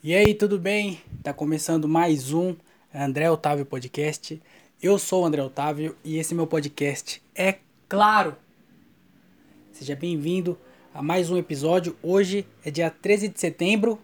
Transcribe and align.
E 0.00 0.14
aí, 0.14 0.32
tudo 0.32 0.60
bem? 0.60 1.02
Tá 1.24 1.32
começando 1.32 1.88
mais 1.88 2.32
um 2.32 2.54
André 2.94 3.28
Otávio 3.28 3.66
Podcast. 3.66 4.40
Eu 4.80 4.96
sou 4.96 5.24
o 5.24 5.26
André 5.26 5.42
Otávio 5.42 5.96
e 6.04 6.18
esse 6.18 6.36
meu 6.36 6.46
podcast 6.46 7.20
é 7.34 7.56
claro. 7.88 8.36
Seja 9.72 9.96
bem-vindo 9.96 10.56
a 10.94 11.02
mais 11.02 11.32
um 11.32 11.36
episódio. 11.36 11.96
Hoje 12.00 12.46
é 12.64 12.70
dia 12.70 12.88
13 12.90 13.26
de 13.26 13.40
setembro, 13.40 14.00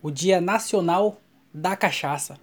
o 0.00 0.10
Dia 0.10 0.40
Nacional 0.40 1.20
da 1.52 1.76
Cachaça. 1.76 2.40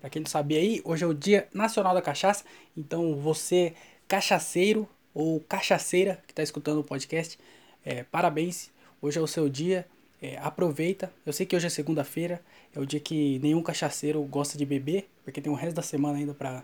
Pra 0.00 0.08
quem 0.08 0.22
não 0.22 0.30
sabia 0.30 0.60
aí, 0.60 0.80
hoje 0.86 1.04
é 1.04 1.06
o 1.06 1.12
Dia 1.12 1.46
Nacional 1.52 1.92
da 1.92 2.00
Cachaça. 2.00 2.42
Então, 2.74 3.16
você, 3.16 3.74
cachaceiro 4.08 4.88
ou 5.12 5.40
cachaceira 5.40 6.24
que 6.26 6.32
tá 6.32 6.42
escutando 6.42 6.78
o 6.78 6.84
podcast, 6.84 7.38
é, 7.84 8.02
parabéns. 8.04 8.70
Hoje 9.02 9.18
é 9.18 9.20
o 9.20 9.26
seu 9.26 9.46
dia. 9.46 9.86
É, 10.22 10.38
aproveita. 10.38 11.12
Eu 11.26 11.32
sei 11.32 11.44
que 11.44 11.56
hoje 11.56 11.66
é 11.66 11.70
segunda-feira, 11.70 12.40
é 12.72 12.78
o 12.78 12.86
dia 12.86 13.00
que 13.00 13.40
nenhum 13.40 13.60
cachaceiro 13.60 14.22
gosta 14.22 14.56
de 14.56 14.64
beber, 14.64 15.10
porque 15.24 15.40
tem 15.40 15.52
o 15.52 15.56
resto 15.56 15.74
da 15.74 15.82
semana 15.82 16.16
ainda 16.16 16.32
para 16.32 16.62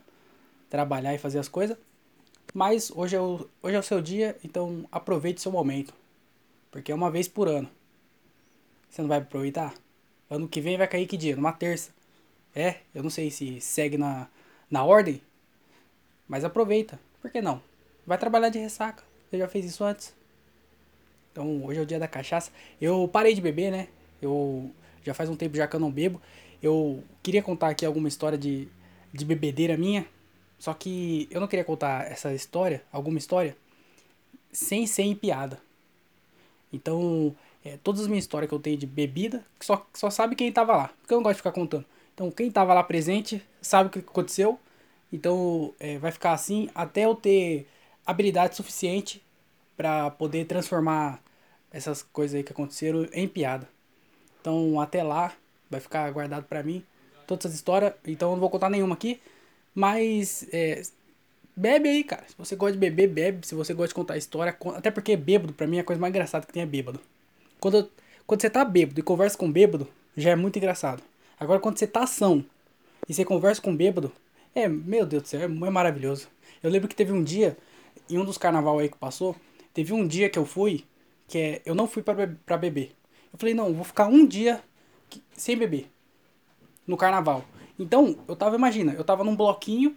trabalhar 0.71 1.13
e 1.13 1.19
fazer 1.19 1.41
as 1.41 1.49
coisas. 1.49 1.77
Mas 2.55 2.89
hoje 2.93 3.17
é, 3.17 3.21
o, 3.21 3.49
hoje 3.61 3.75
é 3.75 3.79
o 3.81 3.83
seu 3.83 4.01
dia, 4.01 4.37
então 4.45 4.87
aproveite 4.93 5.41
seu 5.41 5.51
momento. 5.51 5.93
Porque 6.71 6.93
é 6.93 6.95
uma 6.95 7.11
vez 7.11 7.27
por 7.27 7.49
ano. 7.49 7.69
Você 8.89 9.03
não 9.03 9.09
vai 9.09 9.19
aproveitar? 9.19 9.75
Ano 10.31 10.49
que 10.49 10.61
vem 10.61 10.79
vai 10.79 10.87
cair 10.87 11.09
que 11.09 11.17
dia? 11.17 11.35
Numa 11.35 11.53
terça. 11.53 11.91
É, 12.55 12.77
eu 12.95 13.03
não 13.03 13.11
sei 13.11 13.29
se 13.29 13.61
segue 13.61 13.99
na, 13.99 14.29
na 14.71 14.85
ordem. 14.85 15.21
Mas 16.29 16.45
aproveita. 16.45 16.99
Por 17.21 17.31
que 17.31 17.43
não? 17.43 17.61
Vai 18.07 18.19
trabalhar 18.19 18.51
de 18.51 18.59
ressaca. 18.59 19.03
Você 19.29 19.39
já 19.39 19.49
fez 19.49 19.65
isso 19.65 19.83
antes? 19.83 20.15
Então 21.39 21.65
hoje 21.65 21.79
é 21.79 21.83
o 21.83 21.87
dia 21.87 22.01
da 22.01 22.09
cachaça. 22.09 22.51
Eu 22.81 23.07
parei 23.07 23.33
de 23.33 23.41
beber, 23.41 23.71
né? 23.71 23.87
Eu 24.21 24.73
já 25.05 25.15
faz 25.15 25.31
um 25.31 25.37
tempo 25.37 25.57
já 25.57 25.69
que 25.69 25.77
eu 25.77 25.79
não 25.79 25.89
bebo. 25.89 26.21
Eu 26.61 27.01
queria 27.23 27.41
contar 27.41 27.69
aqui 27.69 27.87
alguma 27.87 28.09
história 28.09 28.37
de, 28.37 28.67
de 29.15 29.25
bebedeira 29.25 29.77
minha. 29.77 30.05
Só 30.59 30.75
que 30.75 31.29
eu 31.31 31.41
não 31.41 31.47
queria 31.47 31.65
contar 31.65 32.11
essa 32.11 32.35
história, 32.35 32.83
alguma 32.91 33.19
história, 33.19 33.57
sem 34.51 34.85
ser 34.85 35.05
em 35.05 35.15
piada. 35.15 35.61
Então, 36.73 37.33
é, 37.65 37.79
todas 37.85 38.01
as 38.01 38.09
minhas 38.09 38.25
histórias 38.25 38.49
que 38.49 38.55
eu 38.57 38.59
tenho 38.59 38.77
de 38.77 38.87
bebida, 38.87 39.45
só, 39.61 39.87
só 39.95 40.11
sabe 40.11 40.35
quem 40.35 40.51
tava 40.51 40.77
lá. 40.77 40.91
Porque 41.01 41.15
eu 41.15 41.19
não 41.19 41.23
gosto 41.23 41.37
de 41.37 41.43
ficar 41.43 41.53
contando. 41.53 41.85
Então, 42.15 42.33
quem 42.33 42.51
tava 42.51 42.75
lá 42.75 42.83
presente 42.83 43.41
sabe 43.63 43.91
o 43.91 43.93
que 43.93 44.01
aconteceu. 44.01 44.59
Então, 45.13 45.73
é, 45.79 45.99
vai 45.99 46.11
ficar 46.11 46.33
assim 46.33 46.69
até 46.75 47.05
eu 47.05 47.15
ter 47.15 47.69
habilidade 48.05 48.57
suficiente 48.57 49.23
para 49.77 50.11
poder 50.11 50.45
transformar 50.45 51.23
essas 51.73 52.03
coisas 52.03 52.37
aí 52.37 52.43
que 52.43 52.53
aconteceram 52.53 53.07
em 53.13 53.29
piada. 53.29 53.69
Então, 54.41 54.81
até 54.81 55.03
lá, 55.03 55.33
vai 55.71 55.81
ficar 55.81 56.11
guardado 56.11 56.45
para 56.45 56.63
mim 56.63 56.83
todas 57.27 57.45
essas 57.45 57.57
histórias. 57.57 57.93
Então, 58.07 58.31
eu 58.31 58.33
não 58.33 58.41
vou 58.41 58.51
contar 58.51 58.71
nenhuma 58.71 58.95
aqui. 58.95 59.21
Mas, 59.75 60.47
é, 60.53 60.83
bebe 61.55 61.89
aí, 61.89 62.05
cara. 62.05 62.25
Se 62.27 62.35
você 62.37 62.57
gosta 62.57 62.73
de 62.73 62.79
beber, 62.79 63.09
bebe. 63.09 63.47
Se 63.47 63.55
você 63.55 63.75
gosta 63.75 63.89
de 63.89 63.95
contar 63.95 64.17
história, 64.17 64.53
conta. 64.53 64.79
até 64.79 64.91
porque 64.91 65.17
bêbado, 65.17 65.53
pra 65.53 65.67
mim, 65.67 65.77
é 65.77 65.81
a 65.81 65.85
coisa 65.85 66.01
mais 66.01 66.11
engraçada 66.11 66.47
que 66.47 66.53
tem 66.53 66.63
é 66.63 66.67
bêbado. 66.67 67.01
Quando, 67.61 67.91
quando 68.27 68.41
você 68.41 68.51
tá 68.51 68.65
bêbado 68.65 68.99
e 68.99 69.03
conversa 69.03 69.37
com 69.37 69.51
bêbado, 69.51 69.87
já 70.17 70.31
é 70.31 70.37
muito 70.37 70.57
engraçado. 70.57 71.03
Agora, 71.39 71.61
quando 71.61 71.79
você 71.79 71.87
tá 71.87 72.03
ação 72.03 72.45
e 73.09 73.15
você 73.15 73.25
conversa 73.25 73.61
com 73.61 73.75
bêbado, 73.75 74.11
é, 74.55 74.69
meu 74.69 75.07
Deus 75.07 75.23
do 75.23 75.29
céu, 75.29 75.41
é, 75.41 75.45
é 75.45 75.49
maravilhoso. 75.49 76.29
Eu 76.63 76.71
lembro 76.71 76.89
que 76.89 76.97
teve 76.97 77.13
um 77.13 77.23
dia, 77.23 77.57
em 78.09 78.19
um 78.19 78.25
dos 78.25 78.39
carnaval 78.39 78.79
aí 78.79 78.89
que 78.89 78.97
passou, 78.97 79.37
teve 79.73 79.93
um 79.93 80.07
dia 80.07 80.29
que 80.29 80.39
eu 80.39 80.45
fui 80.45 80.85
que 81.29 81.39
é 81.39 81.63
eu 81.65 81.75
não 81.75 81.87
fui 81.87 82.03
para 82.03 82.57
beber. 82.57 82.97
Eu 83.33 83.39
falei, 83.39 83.55
não, 83.55 83.73
vou 83.73 83.85
ficar 83.85 84.09
um 84.09 84.27
dia 84.27 84.61
sem 85.33 85.57
beber 85.57 85.89
no 86.87 86.97
carnaval. 86.97 87.45
Então, 87.79 88.17
eu 88.27 88.35
tava, 88.35 88.57
imagina, 88.57 88.95
eu 88.95 89.05
tava 89.05 89.23
num 89.23 89.37
bloquinho, 89.37 89.95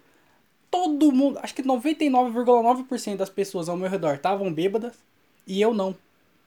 todo 0.69 1.11
mundo, 1.11 1.39
acho 1.41 1.55
que 1.55 1.63
99,9% 1.63 3.15
das 3.15 3.29
pessoas 3.29 3.67
ao 3.67 3.77
meu 3.77 3.89
redor 3.89 4.15
estavam 4.15 4.53
bêbadas 4.53 4.93
e 5.47 5.59
eu 5.59 5.73
não. 5.73 5.95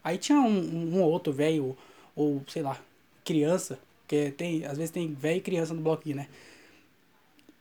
Aí 0.04 0.18
tinha 0.18 0.38
um, 0.38 0.96
um 0.96 1.02
outro 1.02 1.32
velho, 1.32 1.76
ou 2.14 2.42
sei 2.46 2.62
lá, 2.62 2.78
criança, 3.24 3.78
que 4.06 4.30
tem, 4.32 4.64
às 4.66 4.76
vezes 4.76 4.90
tem 4.90 5.12
velho 5.14 5.38
e 5.38 5.40
criança 5.40 5.74
no 5.74 5.80
bloquinho, 5.80 6.16
né? 6.16 6.28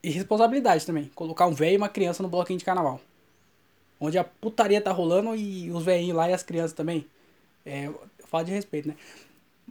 E 0.03 0.09
responsabilidade 0.09 0.85
também, 0.85 1.09
colocar 1.15 1.47
um 1.47 1.53
velho 1.53 1.75
e 1.75 1.77
uma 1.77 1.87
criança 1.87 2.21
no 2.21 2.29
bloquinho 2.29 2.59
de 2.59 2.65
carnaval. 2.65 2.99
Onde 3.99 4.17
a 4.17 4.23
putaria 4.23 4.81
tá 4.81 4.91
rolando 4.91 5.33
e 5.33 5.71
os 5.71 5.83
velhinhos 5.83 6.17
lá 6.17 6.29
e 6.29 6.33
as 6.33 6.43
crianças 6.43 6.73
também. 6.73 7.05
É, 7.65 7.89
fala 8.25 8.43
de 8.43 8.51
respeito, 8.51 8.87
né? 8.87 8.95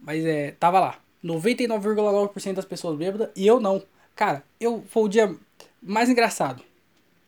Mas 0.01 0.25
é, 0.25 0.51
tava 0.51 0.79
lá. 0.79 0.99
99,9% 1.23 2.53
das 2.53 2.65
pessoas 2.65 2.97
bêbadas 2.97 3.29
e 3.35 3.47
eu 3.47 3.59
não. 3.59 3.81
Cara, 4.15 4.43
eu 4.59 4.83
foi 4.89 5.03
o 5.03 5.07
dia 5.07 5.35
mais 5.81 6.09
engraçado 6.09 6.61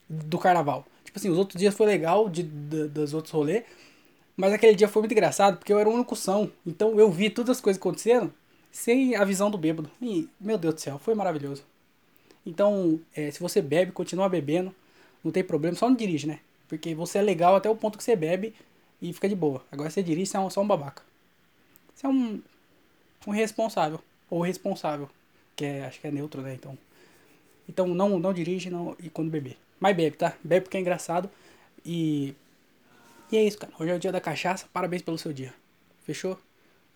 do 0.10 0.38
carnaval. 0.38 0.86
Tipo 1.04 1.18
assim, 1.18 1.30
os 1.30 1.38
outros 1.38 1.60
dias 1.60 1.74
foi 1.74 1.86
legal 1.86 2.30
de, 2.30 2.44
de 2.44 2.88
dos 2.90 3.14
outros 3.14 3.34
rolês. 3.34 3.64
Mas 4.36 4.52
aquele 4.52 4.76
dia 4.76 4.88
foi 4.88 5.02
muito 5.02 5.14
engraçado 5.14 5.58
porque 5.58 5.72
eu 5.72 5.80
era 5.80 5.88
o 5.88 5.94
único. 5.94 6.16
Então 6.66 7.00
eu 7.00 7.10
vi 7.10 7.30
todas 7.30 7.58
as 7.58 7.62
coisas 7.62 7.80
acontecendo 7.80 8.34
sem 8.72 9.16
a 9.16 9.24
visão 9.24 9.50
do 9.50 9.58
bêbado. 9.58 9.90
E, 10.02 10.28
meu 10.40 10.58
Deus 10.58 10.76
do 10.76 10.82
céu, 10.82 11.00
foi 11.00 11.16
maravilhoso. 11.16 11.64
Então, 12.46 13.00
é, 13.16 13.32
se 13.32 13.40
você 13.40 13.62
bebe, 13.62 13.94
continua 13.94 14.28
bebendo. 14.28 14.76
Não 15.24 15.32
tem 15.32 15.44
problema, 15.44 15.76
só 15.76 15.88
não 15.90 15.96
dirige, 15.96 16.28
né? 16.28 16.40
Porque 16.68 16.94
você 16.94 17.18
é 17.18 17.22
legal 17.22 17.56
até 17.56 17.70
o 17.70 17.76
ponto 17.76 17.98
que 17.98 18.04
você 18.04 18.16
bebe 18.16 18.54
e 19.10 19.14
fica 19.14 19.30
de 19.30 19.36
boa. 19.36 19.64
Agora 19.72 19.90
você 19.90 20.02
dirige, 20.02 20.32
você 20.32 20.38
é 20.38 20.40
um, 20.40 20.50
só 20.50 20.62
um 20.62 20.68
babaca. 20.68 21.04
Você 21.94 22.06
é 22.06 22.10
um, 22.10 22.42
um 23.28 23.32
responsável. 23.32 24.00
Ou 24.30 24.42
responsável. 24.42 25.10
Que 25.56 25.66
é, 25.66 25.86
acho 25.86 26.00
que 26.00 26.08
é 26.08 26.12
neutro, 26.12 26.42
né? 26.42 26.54
Então. 26.54 26.78
Então 27.68 27.88
não, 27.88 28.20
não 28.20 28.34
dirige 28.34 28.70
não, 28.70 28.96
e 29.00 29.10
quando 29.10 29.30
beber. 29.30 29.58
Mas 29.80 29.96
bebe, 29.96 30.18
tá? 30.18 30.36
Bebe 30.44 30.62
porque 30.62 30.78
é 30.78 30.80
engraçado. 30.80 31.30
E. 31.86 32.34
E 33.32 33.38
é 33.38 33.44
isso, 33.44 33.58
cara. 33.58 33.74
Hoje 33.80 33.92
é 33.92 33.96
o 33.96 34.00
dia 34.00 34.12
da 34.12 34.22
cachaça. 34.22 34.68
Parabéns 34.72 35.02
pelo 35.02 35.18
seu 35.18 35.34
dia. 35.34 35.54
Fechou? 36.04 36.40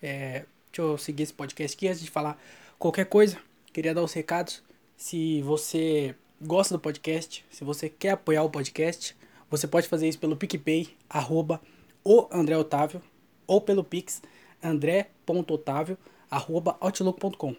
É, 0.02 0.44
deixa 0.72 0.82
eu 0.82 0.96
seguir 0.96 1.24
esse 1.24 1.32
podcast 1.32 1.76
aqui 1.76 1.88
antes 1.88 2.00
de 2.00 2.10
falar 2.10 2.40
qualquer 2.78 3.06
coisa. 3.06 3.38
Queria 3.72 3.94
dar 3.94 4.02
os 4.02 4.12
recados. 4.12 4.62
Se 4.96 5.42
você 5.42 6.14
gosta 6.40 6.74
do 6.74 6.80
podcast, 6.80 7.44
se 7.50 7.64
você 7.64 7.88
quer 7.88 8.10
apoiar 8.10 8.42
o 8.42 8.50
podcast, 8.50 9.16
você 9.50 9.66
pode 9.66 9.88
fazer 9.88 10.08
isso 10.08 10.18
pelo 10.18 10.36
PicPay, 10.36 10.96
arroba 11.08 11.60
o 12.04 12.28
André 12.30 12.56
Otávio 12.56 13.02
ou 13.46 13.60
pelo 13.60 13.84
Pix 13.84 14.22
andré.otávio 14.62 15.98
arroba 16.30 16.76
outlook.com. 16.80 17.56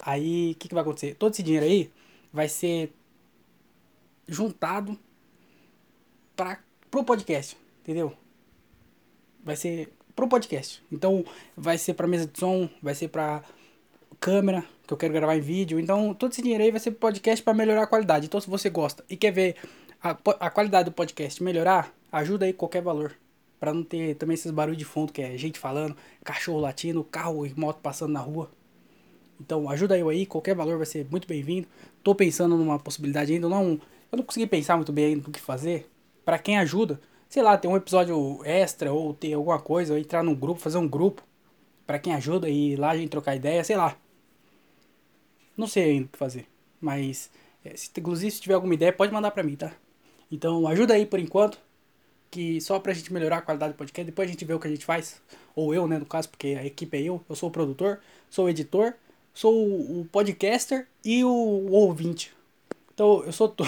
Aí 0.00 0.52
o 0.52 0.54
que, 0.56 0.68
que 0.68 0.74
vai 0.74 0.82
acontecer? 0.82 1.14
Todo 1.14 1.32
esse 1.32 1.42
dinheiro 1.42 1.66
aí 1.66 1.90
vai 2.32 2.48
ser 2.48 2.92
juntado 4.26 4.98
para 6.34 6.58
pro 6.90 7.04
podcast, 7.04 7.56
entendeu? 7.82 8.12
Vai 9.44 9.56
ser 9.56 9.92
pro 10.16 10.28
podcast. 10.28 10.82
Então 10.90 11.24
vai 11.56 11.78
ser 11.78 11.94
para 11.94 12.06
mesa 12.06 12.26
de 12.26 12.38
som, 12.38 12.68
vai 12.82 12.94
ser 12.94 13.08
para 13.08 13.42
câmera 14.18 14.64
que 14.86 14.92
eu 14.92 14.96
quero 14.96 15.12
gravar 15.12 15.36
em 15.36 15.40
vídeo. 15.40 15.78
Então 15.78 16.14
todo 16.14 16.32
esse 16.32 16.42
dinheiro 16.42 16.64
aí 16.64 16.70
vai 16.70 16.80
ser 16.80 16.92
podcast 16.92 17.42
para 17.42 17.54
melhorar 17.54 17.82
a 17.82 17.86
qualidade. 17.86 18.26
Então 18.26 18.40
se 18.40 18.48
você 18.48 18.70
gosta 18.70 19.04
e 19.08 19.16
quer 19.16 19.30
ver 19.30 19.56
a, 20.02 20.10
a 20.40 20.50
qualidade 20.50 20.86
do 20.90 20.92
podcast 20.92 21.42
melhorar, 21.42 21.94
ajuda 22.10 22.46
aí 22.46 22.52
qualquer 22.52 22.82
valor 22.82 23.14
para 23.60 23.74
não 23.74 23.84
ter 23.84 24.16
também 24.16 24.34
esses 24.34 24.50
barulhos 24.50 24.78
de 24.78 24.86
fundo, 24.86 25.12
que 25.12 25.20
é 25.20 25.36
gente 25.36 25.58
falando, 25.58 25.94
cachorro 26.24 26.58
latindo, 26.58 27.04
carro 27.04 27.46
e 27.46 27.52
moto 27.54 27.78
passando 27.80 28.12
na 28.12 28.20
rua. 28.20 28.50
Então 29.38 29.68
ajuda 29.68 29.98
eu 29.98 30.08
aí, 30.08 30.24
qualquer 30.24 30.54
valor 30.54 30.78
vai 30.78 30.86
ser 30.86 31.06
muito 31.10 31.28
bem-vindo. 31.28 31.68
Tô 32.02 32.14
pensando 32.14 32.56
numa 32.56 32.78
possibilidade 32.78 33.34
ainda, 33.34 33.48
não, 33.48 33.78
eu 34.10 34.16
não 34.16 34.24
consegui 34.24 34.46
pensar 34.46 34.76
muito 34.76 34.92
bem 34.92 35.04
ainda 35.04 35.26
no 35.26 35.32
que 35.32 35.40
fazer. 35.40 35.88
Para 36.24 36.38
quem 36.38 36.58
ajuda, 36.58 36.98
sei 37.28 37.42
lá, 37.42 37.56
ter 37.58 37.68
um 37.68 37.76
episódio 37.76 38.40
extra 38.44 38.92
ou 38.92 39.12
ter 39.12 39.34
alguma 39.34 39.60
coisa, 39.60 39.92
ou 39.92 39.98
entrar 39.98 40.22
num 40.24 40.34
grupo, 40.34 40.60
fazer 40.60 40.78
um 40.78 40.88
grupo 40.88 41.22
para 41.86 41.98
quem 41.98 42.14
ajuda 42.14 42.48
e 42.48 42.76
lá 42.76 42.90
a 42.90 42.96
gente 42.96 43.10
trocar 43.10 43.36
ideia, 43.36 43.62
sei 43.62 43.76
lá. 43.76 43.94
Não 45.56 45.66
sei 45.66 45.84
ainda 45.84 46.06
o 46.06 46.08
que 46.08 46.18
fazer, 46.18 46.46
mas 46.80 47.30
é, 47.62 47.76
se, 47.76 47.90
inclusive 47.98 48.30
se 48.30 48.40
tiver 48.40 48.54
alguma 48.54 48.72
ideia 48.72 48.92
pode 48.92 49.12
mandar 49.12 49.30
para 49.32 49.42
mim, 49.42 49.56
tá? 49.56 49.72
Então 50.32 50.66
ajuda 50.66 50.94
aí 50.94 51.04
por 51.04 51.18
enquanto 51.18 51.58
que 52.30 52.60
só 52.60 52.78
pra 52.78 52.92
gente 52.92 53.12
melhorar 53.12 53.38
a 53.38 53.42
qualidade 53.42 53.72
do 53.72 53.76
podcast, 53.76 54.04
depois 54.04 54.28
a 54.28 54.32
gente 54.32 54.44
vê 54.44 54.54
o 54.54 54.60
que 54.60 54.68
a 54.68 54.70
gente 54.70 54.84
faz, 54.84 55.20
ou 55.54 55.74
eu, 55.74 55.88
né, 55.88 55.98
no 55.98 56.06
caso, 56.06 56.28
porque 56.28 56.56
a 56.58 56.64
equipe 56.64 56.96
é 56.96 57.02
eu, 57.02 57.22
eu 57.28 57.34
sou 57.34 57.48
o 57.48 57.52
produtor, 57.52 58.00
sou 58.30 58.46
o 58.46 58.48
editor, 58.48 58.94
sou 59.34 59.54
o, 59.54 60.06
podcaster 60.10 60.86
e 61.04 61.24
o, 61.24 61.28
o 61.28 61.72
ouvinte. 61.72 62.32
Então, 62.94 63.24
eu 63.24 63.32
sou 63.32 63.48
tu... 63.48 63.64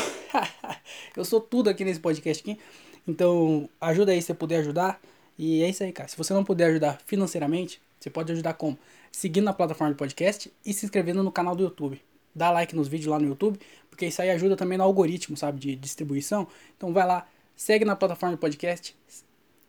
eu 1.17 1.25
sou 1.25 1.41
tudo 1.41 1.71
aqui 1.71 1.85
nesse 1.85 2.01
podcast 2.01 2.43
aqui. 2.43 2.61
Então, 3.07 3.69
ajuda 3.81 4.13
aí 4.13 4.21
se 4.21 4.27
você 4.27 4.35
puder 4.35 4.59
ajudar. 4.59 5.01
E 5.39 5.63
é 5.63 5.69
isso 5.69 5.83
aí, 5.83 5.91
cara. 5.91 6.09
Se 6.09 6.17
você 6.17 6.35
não 6.35 6.45
puder 6.45 6.67
ajudar 6.67 7.01
financeiramente, 7.07 7.81
você 7.99 8.11
pode 8.11 8.31
ajudar 8.33 8.55
como? 8.55 8.79
Seguindo 9.11 9.45
na 9.45 9.53
plataforma 9.53 9.93
de 9.93 9.99
podcast 9.99 10.53
e 10.65 10.73
se 10.73 10.85
inscrevendo 10.85 11.23
no 11.23 11.33
canal 11.33 11.57
do 11.57 11.63
YouTube. 11.63 12.01
Dá 12.35 12.51
like 12.51 12.75
nos 12.77 12.89
vídeos 12.89 13.11
lá 13.11 13.19
no 13.19 13.27
YouTube, 13.27 13.59
porque 13.91 14.07
isso 14.07 14.21
aí 14.23 14.31
ajuda 14.31 14.57
também 14.57 14.79
no 14.79 14.85
algoritmo, 14.85 15.37
sabe, 15.37 15.59
de 15.59 15.77
distribuição. 15.77 16.47
Então 16.77 16.93
vai 16.93 17.07
lá, 17.07 17.27
segue 17.63 17.85
na 17.85 17.95
plataforma 17.95 18.35
de 18.35 18.41
podcast, 18.41 18.97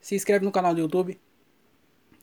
se 0.01 0.15
inscreve 0.15 0.43
no 0.43 0.51
canal 0.51 0.73
do 0.73 0.81
YouTube, 0.81 1.19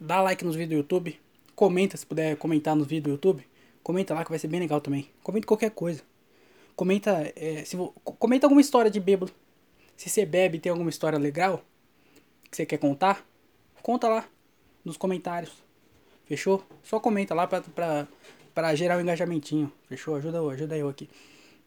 dá 0.00 0.20
like 0.20 0.44
nos 0.44 0.56
vídeos 0.56 0.70
do 0.70 0.82
YouTube, 0.82 1.20
comenta, 1.54 1.96
se 1.96 2.04
puder 2.04 2.36
comentar 2.36 2.74
nos 2.74 2.88
vídeos 2.88 3.04
do 3.04 3.10
YouTube, 3.10 3.46
comenta 3.80 4.12
lá 4.12 4.24
que 4.24 4.30
vai 4.30 4.38
ser 4.40 4.48
bem 4.48 4.58
legal 4.58 4.80
também. 4.80 5.08
Comenta 5.22 5.46
qualquer 5.46 5.70
coisa. 5.70 6.02
Comenta, 6.74 7.32
é, 7.36 7.64
se, 7.64 7.76
comenta 8.02 8.46
alguma 8.46 8.60
história 8.60 8.90
de 8.90 8.98
bêbado. 8.98 9.32
Se 9.96 10.10
você 10.10 10.26
bebe 10.26 10.58
tem 10.58 10.70
alguma 10.70 10.90
história 10.90 11.20
legal 11.20 11.62
que 12.50 12.56
você 12.56 12.66
quer 12.66 12.78
contar, 12.78 13.24
conta 13.80 14.08
lá 14.08 14.28
nos 14.84 14.96
comentários. 14.96 15.52
Fechou? 16.24 16.64
Só 16.82 16.98
comenta 16.98 17.32
lá 17.32 17.46
pra, 17.46 17.60
pra, 17.60 18.08
pra 18.52 18.74
gerar 18.74 18.98
um 18.98 19.02
engajamentinho. 19.02 19.72
Fechou? 19.88 20.16
Ajuda, 20.16 20.40
ajuda 20.50 20.76
eu 20.76 20.88
aqui. 20.88 21.08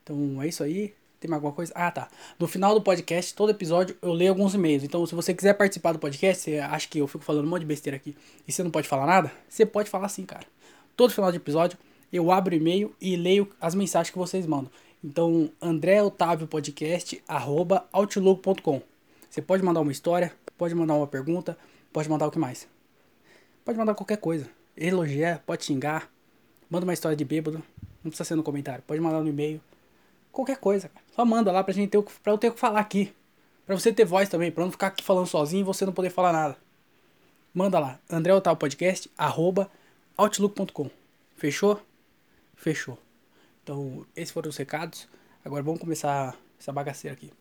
Então 0.03 0.41
é 0.41 0.47
isso 0.49 0.61
aí. 0.61 0.93
Tem 1.23 1.29
mais 1.29 1.37
alguma 1.37 1.53
coisa? 1.53 1.71
Ah, 1.73 1.89
tá. 1.89 2.09
No 2.37 2.49
final 2.49 2.73
do 2.73 2.81
podcast, 2.81 3.33
todo 3.33 3.49
episódio, 3.49 3.95
eu 4.01 4.11
leio 4.11 4.31
alguns 4.31 4.53
e-mails. 4.53 4.83
Então, 4.83 5.05
se 5.05 5.15
você 5.15 5.33
quiser 5.33 5.53
participar 5.53 5.93
do 5.93 5.99
podcast, 5.99 6.43
você 6.43 6.57
acha 6.57 6.85
que 6.85 6.99
eu 6.99 7.07
fico 7.07 7.23
falando 7.23 7.45
um 7.45 7.49
monte 7.49 7.61
de 7.61 7.65
besteira 7.65 7.95
aqui 7.95 8.13
e 8.45 8.51
você 8.51 8.61
não 8.61 8.69
pode 8.69 8.89
falar 8.89 9.05
nada? 9.05 9.31
Você 9.47 9.65
pode 9.65 9.89
falar 9.89 10.09
sim, 10.09 10.25
cara. 10.25 10.45
Todo 10.97 11.13
final 11.13 11.31
de 11.31 11.37
episódio, 11.37 11.77
eu 12.11 12.29
abro 12.29 12.53
e-mail 12.53 12.93
e 12.99 13.15
leio 13.15 13.49
as 13.61 13.73
mensagens 13.73 14.11
que 14.11 14.17
vocês 14.17 14.45
mandam. 14.45 14.69
Então, 15.01 15.49
André 15.61 16.03
Otávio 16.03 16.45
Podcast, 16.45 17.23
arroba 17.25 17.87
outlook.com. 17.93 18.81
Você 19.29 19.41
pode 19.41 19.63
mandar 19.63 19.79
uma 19.79 19.93
história, 19.93 20.33
pode 20.57 20.75
mandar 20.75 20.95
uma 20.95 21.07
pergunta, 21.07 21.57
pode 21.93 22.09
mandar 22.09 22.27
o 22.27 22.31
que 22.31 22.37
mais? 22.37 22.67
Pode 23.63 23.77
mandar 23.77 23.95
qualquer 23.95 24.17
coisa. 24.17 24.49
Elogiar, 24.75 25.41
pode 25.45 25.63
xingar, 25.63 26.11
manda 26.69 26.85
uma 26.85 26.93
história 26.93 27.15
de 27.15 27.23
bêbado, 27.23 27.63
não 28.03 28.11
precisa 28.11 28.25
ser 28.25 28.35
no 28.35 28.43
comentário, 28.43 28.83
pode 28.85 28.99
mandar 28.99 29.21
no 29.21 29.29
e-mail 29.29 29.61
qualquer 30.33 30.57
coisa. 30.57 30.91
Só 31.15 31.23
manda 31.23 31.51
lá 31.51 31.63
pra 31.63 31.73
gente 31.73 31.91
ter 31.91 31.97
o, 31.97 32.03
pra 32.03 32.33
eu 32.33 32.37
ter 32.37 32.49
o 32.49 32.53
que 32.53 32.59
falar 32.59 32.81
aqui. 32.81 33.13
Pra 33.65 33.79
você 33.79 33.93
ter 33.93 34.03
voz 34.03 34.27
também, 34.27 34.51
pra 34.51 34.65
não 34.65 34.71
ficar 34.71 34.87
aqui 34.87 35.01
falando 35.01 35.27
sozinho 35.27 35.61
e 35.61 35.63
você 35.63 35.85
não 35.85 35.93
poder 35.93 36.09
falar 36.09 36.33
nada. 36.33 36.57
Manda 37.53 37.79
lá, 37.79 37.99
André 38.09 38.33
Otávio 38.33 38.59
Podcast, 38.59 39.09
arroba 39.17 39.71
outlook.com. 40.17 40.89
Fechou? 41.37 41.79
Fechou. 42.55 42.97
Então, 43.63 44.05
esses 44.15 44.31
foram 44.31 44.49
os 44.49 44.57
recados. 44.57 45.07
Agora 45.45 45.63
vamos 45.63 45.79
começar 45.79 46.35
essa 46.59 46.73
bagaceira 46.73 47.15
aqui. 47.15 47.31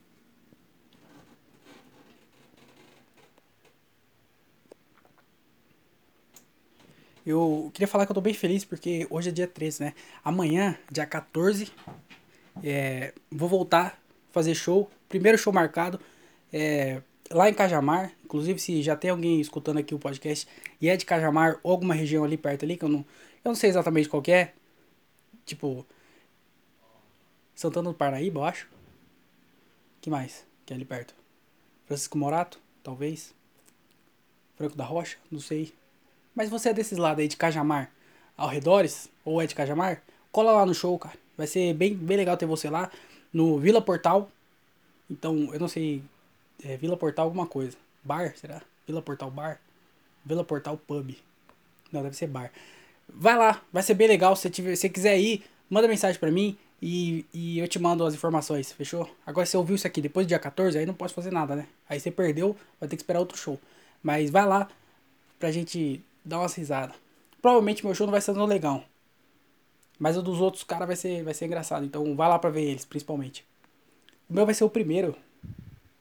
Eu 7.24 7.70
queria 7.72 7.86
falar 7.86 8.04
que 8.04 8.10
eu 8.10 8.14
tô 8.14 8.20
bem 8.20 8.34
feliz 8.34 8.64
porque 8.64 9.06
hoje 9.08 9.28
é 9.28 9.32
dia 9.32 9.46
13, 9.46 9.84
né? 9.84 9.94
Amanhã, 10.24 10.76
dia 10.90 11.06
14, 11.06 11.72
é, 12.62 13.14
vou 13.30 13.48
voltar 13.48 14.02
fazer 14.32 14.54
show. 14.54 14.90
Primeiro 15.08 15.38
show 15.38 15.52
marcado 15.52 16.00
é, 16.52 17.00
lá 17.30 17.48
em 17.48 17.54
Cajamar. 17.54 18.12
Inclusive, 18.24 18.58
se 18.58 18.82
já 18.82 18.96
tem 18.96 19.10
alguém 19.10 19.40
escutando 19.40 19.78
aqui 19.78 19.94
o 19.94 19.98
podcast 19.98 20.48
e 20.80 20.88
é 20.88 20.96
de 20.96 21.04
Cajamar 21.04 21.60
ou 21.62 21.72
alguma 21.72 21.94
região 21.94 22.24
ali 22.24 22.36
perto 22.36 22.64
ali, 22.64 22.76
que 22.76 22.84
eu 22.84 22.88
não, 22.88 23.00
eu 23.44 23.50
não 23.50 23.54
sei 23.54 23.70
exatamente 23.70 24.08
qual 24.08 24.22
é. 24.28 24.52
Tipo, 25.44 25.86
Santana 27.54 27.90
do 27.90 27.94
Parnaíba, 27.94 28.40
eu 28.40 28.44
acho. 28.44 28.68
que 30.00 30.10
mais? 30.10 30.44
Que 30.64 30.72
é 30.72 30.76
ali 30.76 30.84
perto? 30.84 31.14
Francisco 31.86 32.16
Morato, 32.16 32.58
talvez. 32.82 33.34
Franco 34.56 34.76
da 34.76 34.84
Rocha, 34.84 35.18
não 35.30 35.40
sei. 35.40 35.74
Mas 36.34 36.48
você 36.48 36.70
é 36.70 36.74
desses 36.74 36.96
lados 36.96 37.20
aí 37.20 37.28
de 37.28 37.36
Cajamar, 37.36 37.90
ao 38.36 38.48
redores, 38.48 39.10
ou 39.24 39.42
é 39.42 39.46
de 39.46 39.54
Cajamar, 39.54 40.02
cola 40.30 40.52
lá 40.52 40.64
no 40.64 40.74
show, 40.74 40.98
cara. 40.98 41.21
Vai 41.36 41.46
ser 41.46 41.74
bem, 41.74 41.94
bem 41.94 42.16
legal 42.16 42.36
ter 42.36 42.46
você 42.46 42.68
lá 42.68 42.90
no 43.32 43.58
Vila 43.58 43.80
Portal. 43.80 44.30
Então, 45.10 45.50
eu 45.52 45.60
não 45.60 45.68
sei. 45.68 46.02
É 46.64 46.76
Vila 46.76 46.96
Portal 46.96 47.26
alguma 47.26 47.46
coisa. 47.46 47.76
Bar, 48.04 48.34
será? 48.36 48.62
Vila 48.86 49.02
Portal 49.02 49.30
Bar? 49.30 49.60
Vila 50.24 50.44
Portal 50.44 50.76
Pub. 50.76 51.14
Não, 51.92 52.02
deve 52.02 52.16
ser 52.16 52.26
bar. 52.26 52.50
Vai 53.08 53.36
lá, 53.36 53.62
vai 53.72 53.82
ser 53.82 53.94
bem 53.94 54.08
legal. 54.08 54.34
Se 54.34 54.48
você 54.48 54.88
quiser 54.88 55.18
ir, 55.18 55.44
manda 55.68 55.86
mensagem 55.86 56.18
pra 56.18 56.30
mim 56.30 56.56
e, 56.80 57.26
e 57.32 57.58
eu 57.58 57.68
te 57.68 57.78
mando 57.78 58.04
as 58.04 58.14
informações, 58.14 58.72
fechou? 58.72 59.08
Agora, 59.26 59.44
se 59.44 59.52
você 59.52 59.56
ouviu 59.58 59.76
isso 59.76 59.86
aqui 59.86 60.00
depois 60.00 60.26
do 60.26 60.28
dia 60.28 60.38
14, 60.38 60.78
aí 60.78 60.86
não 60.86 60.94
posso 60.94 61.14
fazer 61.14 61.30
nada, 61.30 61.54
né? 61.54 61.66
Aí 61.88 62.00
você 62.00 62.10
perdeu, 62.10 62.56
vai 62.80 62.88
ter 62.88 62.96
que 62.96 63.02
esperar 63.02 63.20
outro 63.20 63.36
show. 63.36 63.60
Mas 64.02 64.30
vai 64.30 64.46
lá 64.46 64.68
pra 65.38 65.52
gente 65.52 66.02
dar 66.24 66.38
umas 66.38 66.54
risadas. 66.54 66.96
Provavelmente 67.40 67.84
meu 67.84 67.94
show 67.94 68.06
não 68.06 68.12
vai 68.12 68.20
ser 68.20 68.32
tão 68.32 68.46
legal. 68.46 68.84
Mas 69.98 70.16
o 70.16 70.22
dos 70.22 70.40
outros 70.40 70.64
caras 70.64 70.86
vai 70.86 70.96
ser, 70.96 71.22
vai 71.22 71.34
ser 71.34 71.46
engraçado. 71.46 71.84
Então 71.84 72.14
vai 72.16 72.28
lá 72.28 72.38
pra 72.38 72.50
ver 72.50 72.62
eles, 72.62 72.84
principalmente. 72.84 73.44
O 74.28 74.34
meu 74.34 74.44
vai 74.44 74.54
ser 74.54 74.64
o 74.64 74.70
primeiro. 74.70 75.14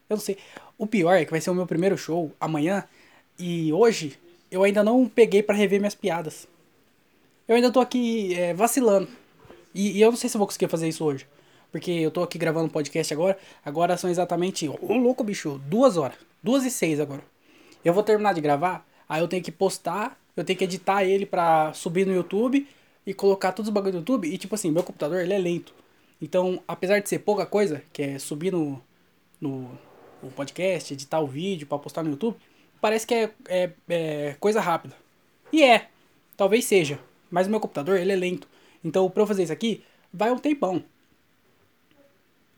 Eu 0.10 0.16
não 0.16 0.20
sei. 0.20 0.38
O 0.78 0.88
pior 0.88 1.14
é 1.14 1.26
que 1.26 1.32
vai 1.32 1.42
ser 1.42 1.52
o 1.52 1.56
meu 1.56 1.68
primeiro 1.68 1.98
show 1.98 2.32
amanhã. 2.40 2.84
E 3.38 3.72
hoje 3.72 4.18
eu 4.50 4.64
ainda 4.64 4.84
não 4.84 5.08
peguei 5.08 5.44
para 5.44 5.56
rever 5.56 5.80
minhas 5.80 5.96
piadas. 5.96 6.48
Eu 7.48 7.56
ainda 7.56 7.72
tô 7.72 7.80
aqui 7.80 8.34
é, 8.36 8.54
vacilando. 8.54 9.08
E, 9.74 9.98
e, 9.98 10.02
eu 10.02 10.10
não 10.10 10.18
sei 10.18 10.30
se 10.30 10.38
vou 10.38 10.48
conseguir 10.48 10.68
fazer 10.68 10.88
isso 10.88 11.04
hoje. 11.04 11.28
Porque 11.72 11.92
eu 11.92 12.12
tô 12.12 12.24
aqui 12.24 12.38
gravando 12.38 12.70
podcast 12.70 13.14
agora. 13.14 13.38
Agora 13.64 13.96
são 13.98 14.10
exatamente. 14.10 14.68
Ô 14.68 14.78
oh, 14.82 14.94
louco, 14.94 15.24
bicho. 15.24 15.62
Duas 15.68 15.96
horas. 15.96 16.18
Duas 16.44 16.66
e 16.66 16.72
seis 16.72 17.00
agora. 17.00 17.24
Eu 17.84 17.94
vou 17.94 18.04
terminar 18.04 18.34
de 18.34 18.42
gravar. 18.42 18.86
Aí 19.08 19.22
eu 19.22 19.28
tenho 19.28 19.44
que 19.44 19.52
postar. 19.52 20.20
Eu 20.36 20.44
tenho 20.44 20.58
que 20.58 20.66
editar 20.66 21.04
ele 21.04 21.26
pra 21.26 21.72
subir 21.74 22.06
no 22.06 22.14
YouTube 22.14 22.68
e 23.06 23.14
colocar 23.14 23.52
todos 23.52 23.70
os 23.70 23.74
bagulho 23.74 23.94
no 23.94 24.00
YouTube. 24.00 24.28
E 24.28 24.38
tipo 24.38 24.56
assim, 24.56 24.72
meu 24.72 24.84
computador 24.84 25.22
ele 25.22 25.34
é 25.34 25.38
lento. 25.38 25.74
Então, 26.22 26.62
apesar 26.68 27.00
de 27.00 27.10
ser 27.10 27.20
pouca 27.20 27.46
coisa, 27.46 27.84
que 27.92 28.02
é 28.02 28.20
subir 28.20 28.52
no, 28.52 28.82
no, 29.40 29.72
no 30.22 30.30
podcast, 30.32 30.94
editar 30.94 31.20
o 31.20 31.28
vídeo 31.28 31.66
para 31.66 31.80
postar 31.80 32.04
no 32.04 32.12
YouTube, 32.12 32.38
parece 32.80 33.08
que 33.08 33.14
é, 33.14 33.32
é, 33.48 33.72
é, 33.90 34.36
coisa 34.40 34.62
rápida. 34.62 34.96
E 35.52 35.64
é, 35.64 35.90
talvez 36.38 36.66
seja. 36.66 37.00
Mas 37.30 37.48
o 37.48 37.50
meu 37.50 37.60
computador 37.60 37.98
ele 37.98 38.12
é 38.12 38.16
lento. 38.16 38.48
Então, 38.84 39.10
pra 39.10 39.24
eu 39.24 39.28
fazer 39.28 39.44
isso 39.44 39.54
aqui, 39.54 39.84
vai 40.14 40.32
um 40.32 40.38
tempão. 40.38 40.84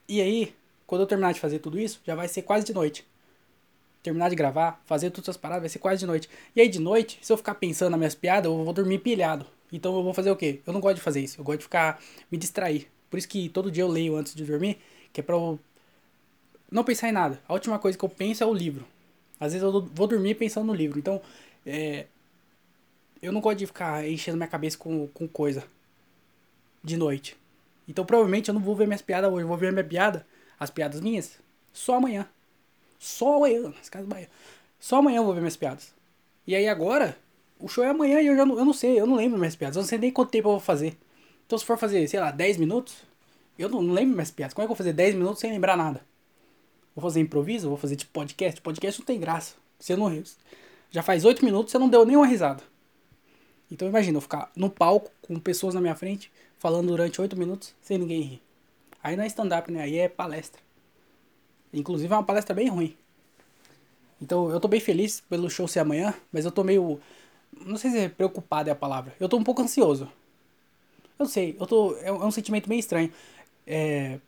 E 0.07 0.21
aí, 0.21 0.53
quando 0.85 1.01
eu 1.01 1.07
terminar 1.07 1.33
de 1.33 1.39
fazer 1.39 1.59
tudo 1.59 1.79
isso, 1.79 2.01
já 2.05 2.15
vai 2.15 2.27
ser 2.27 2.41
quase 2.41 2.65
de 2.65 2.73
noite. 2.73 3.05
Terminar 4.01 4.29
de 4.29 4.35
gravar, 4.35 4.81
fazer 4.85 5.09
todas 5.11 5.29
as 5.29 5.37
paradas, 5.37 5.61
vai 5.61 5.69
ser 5.69 5.79
quase 5.79 5.99
de 5.99 6.05
noite. 6.05 6.29
E 6.55 6.61
aí, 6.61 6.67
de 6.67 6.79
noite, 6.79 7.17
se 7.21 7.31
eu 7.31 7.37
ficar 7.37 7.55
pensando 7.55 7.91
nas 7.91 7.97
minhas 7.97 8.15
piadas, 8.15 8.45
eu 8.45 8.63
vou 8.63 8.73
dormir 8.73 8.99
pilhado. 8.99 9.45
Então 9.73 9.95
eu 9.97 10.03
vou 10.03 10.13
fazer 10.13 10.29
o 10.29 10.35
quê? 10.35 10.61
Eu 10.67 10.71
não 10.71 10.79
gosto 10.79 10.97
de 10.97 11.01
fazer 11.01 11.19
isso. 11.19 11.41
Eu 11.41 11.43
gosto 11.43 11.59
de 11.59 11.63
ficar 11.63 11.99
me 12.31 12.37
distrair. 12.37 12.87
Por 13.09 13.17
isso 13.17 13.27
que 13.27 13.49
todo 13.49 13.71
dia 13.71 13.83
eu 13.83 13.87
leio 13.87 14.15
antes 14.15 14.35
de 14.35 14.45
dormir, 14.45 14.77
que 15.11 15.19
é 15.19 15.23
pra 15.23 15.35
eu 15.35 15.59
não 16.71 16.83
pensar 16.83 17.09
em 17.09 17.11
nada. 17.11 17.41
A 17.47 17.53
última 17.53 17.79
coisa 17.79 17.97
que 17.97 18.05
eu 18.05 18.09
penso 18.09 18.43
é 18.43 18.45
o 18.45 18.53
livro. 18.53 18.85
Às 19.39 19.53
vezes 19.53 19.63
eu 19.63 19.81
vou 19.85 20.07
dormir 20.07 20.35
pensando 20.35 20.67
no 20.67 20.73
livro. 20.73 20.99
Então, 20.99 21.19
é, 21.65 22.05
eu 23.21 23.31
não 23.31 23.41
gosto 23.41 23.59
de 23.59 23.65
ficar 23.65 24.07
enchendo 24.07 24.37
minha 24.37 24.47
cabeça 24.47 24.77
com, 24.77 25.07
com 25.07 25.27
coisa 25.27 25.63
de 26.83 26.95
noite. 26.95 27.35
Então 27.87 28.05
provavelmente 28.05 28.49
eu 28.49 28.53
não 28.53 28.61
vou 28.61 28.75
ver 28.75 28.85
minhas 28.85 29.01
piadas 29.01 29.31
hoje. 29.31 29.43
Eu 29.43 29.47
vou 29.47 29.57
ver 29.57 29.71
minha 29.71 29.83
piada, 29.83 30.25
as 30.59 30.69
piadas 30.69 31.01
minhas, 31.01 31.39
só 31.71 31.95
amanhã. 31.95 32.27
Só 32.99 33.37
amanhã, 33.37 33.69
nas 33.69 33.89
casas 33.89 34.07
Bahia. 34.07 34.29
Só 34.79 34.97
amanhã 34.97 35.17
eu 35.17 35.25
vou 35.25 35.33
ver 35.33 35.39
minhas 35.39 35.57
piadas. 35.57 35.93
E 36.45 36.55
aí 36.55 36.67
agora, 36.67 37.17
o 37.63 37.67
show 37.69 37.81
é 37.81 37.87
amanhã 37.87 38.19
e 38.21 38.27
eu 38.27 38.35
já 38.35 38.45
não, 38.45 38.59
eu 38.59 38.65
não 38.65 38.73
sei, 38.73 38.99
eu 38.99 39.07
não 39.07 39.15
lembro 39.15 39.39
minhas 39.39 39.55
piadas. 39.55 39.77
Eu 39.77 39.83
não 39.83 39.87
sei 39.87 39.97
nem 39.97 40.11
quanto 40.11 40.31
tempo 40.31 40.49
eu 40.49 40.51
vou 40.51 40.59
fazer. 40.59 40.97
Então 41.45 41.57
se 41.57 41.63
for 41.63 41.77
fazer, 41.77 42.05
sei 42.09 42.19
lá, 42.19 42.29
10 42.29 42.57
minutos, 42.57 42.93
eu 43.57 43.69
não, 43.69 43.79
lembro 43.79 44.15
minhas 44.15 44.31
piadas. 44.31 44.53
Como 44.53 44.63
é 44.63 44.65
que 44.65 44.71
eu 44.71 44.75
vou 44.75 44.75
fazer 44.75 44.91
10 44.91 45.15
minutos 45.15 45.39
sem 45.39 45.49
lembrar 45.49 45.77
nada? 45.77 46.01
Vou 46.93 47.01
fazer 47.01 47.21
improviso? 47.21 47.69
Vou 47.69 47.77
fazer 47.77 47.95
tipo 47.95 48.11
podcast? 48.11 48.59
Podcast 48.59 48.99
não 48.99 49.05
tem 49.05 49.17
graça. 49.17 49.55
Você 49.79 49.95
não. 49.95 50.11
Já 50.91 51.01
faz 51.01 51.23
8 51.23 51.43
minutos 51.45 51.71
você 51.71 51.79
não 51.79 51.87
deu 51.87 52.05
nenhuma 52.05 52.27
risada. 52.27 52.61
Então 53.71 53.87
imagina 53.87 54.17
eu 54.17 54.21
ficar 54.21 54.51
no 54.57 54.69
palco 54.69 55.09
com 55.21 55.39
pessoas 55.39 55.73
na 55.73 55.79
minha 55.79 55.95
frente, 55.95 56.29
falando 56.59 56.87
durante 56.87 57.21
8 57.21 57.37
minutos 57.37 57.73
sem 57.81 57.97
ninguém 57.97 58.21
rir. 58.23 58.41
Aí 59.01 59.15
não 59.15 59.23
é 59.23 59.27
stand-up, 59.27 59.71
né? 59.71 59.83
Aí 59.83 59.99
é 59.99 60.09
palestra. 60.09 60.61
Inclusive 61.73 62.13
é 62.13 62.17
uma 62.17 62.23
palestra 62.23 62.53
bem 62.53 62.67
ruim. 62.67 62.93
Então 64.21 64.51
eu 64.51 64.59
tô 64.59 64.67
bem 64.67 64.81
feliz 64.81 65.21
pelo 65.21 65.49
show 65.49 65.65
ser 65.65 65.79
amanhã, 65.79 66.13
mas 66.29 66.43
eu 66.43 66.51
tô 66.51 66.61
meio 66.61 66.99
não 67.65 67.77
sei 67.77 67.91
se 67.91 67.97
é 67.97 68.09
preocupado 68.09 68.69
é 68.69 68.71
a 68.71 68.75
palavra. 68.75 69.15
Eu 69.19 69.29
tô 69.29 69.37
um 69.37 69.43
pouco 69.43 69.61
ansioso. 69.61 70.09
Eu 71.17 71.25
sei, 71.25 71.55
eu 71.59 71.65
tô. 71.65 71.95
É 71.97 72.11
um, 72.11 72.27
é 72.27 72.31
sentimento 72.31 72.67
meio 72.67 72.79
estranho. 72.79 73.11
É, 73.65 74.19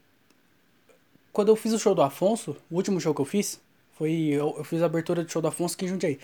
quando 1.33 1.49
eu 1.49 1.55
fiz 1.55 1.73
o 1.73 1.79
show 1.79 1.93
do 1.93 2.01
Afonso, 2.01 2.55
o 2.71 2.75
último 2.75 2.99
show 3.01 3.13
que 3.13 3.21
eu 3.21 3.25
fiz, 3.25 3.59
foi. 3.93 4.11
Eu, 4.11 4.55
eu 4.57 4.63
fiz 4.63 4.81
a 4.81 4.85
abertura 4.85 5.23
do 5.23 5.31
show 5.31 5.41
do 5.41 5.47
Afonso 5.47 5.75
aqui 5.75 5.85
em. 5.85 6.19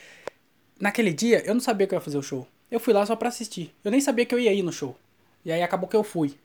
Naquele 0.79 1.13
dia, 1.13 1.43
eu 1.45 1.53
não 1.53 1.61
sabia 1.61 1.85
que 1.85 1.93
eu 1.93 1.97
ia 1.97 2.01
fazer 2.01 2.17
o 2.17 2.23
show. 2.23 2.47
Eu 2.71 2.79
fui 2.79 2.93
lá 2.93 3.05
só 3.05 3.15
pra 3.15 3.29
assistir. 3.29 3.73
Eu 3.83 3.91
nem 3.91 3.99
sabia 3.99 4.25
que 4.25 4.33
eu 4.33 4.39
ia 4.39 4.53
ir 4.53 4.63
no 4.63 4.71
show. 4.71 4.95
E 5.43 5.51
aí 5.51 5.61
acabou 5.61 5.89
que 5.89 5.95
eu 5.95 6.03
fui. 6.03 6.35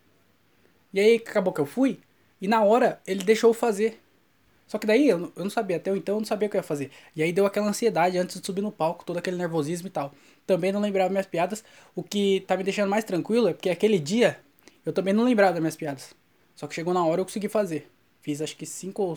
E 0.93 1.01
aí 1.01 1.17
acabou 1.17 1.53
que 1.53 1.61
eu 1.61 1.67
fui. 1.67 2.01
E 2.41 2.49
na 2.49 2.63
hora, 2.63 3.01
ele 3.07 3.23
deixou 3.23 3.51
eu 3.51 3.55
fazer. 3.55 4.01
Só 4.67 4.79
que 4.79 4.87
daí 4.87 5.09
eu, 5.09 5.33
eu 5.37 5.45
não 5.45 5.51
sabia, 5.51 5.77
até 5.77 5.91
então 5.97 6.17
eu 6.17 6.21
não 6.21 6.27
sabia 6.27 6.49
o 6.49 6.51
que 6.51 6.57
eu 6.57 6.59
ia 6.59 6.63
fazer. 6.63 6.91
E 7.15 7.23
aí 7.23 7.33
deu 7.33 7.47
aquela 7.47 7.69
ansiedade 7.69 8.19
antes 8.19 8.41
de 8.41 8.47
subir 8.47 8.63
no 8.63 8.73
palco, 8.73 9.05
todo 9.05 9.17
aquele 9.17 9.37
nervosismo 9.37 9.87
e 9.87 9.91
tal. 9.91 10.13
Também 10.47 10.73
não 10.73 10.81
lembrava 10.81 11.11
minhas 11.11 11.27
piadas. 11.27 11.65
O 11.95 12.03
que 12.03 12.45
tá 12.47 12.57
me 12.57 12.65
deixando 12.65 12.91
mais 12.91 13.05
tranquilo 13.05 13.49
é 13.49 13.55
porque 13.55 13.71
aquele 13.71 13.99
dia 13.99 14.41
eu 14.85 14.93
também 14.93 15.15
não 15.15 15.25
lembrava 15.25 15.53
das 15.53 15.61
minhas 15.61 15.77
piadas. 15.77 16.15
Só 16.57 16.67
que 16.67 16.75
chegou 16.75 16.93
na 16.93 17.05
hora 17.05 17.21
eu 17.21 17.25
consegui 17.25 17.49
fazer. 17.49 17.89
Fiz 18.23 18.41
acho 18.41 18.57
que 18.57 18.67
5 18.67 19.03
ou. 19.03 19.13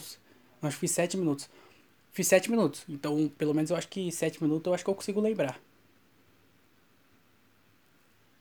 Acho 0.61 0.75
que 0.75 0.81
fiz 0.81 0.91
7 0.91 1.17
minutos. 1.17 1.49
Fiz 2.11 2.27
7 2.27 2.51
minutos. 2.51 2.83
Então, 2.87 3.31
pelo 3.37 3.53
menos 3.53 3.71
eu 3.71 3.77
acho 3.77 3.87
que 3.87 4.11
7 4.11 4.43
minutos 4.43 4.67
eu 4.67 4.73
acho 4.73 4.83
que 4.83 4.89
eu 4.89 4.95
consigo 4.95 5.19
lembrar. 5.19 5.59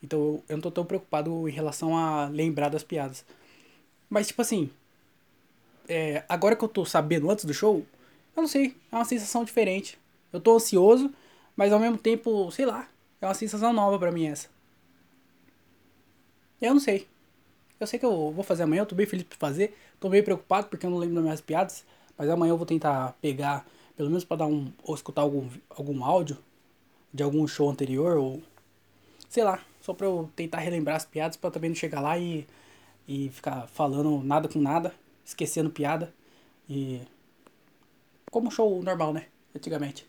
Então 0.02 0.42
eu 0.48 0.56
não 0.56 0.60
tô 0.60 0.70
tão 0.70 0.84
preocupado 0.84 1.48
em 1.48 1.52
relação 1.52 1.96
a 1.96 2.28
lembrar 2.28 2.68
das 2.68 2.82
piadas. 2.82 3.24
Mas, 4.10 4.28
tipo 4.28 4.42
assim, 4.42 4.70
é, 5.88 6.24
agora 6.28 6.54
que 6.54 6.64
eu 6.64 6.68
tô 6.68 6.84
sabendo 6.84 7.30
antes 7.30 7.44
do 7.44 7.54
show, 7.54 7.84
eu 8.36 8.42
não 8.42 8.48
sei, 8.48 8.76
é 8.92 8.96
uma 8.96 9.04
sensação 9.04 9.44
diferente. 9.44 9.98
Eu 10.32 10.40
tô 10.40 10.54
ansioso, 10.56 11.12
mas 11.56 11.72
ao 11.72 11.80
mesmo 11.80 11.98
tempo, 11.98 12.50
sei 12.50 12.66
lá, 12.66 12.88
é 13.20 13.26
uma 13.26 13.34
sensação 13.34 13.72
nova 13.72 13.98
pra 13.98 14.12
mim 14.12 14.26
essa. 14.26 14.48
Eu 16.60 16.74
não 16.74 16.80
sei. 16.80 17.06
Eu 17.80 17.86
sei 17.86 17.98
que 17.98 18.04
eu 18.04 18.32
vou 18.32 18.42
fazer 18.44 18.64
amanhã, 18.64 18.82
eu 18.82 18.86
tô 18.86 18.94
bem 18.94 19.06
feliz 19.06 19.24
por 19.24 19.36
fazer. 19.36 19.76
Tô 20.00 20.08
meio 20.08 20.24
preocupado 20.24 20.66
porque 20.68 20.84
eu 20.84 20.90
não 20.90 20.98
lembro 20.98 21.16
das 21.16 21.24
minhas 21.24 21.40
piadas. 21.40 21.84
Mas 22.16 22.28
amanhã 22.28 22.50
eu 22.50 22.56
vou 22.56 22.66
tentar 22.66 23.16
pegar, 23.20 23.64
pelo 23.96 24.08
menos 24.08 24.24
para 24.24 24.38
dar 24.38 24.46
um. 24.46 24.72
ou 24.82 24.94
escutar 24.94 25.22
algum, 25.22 25.48
algum 25.70 26.04
áudio 26.04 26.36
de 27.14 27.22
algum 27.22 27.46
show 27.46 27.70
anterior, 27.70 28.16
ou. 28.16 28.42
sei 29.28 29.44
lá, 29.44 29.60
só 29.80 29.94
pra 29.94 30.06
eu 30.06 30.28
tentar 30.34 30.58
relembrar 30.58 30.96
as 30.96 31.04
piadas 31.04 31.36
pra 31.36 31.50
também 31.50 31.70
não 31.70 31.76
chegar 31.76 32.00
lá 32.00 32.18
e. 32.18 32.46
e 33.06 33.30
ficar 33.30 33.68
falando 33.68 34.22
nada 34.24 34.48
com 34.48 34.58
nada, 34.60 34.92
esquecendo 35.28 35.70
piada. 35.70 36.12
E. 36.68 37.00
como 38.30 38.48
um 38.48 38.50
show 38.50 38.82
normal, 38.82 39.12
né? 39.12 39.26
Antigamente. 39.54 40.06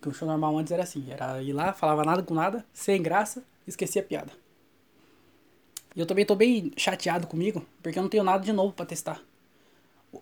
Que 0.00 0.08
o 0.08 0.14
show 0.14 0.28
normal 0.28 0.58
antes 0.58 0.72
era 0.72 0.82
assim: 0.82 1.10
era 1.10 1.42
ir 1.42 1.52
lá, 1.52 1.72
falava 1.72 2.04
nada 2.04 2.22
com 2.22 2.34
nada, 2.34 2.64
sem 2.72 3.02
graça, 3.02 3.42
esquecia 3.66 4.02
a 4.02 4.04
piada. 4.04 4.32
E 5.96 6.00
eu 6.00 6.06
também 6.06 6.24
tô 6.24 6.34
bem 6.34 6.72
chateado 6.76 7.26
comigo, 7.26 7.66
porque 7.82 7.98
eu 7.98 8.02
não 8.02 8.10
tenho 8.10 8.22
nada 8.22 8.44
de 8.44 8.52
novo 8.52 8.72
para 8.72 8.86
testar. 8.86 9.22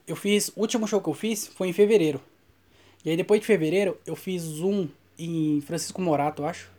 Eu 0.07 0.17
fiz. 0.17 0.49
O 0.57 0.61
último 0.61 0.87
show 0.87 1.01
que 1.01 1.09
eu 1.09 1.15
fiz 1.15 1.47
foi 1.49 1.69
em 1.69 1.73
fevereiro. 1.73 2.21
E 3.05 3.11
aí 3.11 3.17
depois 3.17 3.41
de 3.41 3.47
fevereiro 3.47 3.99
eu 4.07 4.17
fiz 4.17 4.61
um 4.61 4.89
em 5.19 5.61
Francisco 5.63 6.01
Morato, 6.01 6.43
eu 6.43 6.47
acho. 6.47 6.71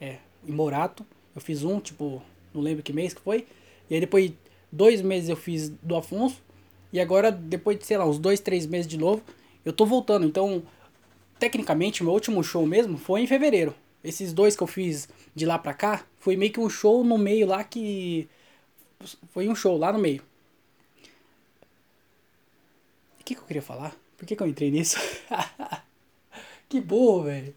É, 0.00 0.18
em 0.46 0.52
Morato. 0.52 1.06
Eu 1.34 1.40
fiz 1.40 1.62
um, 1.64 1.80
tipo, 1.80 2.22
não 2.52 2.60
lembro 2.60 2.82
que 2.82 2.92
mês 2.92 3.14
que 3.14 3.20
foi. 3.20 3.46
E 3.88 3.94
aí 3.94 4.00
depois, 4.00 4.32
dois 4.72 5.02
meses 5.02 5.28
eu 5.28 5.36
fiz 5.36 5.68
do 5.68 5.94
Afonso. 5.94 6.42
E 6.92 6.98
agora, 7.00 7.30
depois 7.30 7.78
de, 7.78 7.86
sei 7.86 7.96
lá, 7.96 8.06
uns 8.06 8.18
dois, 8.18 8.40
três 8.40 8.66
meses 8.66 8.86
de 8.86 8.98
novo, 8.98 9.22
eu 9.64 9.72
tô 9.72 9.86
voltando. 9.86 10.26
Então, 10.26 10.62
tecnicamente, 11.38 12.02
meu 12.02 12.12
último 12.12 12.42
show 12.42 12.66
mesmo 12.66 12.96
foi 12.98 13.20
em 13.20 13.26
fevereiro. 13.26 13.74
Esses 14.02 14.32
dois 14.32 14.56
que 14.56 14.62
eu 14.62 14.66
fiz 14.66 15.08
de 15.34 15.46
lá 15.46 15.58
pra 15.58 15.72
cá, 15.72 16.04
foi 16.18 16.36
meio 16.36 16.52
que 16.52 16.60
um 16.60 16.68
show 16.68 17.04
no 17.04 17.16
meio 17.16 17.46
lá 17.46 17.62
que. 17.62 18.28
Foi 19.30 19.48
um 19.48 19.54
show 19.54 19.76
lá 19.76 19.92
no 19.92 19.98
meio. 19.98 20.22
O 23.20 23.24
que, 23.24 23.34
que 23.34 23.40
eu 23.40 23.44
queria 23.44 23.62
falar? 23.62 23.96
Por 24.16 24.26
que, 24.26 24.36
que 24.36 24.42
eu 24.42 24.46
entrei 24.46 24.70
nisso? 24.70 24.96
que 26.68 26.80
burro, 26.80 27.24
velho. 27.24 27.54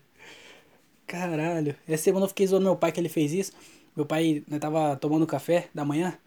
Caralho. 1.08 1.76
Essa 1.88 2.04
semana 2.04 2.26
eu 2.26 2.30
fiquei 2.30 2.48
zoando 2.48 2.66
meu 2.66 2.76
pai 2.76 2.92
que 2.92 3.00
ele 3.00 3.10
fez 3.10 3.34
isso. 3.34 3.52
Meu 3.96 4.06
pai 4.06 4.44
né, 4.48 4.60
tava 4.60 4.96
tomando 4.96 5.26
café 5.28 5.70
da 5.74 5.86
manhã. 5.86 6.18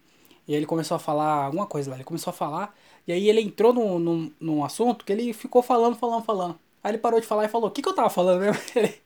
E 0.49 0.53
aí 0.53 0.57
ele 0.57 0.65
começou 0.65 0.95
a 0.95 0.99
falar 0.99 1.45
alguma 1.45 1.67
coisa 1.67 1.91
lá. 1.91 1.95
Ele 1.95 2.03
começou 2.03 2.31
a 2.31 2.33
falar. 2.33 2.75
E 3.07 3.13
aí 3.13 3.29
ele 3.29 3.39
entrou 3.39 3.71
num, 3.71 3.99
num, 3.99 4.31
num 4.39 4.65
assunto 4.65 5.05
que 5.05 5.13
ele 5.13 5.31
ficou 5.31 5.61
falando, 5.61 5.95
falando, 5.95 6.23
falando. 6.25 6.59
Aí 6.83 6.91
ele 6.91 6.97
parou 6.97 7.21
de 7.21 7.27
falar 7.27 7.45
e 7.45 7.47
falou: 7.47 7.69
O 7.69 7.71
que, 7.71 7.83
que 7.83 7.87
eu 7.87 7.93
tava 7.93 8.09
falando 8.09 8.41
mesmo? 8.41 8.59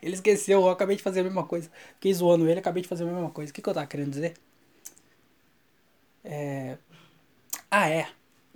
Ele, 0.00 0.14
esqueceu. 0.14 0.60
Eu 0.60 0.68
acabei 0.70 0.96
de 0.96 1.02
fazer 1.02 1.20
a 1.20 1.24
mesma 1.24 1.44
coisa. 1.44 1.68
Fiquei 1.94 2.14
zoando 2.14 2.48
ele, 2.48 2.60
acabei 2.60 2.80
de 2.82 2.88
fazer 2.88 3.02
a 3.02 3.06
mesma 3.06 3.30
coisa. 3.30 3.50
O 3.50 3.54
que, 3.54 3.60
que 3.60 3.68
eu 3.68 3.74
tava 3.74 3.86
querendo 3.86 4.10
dizer? 4.10 4.34
É. 6.22 6.78
Ah, 7.70 7.88
é 7.88 8.06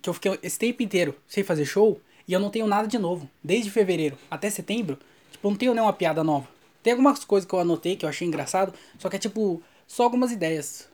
que 0.00 0.08
eu 0.08 0.14
fiquei 0.14 0.38
esse 0.42 0.58
tempo 0.58 0.82
inteiro 0.82 1.14
sem 1.26 1.42
fazer 1.42 1.64
show 1.64 2.00
e 2.26 2.32
eu 2.32 2.40
não 2.40 2.50
tenho 2.50 2.66
nada 2.66 2.86
de 2.88 2.98
novo. 2.98 3.28
Desde 3.42 3.70
fevereiro 3.70 4.16
até 4.30 4.48
setembro, 4.50 4.98
tipo, 5.30 5.48
não 5.48 5.56
tenho 5.56 5.74
nenhuma 5.74 5.92
piada 5.92 6.22
nova. 6.22 6.48
Tem 6.82 6.92
algumas 6.92 7.24
coisas 7.24 7.48
que 7.48 7.54
eu 7.54 7.58
anotei 7.58 7.96
que 7.96 8.04
eu 8.04 8.08
achei 8.08 8.26
engraçado, 8.26 8.72
só 8.98 9.08
que 9.08 9.16
é 9.16 9.18
tipo, 9.18 9.62
só 9.86 10.04
algumas 10.04 10.32
ideias. 10.32 10.88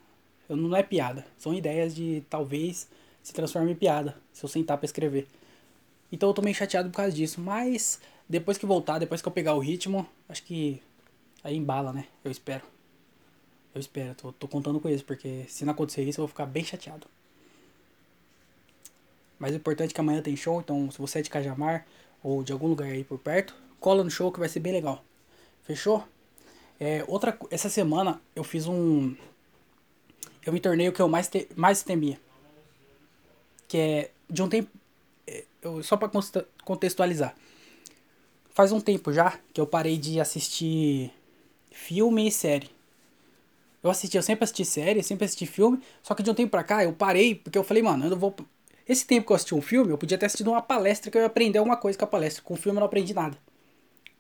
Não 0.57 0.77
é 0.77 0.83
piada, 0.83 1.27
são 1.39 1.55
ideias 1.55 1.95
de 1.95 2.23
talvez 2.29 2.89
se 3.23 3.33
transforme 3.33 3.73
em 3.73 3.75
piada, 3.75 4.17
se 4.33 4.45
eu 4.45 4.49
sentar 4.49 4.77
para 4.77 4.87
escrever. 4.87 5.27
Então 6.13 6.29
eu 6.29 6.35
tô 6.35 6.43
meio 6.43 6.55
chateado 6.55 6.91
por 6.91 6.97
causa 6.97 7.13
disso, 7.13 7.41
mas 7.41 8.01
depois 8.29 8.59
que 8.59 8.67
voltar, 8.67 8.99
depois 8.99 9.23
que 9.23 9.29
eu 9.29 9.33
pegar 9.33 9.55
o 9.55 9.59
ritmo, 9.59 10.07
acho 10.29 10.43
que 10.43 10.81
aí 11.43 11.57
embala, 11.57 11.93
né? 11.93 12.07
Eu 12.25 12.31
espero. 12.31 12.63
Eu 13.75 13.81
espero, 13.81 14.15
tô, 14.15 14.33
tô 14.33 14.47
contando 14.47 14.79
com 14.79 14.89
isso, 14.89 15.05
porque 15.05 15.45
se 15.49 15.65
não 15.65 15.73
acontecer 15.73 16.03
isso 16.05 16.21
eu 16.21 16.23
vou 16.23 16.29
ficar 16.29 16.47
bem 16.47 16.65
chateado. 16.65 17.07
Mas 19.39 19.53
o 19.53 19.57
importante 19.57 19.91
é 19.91 19.95
que 19.95 20.01
amanhã 20.01 20.23
tem 20.23 20.37
show, 20.37 20.61
então 20.61 20.91
se 20.91 20.99
você 20.99 21.19
é 21.19 21.23
de 21.23 21.31
Cajamar 21.31 21.85
ou 22.23 22.43
de 22.43 22.53
algum 22.53 22.69
lugar 22.69 22.89
aí 22.89 23.03
por 23.03 23.19
perto, 23.19 23.55
cola 23.81 24.05
no 24.05 24.11
show 24.11 24.31
que 24.31 24.39
vai 24.39 24.49
ser 24.49 24.61
bem 24.61 24.73
legal. 24.73 25.05
Fechou? 25.65 26.05
É, 26.79 27.05
outra, 27.07 27.37
essa 27.51 27.69
semana 27.69 28.21
eu 28.35 28.45
fiz 28.45 28.67
um. 28.67 29.15
Eu 30.45 30.53
me 30.53 30.61
tornei 30.61 30.89
o 30.89 30.93
que 30.93 31.01
eu 31.01 31.09
mais, 31.09 31.29
te, 31.29 31.49
mais 31.57 31.83
temia. 31.83 32.21
Que 33.69 33.79
é 33.79 34.11
de 34.29 34.43
um 34.43 34.49
tempo. 34.49 34.71
É, 35.27 35.45
eu, 35.63 35.83
só 35.83 35.97
para 35.97 36.11
contextualizar. 36.65 37.35
Faz 38.51 38.71
um 38.73 38.81
tempo 38.81 39.13
já 39.13 39.39
que 39.53 39.61
eu 39.61 39.67
parei 39.67 39.97
de 39.97 40.21
assistir 40.21 41.11
filme 41.71 42.29
e 42.29 42.31
série. 42.31 42.71
Eu 43.83 43.91
assisti, 43.91 44.17
eu 44.17 44.23
sempre 44.23 44.45
assisti 44.45 44.65
série, 44.65 45.03
sempre 45.03 45.25
assisti 45.25 45.45
filme, 45.45 45.79
só 46.03 46.15
que 46.15 46.23
de 46.23 46.31
um 46.31 46.35
tempo 46.35 46.51
pra 46.51 46.65
cá 46.65 46.83
eu 46.83 46.93
parei, 46.93 47.35
porque 47.35 47.59
eu 47.59 47.65
falei, 47.65 47.83
mano, 47.83 48.07
eu 48.07 48.11
não 48.11 48.17
vou 48.17 48.35
esse 48.87 49.07
tempo 49.07 49.27
que 49.27 49.33
eu 49.33 49.37
assisti 49.37 49.55
um 49.55 49.63
filme, 49.63 49.91
eu 49.91 49.99
podia 49.99 50.19
ter 50.19 50.27
assistido 50.27 50.51
uma 50.51 50.61
palestra 50.61 51.11
que 51.11 51.17
eu 51.17 51.23
ia 51.23 51.27
aprender 51.27 51.59
alguma 51.59 51.77
coisa 51.77 51.99
com 51.99 52.05
a 52.05 52.09
palestra. 52.09 52.43
Com 52.43 52.55
o 52.55 52.57
filme 52.57 52.77
eu 52.77 52.81
não 52.81 52.87
aprendi 52.87 53.15
nada. 53.15 53.37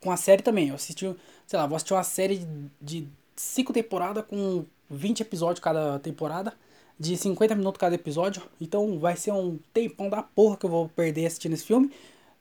Com 0.00 0.10
a 0.10 0.16
série 0.16 0.42
também. 0.42 0.68
Eu 0.68 0.74
assisti, 0.74 1.14
sei 1.46 1.58
lá, 1.58 1.66
vou 1.66 1.76
assistir 1.76 1.92
uma 1.92 2.02
série 2.02 2.46
de 2.80 3.06
5 3.36 3.72
temporadas 3.72 4.24
com 4.26 4.64
20 4.90 5.20
episódios 5.20 5.60
cada 5.60 5.98
temporada. 5.98 6.52
De 6.98 7.16
50 7.16 7.54
minutos 7.56 7.78
cada 7.78 7.94
episódio. 7.94 8.42
Então 8.60 8.98
vai 8.98 9.16
ser 9.16 9.32
um 9.32 9.58
tempão 9.72 10.08
da 10.08 10.22
porra 10.22 10.56
que 10.56 10.64
eu 10.64 10.70
vou 10.70 10.88
perder 10.88 11.26
assistindo 11.26 11.54
esse 11.54 11.64
filme. 11.64 11.90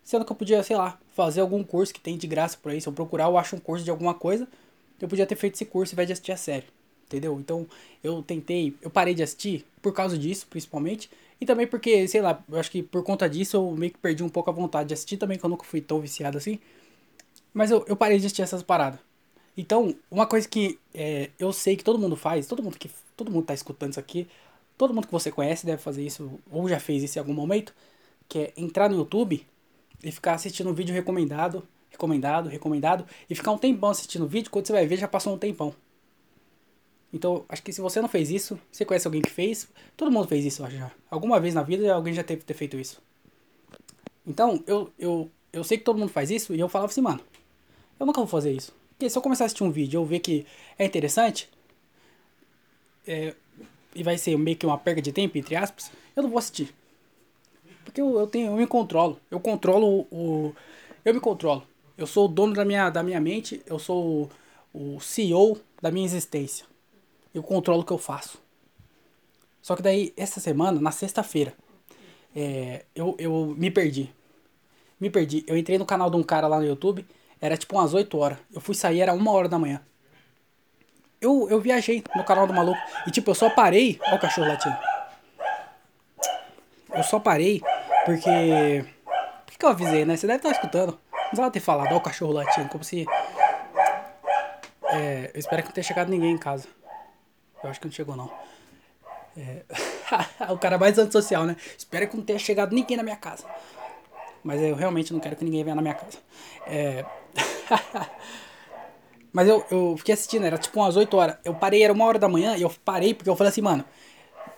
Sendo 0.04 0.26
que 0.26 0.32
eu 0.32 0.36
podia, 0.36 0.62
sei 0.62 0.76
lá, 0.76 1.00
fazer 1.16 1.42
algum 1.42 1.64
curso 1.64 1.94
que 1.94 2.00
tem 2.00 2.18
de 2.18 2.28
graça 2.28 2.58
por 2.62 2.72
aí. 2.72 2.80
Se 2.80 2.88
eu 2.88 2.94
procurar, 2.94 3.26
eu 3.26 3.38
acho 3.38 3.56
um 3.56 3.60
curso 3.60 3.84
de 3.84 3.90
alguma 3.90 4.14
coisa. 4.14 4.48
Eu 5.02 5.08
podia 5.08 5.26
ter 5.26 5.36
feito 5.36 5.56
esse 5.56 5.66
curso 5.66 5.94
ao 5.94 5.96
invés 5.96 6.08
de 6.08 6.14
assistir 6.14 6.32
a 6.32 6.38
série. 6.38 6.66
Entendeu? 7.08 7.40
Então 7.40 7.68
eu 8.04 8.22
tentei, 8.22 8.76
eu 8.82 8.90
parei 8.90 9.14
de 9.14 9.24
assistir 9.24 9.66
por 9.82 9.94
causa 9.94 10.18
disso, 10.18 10.46
principalmente. 10.50 11.10
E 11.40 11.46
também 11.46 11.68
porque, 11.68 12.08
sei 12.08 12.22
lá, 12.22 12.44
eu 12.50 12.60
acho 12.60 12.72
que 12.72 12.84
por 12.84 13.04
conta 13.04 13.30
disso 13.30 13.58
eu 13.58 13.72
meio 13.72 13.92
que 13.92 13.98
perdi 13.98 14.24
um 14.24 14.30
pouco 14.30 14.50
a 14.50 14.54
vontade 14.54 14.90
de 14.90 14.94
assistir 14.94 15.18
também, 15.18 15.38
que 15.38 15.46
eu 15.46 15.50
nunca 15.50 15.64
fui 15.66 15.82
tão 15.82 16.00
viciado 16.00 16.38
assim. 16.38 16.60
Mas 17.54 17.72
eu, 17.72 17.84
eu 17.88 17.96
parei 17.96 18.18
de 18.18 18.26
assistir 18.26 18.42
essas 18.42 18.64
paradas. 18.64 19.00
Então, 19.56 19.96
uma 20.10 20.26
coisa 20.26 20.48
que 20.48 20.80
é, 20.94 21.30
eu 21.38 21.54
sei 21.54 21.76
que 21.76 21.84
todo 21.84 22.00
mundo 22.00 22.16
faz, 22.16 22.48
todo 22.48 22.64
mundo 22.64 22.78
que 22.78 22.90
todo 23.16 23.32
mundo 23.32 23.46
tá 23.46 23.54
escutando 23.54 23.92
isso 23.92 24.00
aqui, 24.00 24.28
todo 24.78 24.94
mundo 24.94 25.06
que 25.06 25.14
você 25.14 25.32
conhece 25.32 25.66
deve 25.66 25.82
fazer 25.82 26.04
isso, 26.04 26.40
ou 26.52 26.68
já 26.68 26.80
fez 26.80 27.04
isso 27.04 27.18
em 27.18 27.22
algum 27.22 27.34
momento, 27.34 27.74
que 28.28 28.40
é 28.40 28.54
entrar 28.58 28.90
no 28.90 28.98
YouTube 28.98 29.46
e 30.04 30.12
ficar 30.12 30.34
assistindo 30.34 30.70
um 30.70 30.74
vídeo 30.74 30.94
recomendado, 30.94 31.64
recomendado, 31.90 32.50
recomendado, 32.50 33.06
e 33.30 33.36
ficar 33.36 33.52
um 33.52 33.58
tempão 33.58 33.92
assistindo 33.92 34.26
o 34.26 34.28
vídeo, 34.28 34.50
quando 34.50 34.66
você 34.66 34.74
vai 34.74 34.88
ver 34.88 34.98
já 34.98 35.08
passou 35.08 35.34
um 35.34 35.38
tempão. 35.38 35.74
Então, 37.14 37.46
acho 37.48 37.62
que 37.62 37.72
se 37.72 37.80
você 37.80 38.02
não 38.02 38.10
fez 38.10 38.32
isso, 38.32 38.60
você 38.72 38.84
conhece 38.84 39.08
alguém 39.08 39.22
que 39.22 39.30
fez, 39.30 39.70
todo 39.96 40.12
mundo 40.12 40.28
fez 40.28 40.44
isso, 40.44 40.66
acho 40.66 40.76
já. 40.76 40.92
Alguma 41.12 41.40
vez 41.40 41.54
na 41.54 41.62
vida 41.62 41.94
alguém 41.94 42.12
já 42.12 42.24
teve 42.24 42.42
ter 42.42 42.56
feito 42.56 42.76
isso. 42.76 43.00
Então, 44.26 44.64
eu, 44.66 44.92
eu, 44.98 45.30
eu 45.52 45.64
sei 45.64 45.78
que 45.78 45.84
todo 45.84 46.00
mundo 46.00 46.10
faz 46.10 46.32
isso 46.32 46.56
e 46.56 46.60
eu 46.60 46.68
falava 46.68 46.92
assim, 46.92 47.02
mano, 47.02 47.20
eu 48.00 48.06
nunca 48.08 48.20
vou 48.20 48.28
fazer 48.28 48.52
isso. 48.52 48.74
Porque 49.04 49.10
se 49.10 49.18
eu 49.18 49.22
começar 49.22 49.44
a 49.44 49.48
assistir 49.48 49.66
um 49.66 49.70
vídeo 49.70 49.98
e 49.98 50.02
eu 50.02 50.06
ver 50.06 50.20
que 50.20 50.46
é 50.80 50.86
interessante, 50.86 51.50
é, 53.06 53.36
e 53.94 54.02
vai 54.02 54.18
ser 54.18 54.38
meio 54.38 54.56
que 54.56 54.66
uma 54.66 54.78
perda 54.78 55.02
de 55.02 55.12
tempo, 55.12 55.38
entre 55.38 55.58
aspas, 55.58 55.92
eu 56.16 56.24
não 56.24 56.30
vou 56.30 56.40
assistir. 56.40 56.74
Porque 57.84 58.00
eu, 58.00 58.18
eu, 58.18 58.28
tenho, 58.28 58.48
eu 58.54 58.56
me 58.56 58.66
controlo. 58.66 59.20
Eu 59.30 59.42
controlo 59.42 60.08
o. 60.10 60.56
Eu 61.04 61.14
me 61.14 61.20
controlo. 61.20 61.68
Eu 61.98 62.08
sou 62.08 62.26
o 62.26 62.28
dono 62.30 62.54
da 62.54 62.64
minha, 62.64 62.90
da 62.90 63.04
minha 63.04 63.20
mente, 63.20 63.62
eu 63.66 63.78
sou 63.78 64.32
o, 64.74 64.96
o 64.96 65.02
CEO 65.02 65.60
da 65.82 65.92
minha 65.92 66.06
existência 66.06 66.66
eu 67.34 67.44
controlo 67.44 67.82
o 67.82 67.86
que 67.86 67.92
eu 67.92 67.98
faço. 67.98 68.38
Só 69.62 69.76
que 69.76 69.82
daí, 69.82 70.14
essa 70.16 70.40
semana, 70.40 70.80
na 70.80 70.92
sexta-feira, 70.92 71.54
é, 72.34 72.86
eu, 72.94 73.16
eu 73.18 73.54
me 73.58 73.72
perdi. 73.72 74.14
Me 75.00 75.10
perdi. 75.10 75.44
Eu 75.48 75.58
entrei 75.58 75.78
no 75.78 75.86
canal 75.86 76.10
de 76.10 76.16
um 76.16 76.24
cara 76.24 76.48
lá 76.48 76.60
no 76.60 76.66
YouTube, 76.66 77.06
era 77.44 77.58
tipo 77.58 77.76
umas 77.76 77.94
8 77.94 78.18
horas. 78.18 78.38
Eu 78.54 78.62
fui 78.62 78.74
sair, 78.74 79.02
era 79.02 79.14
uma 79.14 79.30
hora 79.34 79.50
da 79.50 79.60
manhã. 79.60 79.82
Eu, 81.20 81.50
eu 81.50 81.60
viajei 81.60 82.02
no 82.16 82.24
canal 82.24 82.48
do 82.48 82.54
maluco. 82.54 82.80
E 83.06 83.12
tipo, 83.12 83.32
eu 83.32 83.36
só 83.36 83.50
parei. 83.50 84.00
Olha 84.08 84.16
o 84.16 84.20
cachorro 84.20 84.48
latindo. 84.48 84.78
Eu 86.94 87.04
só 87.04 87.20
parei 87.20 87.62
porque. 88.06 88.86
Por 89.46 89.52
que, 89.52 89.58
que 89.58 89.66
eu 89.66 89.70
avisei, 89.70 90.06
né? 90.06 90.16
Você 90.16 90.26
deve 90.26 90.38
estar 90.38 90.52
escutando. 90.52 90.98
Não 91.12 91.20
precisava 91.20 91.52
ter 91.52 91.60
falado, 91.60 91.88
olha 91.88 91.98
o 91.98 92.02
cachorro 92.02 92.32
latindo. 92.32 92.70
Como 92.70 92.82
se. 92.82 93.06
É, 94.94 95.32
eu 95.34 95.40
espero 95.40 95.64
que 95.64 95.68
não 95.68 95.74
tenha 95.74 95.84
chegado 95.84 96.10
ninguém 96.10 96.32
em 96.32 96.38
casa. 96.38 96.70
Eu 97.62 97.70
acho 97.70 97.80
que 97.82 97.88
não 97.88 97.94
chegou, 97.94 98.16
não. 98.16 98.32
É... 99.36 99.66
o 100.50 100.58
cara 100.58 100.78
mais 100.78 100.98
antissocial, 100.98 101.44
né? 101.44 101.58
Espero 101.78 102.08
que 102.08 102.16
não 102.16 102.24
tenha 102.24 102.40
chegado 102.40 102.74
ninguém 102.74 102.96
na 102.96 103.04
minha 103.04 103.18
casa. 103.18 103.46
Mas 104.44 104.62
eu 104.62 104.76
realmente 104.76 105.14
não 105.14 105.20
quero 105.20 105.36
que 105.36 105.46
ninguém 105.46 105.64
venha 105.64 105.76
na 105.76 105.82
minha 105.82 105.94
casa. 105.94 106.18
É... 106.68 107.06
Mas 109.32 109.48
eu, 109.48 109.66
eu 109.72 109.96
fiquei 109.98 110.14
assistindo, 110.14 110.46
era 110.46 110.58
tipo 110.58 110.80
umas 110.80 110.96
8 110.96 111.18
horas. 111.18 111.38
Eu 111.44 111.56
parei, 111.56 111.82
era 111.84 111.92
uma 111.92 112.06
hora 112.06 112.20
da 112.20 112.30
manhã, 112.30 112.56
e 112.56 112.62
eu 112.62 112.72
parei 112.86 113.16
porque 113.16 113.30
eu 113.30 113.36
falei 113.36 113.50
assim, 113.50 113.62
mano, 113.62 113.84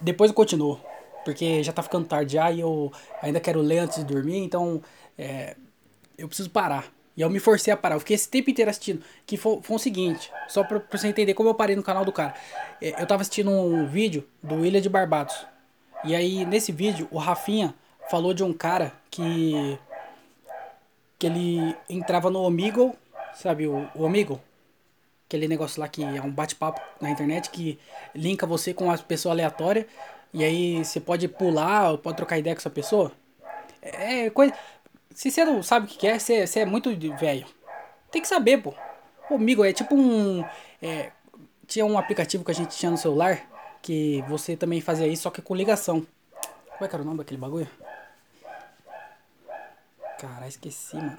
depois 0.02 0.32
eu 0.32 0.36
continuo. 0.36 0.80
Porque 1.24 1.64
já 1.64 1.72
tá 1.72 1.82
ficando 1.82 2.06
tarde 2.06 2.34
já 2.34 2.52
e 2.52 2.60
eu 2.60 2.92
ainda 3.22 3.40
quero 3.40 3.62
ler 3.62 3.80
antes 3.80 3.98
de 3.98 4.04
dormir, 4.04 4.38
então 4.38 4.82
é, 5.18 5.56
eu 6.18 6.28
preciso 6.28 6.50
parar. 6.50 6.94
E 7.18 7.22
eu 7.22 7.30
me 7.30 7.40
forcei 7.40 7.74
a 7.74 7.78
parar. 7.78 7.96
Eu 7.96 8.00
fiquei 8.00 8.16
esse 8.16 8.28
tempo 8.28 8.50
inteiro 8.50 8.70
assistindo. 8.70 9.02
Que 9.26 9.38
foi, 9.38 9.60
foi 9.62 9.76
o 9.78 9.80
seguinte, 9.80 10.30
só 10.48 10.64
pra, 10.64 10.80
pra 10.80 10.98
você 10.98 11.08
entender 11.08 11.34
como 11.34 11.48
eu 11.48 11.56
parei 11.56 11.76
no 11.76 11.82
canal 11.82 12.04
do 12.04 12.12
cara. 12.12 12.36
É, 12.82 13.02
eu 13.02 13.08
tava 13.08 13.22
assistindo 13.22 13.50
um 13.50 13.88
vídeo 13.88 14.28
do 14.44 14.66
Ilha 14.66 14.82
de 14.82 14.90
Barbados. 14.90 15.36
E 16.04 16.14
aí, 16.14 16.46
nesse 16.46 16.72
vídeo, 16.72 17.08
o 17.10 17.18
Rafinha 17.18 17.74
falou 18.10 18.34
de 18.34 18.44
um 18.44 18.54
cara 18.54 18.94
que. 19.16 19.80
que 21.18 21.28
ele 21.28 21.76
entrava 21.90 22.30
no 22.30 22.42
Omegle, 22.42 22.94
sabe 23.34 23.68
o, 23.68 23.88
o? 23.96 24.40
Aquele 25.28 25.48
negócio 25.48 25.82
lá 25.82 25.88
que 25.88 26.04
é 26.04 26.22
um 26.22 26.32
bate-papo 26.32 26.80
na 27.02 27.10
internet 27.10 27.50
que 27.50 27.80
linka 28.14 28.46
você 28.46 28.74
com 28.74 28.86
uma 28.86 28.98
pessoa 28.98 29.34
aleatória. 29.34 29.88
E 30.34 30.44
aí 30.44 30.84
você 30.84 31.00
pode 31.00 31.28
pular, 31.28 31.98
pode 31.98 32.18
trocar 32.18 32.38
ideia 32.38 32.56
com 32.56 32.60
essa 32.60 32.70
pessoa. 32.70 33.12
É 33.82 34.30
coisa. 34.30 34.54
Se 35.12 35.32
você 35.32 35.46
não 35.46 35.64
sabe 35.64 35.86
o 35.86 35.90
que 35.90 36.06
é, 36.06 36.20
você, 36.20 36.46
você 36.46 36.60
é 36.60 36.66
muito 36.66 36.90
velho. 37.18 37.48
Tem 38.12 38.22
que 38.22 38.28
saber, 38.28 38.62
pô. 38.62 38.74
O 39.30 39.66
é 39.66 39.74
tipo 39.74 39.96
um. 39.96 40.44
É, 40.82 41.12
tinha 41.66 41.86
um 41.86 41.98
aplicativo 41.98 42.44
que 42.44 42.52
a 42.52 42.54
gente 42.54 42.78
tinha 42.78 42.92
no 42.92 42.98
celular 42.98 43.50
que 43.82 44.24
você 44.28 44.56
também 44.56 44.82
fazia 44.82 45.08
isso, 45.08 45.24
só 45.24 45.30
que 45.30 45.42
com 45.42 45.56
ligação. 45.56 46.06
Como 46.74 46.86
é 46.86 46.88
que 46.88 46.96
era 46.96 47.02
o 47.02 47.06
nome 47.06 47.20
daquele 47.20 47.40
bagulho? 47.40 47.70
Caralho, 50.20 50.48
esqueci, 50.48 50.96
mano. 50.96 51.18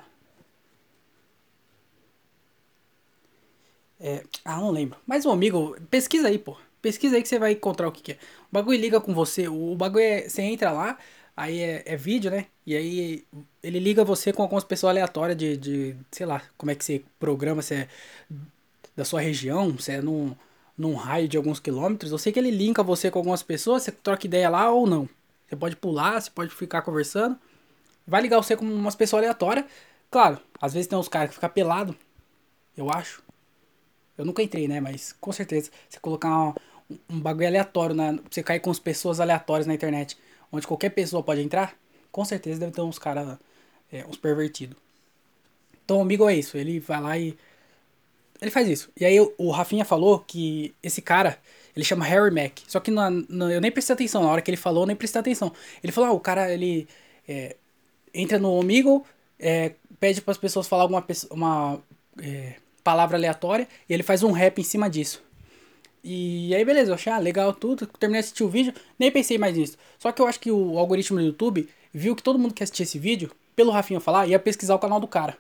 É, 3.99 4.23
ah, 4.45 4.57
não 4.59 4.71
lembro. 4.71 4.99
Mas 5.07 5.25
o 5.25 5.31
amigo, 5.31 5.77
pesquisa 5.91 6.29
aí, 6.29 6.39
pô. 6.39 6.57
Pesquisa 6.83 7.17
aí 7.17 7.23
que 7.23 7.29
você 7.29 7.39
vai 7.39 7.53
encontrar 7.53 7.89
o 7.89 7.93
que, 7.93 8.03
que 8.03 8.13
é. 8.13 8.19
O 8.51 8.53
bagulho 8.53 8.79
liga 8.79 9.01
com 9.01 9.15
você. 9.15 9.49
O 9.49 9.75
bagulho 9.75 10.05
é. 10.05 10.29
Você 10.29 10.43
entra 10.43 10.71
lá, 10.71 10.99
Aí 11.37 11.61
é, 11.61 11.83
é, 11.85 11.97
vídeo, 11.97 12.31
né? 12.31 12.47
E 12.67 12.75
aí 12.75 13.27
ele 13.63 13.79
liga 13.79 14.03
você 14.05 14.33
com 14.33 14.43
algumas 14.43 14.65
pessoas 14.65 14.91
aleatórias 14.91 15.37
de, 15.37 15.57
de, 15.57 15.97
sei 16.11 16.25
lá, 16.25 16.43
como 16.57 16.71
é 16.71 16.75
que 16.75 16.83
você 16.85 17.05
programa, 17.19 17.61
se 17.61 17.75
é 17.75 17.89
da 18.97 19.05
sua 19.05 19.21
região, 19.21 19.79
se 19.79 19.93
é 19.93 20.01
num, 20.01 20.35
num 20.79 20.95
raio 20.95 21.29
de 21.29 21.37
alguns 21.37 21.61
quilômetros. 21.61 22.11
Eu 22.11 22.19
sei 22.19 22.33
que 22.33 22.39
ele 22.39 22.51
linka 22.51 22.83
você 22.83 23.11
com 23.11 23.19
algumas 23.19 23.43
pessoas, 23.43 23.83
você 23.83 23.93
troca 23.93 24.27
ideia 24.27 24.49
lá 24.49 24.71
ou 24.71 24.87
não. 24.87 25.09
Você 25.47 25.57
pode 25.57 25.77
pular, 25.77 26.21
você 26.21 26.31
pode 26.31 26.51
ficar 26.55 26.83
conversando. 26.83 27.39
Vai 28.07 28.23
ligar 28.23 28.37
você 28.37 28.57
com 28.57 28.65
umas 28.65 28.95
pessoas 28.95 29.23
aleatórias. 29.23 29.67
Claro, 30.11 30.41
às 30.61 30.73
vezes 30.73 30.87
tem 30.87 30.99
uns 30.99 31.09
caras 31.09 31.31
que 31.31 31.35
ficam 31.35 31.51
pelado, 31.51 31.97
eu 32.77 32.91
acho. 32.91 33.23
Eu 34.17 34.25
nunca 34.25 34.43
entrei, 34.43 34.69
né? 34.69 34.81
Mas 34.81 35.15
com 35.21 35.33
certeza, 35.33 35.71
você 35.89 35.99
colocar 36.01 36.55
um, 37.11 37.21
bagulho 37.21 37.49
aleatório, 37.49 37.95
na, 37.95 38.19
você 38.31 38.43
cair 38.43 38.61
com 38.61 38.71
as 38.71 38.79
pessoas 38.79 39.21
aleatórias 39.21 39.67
na 39.67 39.75
internet 39.75 40.17
onde 40.53 40.67
qualquer 40.67 40.91
pessoa 40.91 41.23
pode 41.23 41.41
entrar, 41.43 41.77
com 42.13 42.25
certeza 42.25 42.61
deve 42.61 42.73
ter 42.73 42.81
uns 42.81 42.99
caras, 42.99 43.37
é, 43.93 44.07
uns 44.07 44.17
pervertidos. 44.17 44.77
Então 45.85 45.99
o 45.99 46.03
amigo 46.03 46.29
é 46.29 46.37
isso, 46.37 46.57
ele 46.57 46.81
vai 46.81 47.01
lá 47.01 47.19
e. 47.19 47.37
Ele 48.41 48.51
faz 48.51 48.69
isso. 48.69 48.91
E 48.99 49.05
aí 49.05 49.19
o 49.19 49.51
Rafinha 49.51 49.85
falou 49.85 50.21
que 50.21 50.75
esse 50.83 51.01
cara, 51.01 51.39
ele 51.75 51.85
chama 51.85 52.05
Harry 52.05 52.31
Mack. 52.31 52.63
Só 52.69 52.79
que 52.81 52.91
na, 52.91 53.11
na, 53.11 53.51
eu 53.51 53.61
nem 53.61 53.73
prestei 53.73 53.95
atenção, 53.95 54.23
na 54.23 54.29
hora 54.29 54.43
que 54.43 54.51
ele 54.51 54.59
falou, 54.59 54.83
eu 54.83 54.87
nem 54.87 54.97
prestei 54.97 55.21
atenção. 55.21 55.53
Ele 55.83 55.93
falou, 55.93 56.11
ah, 56.11 56.13
o 56.13 56.21
cara, 56.21 56.53
ele 56.53 56.87
é, 57.27 57.57
entra 58.21 58.39
no 58.39 58.61
amigo, 58.61 59.05
é, 59.39 59.73
pede 60.01 60.21
para 60.21 60.33
as 60.33 60.39
pessoas 60.39 60.67
falar 60.67 60.83
alguma 60.83 61.05
uma 61.31 61.79
é, 62.21 62.55
palavra 62.83 63.17
aleatória 63.17 63.69
e 63.89 63.93
ele 63.93 64.03
faz 64.03 64.23
um 64.23 64.33
rap 64.33 64.59
em 64.61 64.65
cima 64.65 64.89
disso. 64.89 65.23
E 66.03 66.55
aí, 66.55 66.65
beleza, 66.65 66.91
eu 66.91 66.95
achei 66.95 67.13
ah, 67.13 67.19
legal 67.19 67.53
tudo. 67.53 67.85
Terminei 67.99 68.21
de 68.21 68.27
assistir 68.27 68.45
o 68.45 68.49
vídeo, 68.49 68.73
nem 68.97 69.11
pensei 69.11 69.39
mais 69.39 69.57
nisso. 69.57 69.77
Só 69.99 70.13
que 70.13 70.23
eu 70.23 70.27
acho 70.27 70.39
que 70.39 70.53
o 70.53 70.79
algoritmo 70.79 71.19
do 71.19 71.25
YouTube 71.25 71.69
viu 71.93 72.15
que 72.15 72.23
todo 72.23 72.39
mundo 72.39 72.55
que 72.55 72.63
assistia 72.63 72.85
esse 72.85 72.99
vídeo, 72.99 73.33
pelo 73.57 73.73
Rafinha 73.73 73.99
falar, 73.99 74.29
ia 74.29 74.39
pesquisar 74.39 74.77
o 74.77 74.79
canal 74.79 75.01
do 75.01 75.09
cara. 75.09 75.37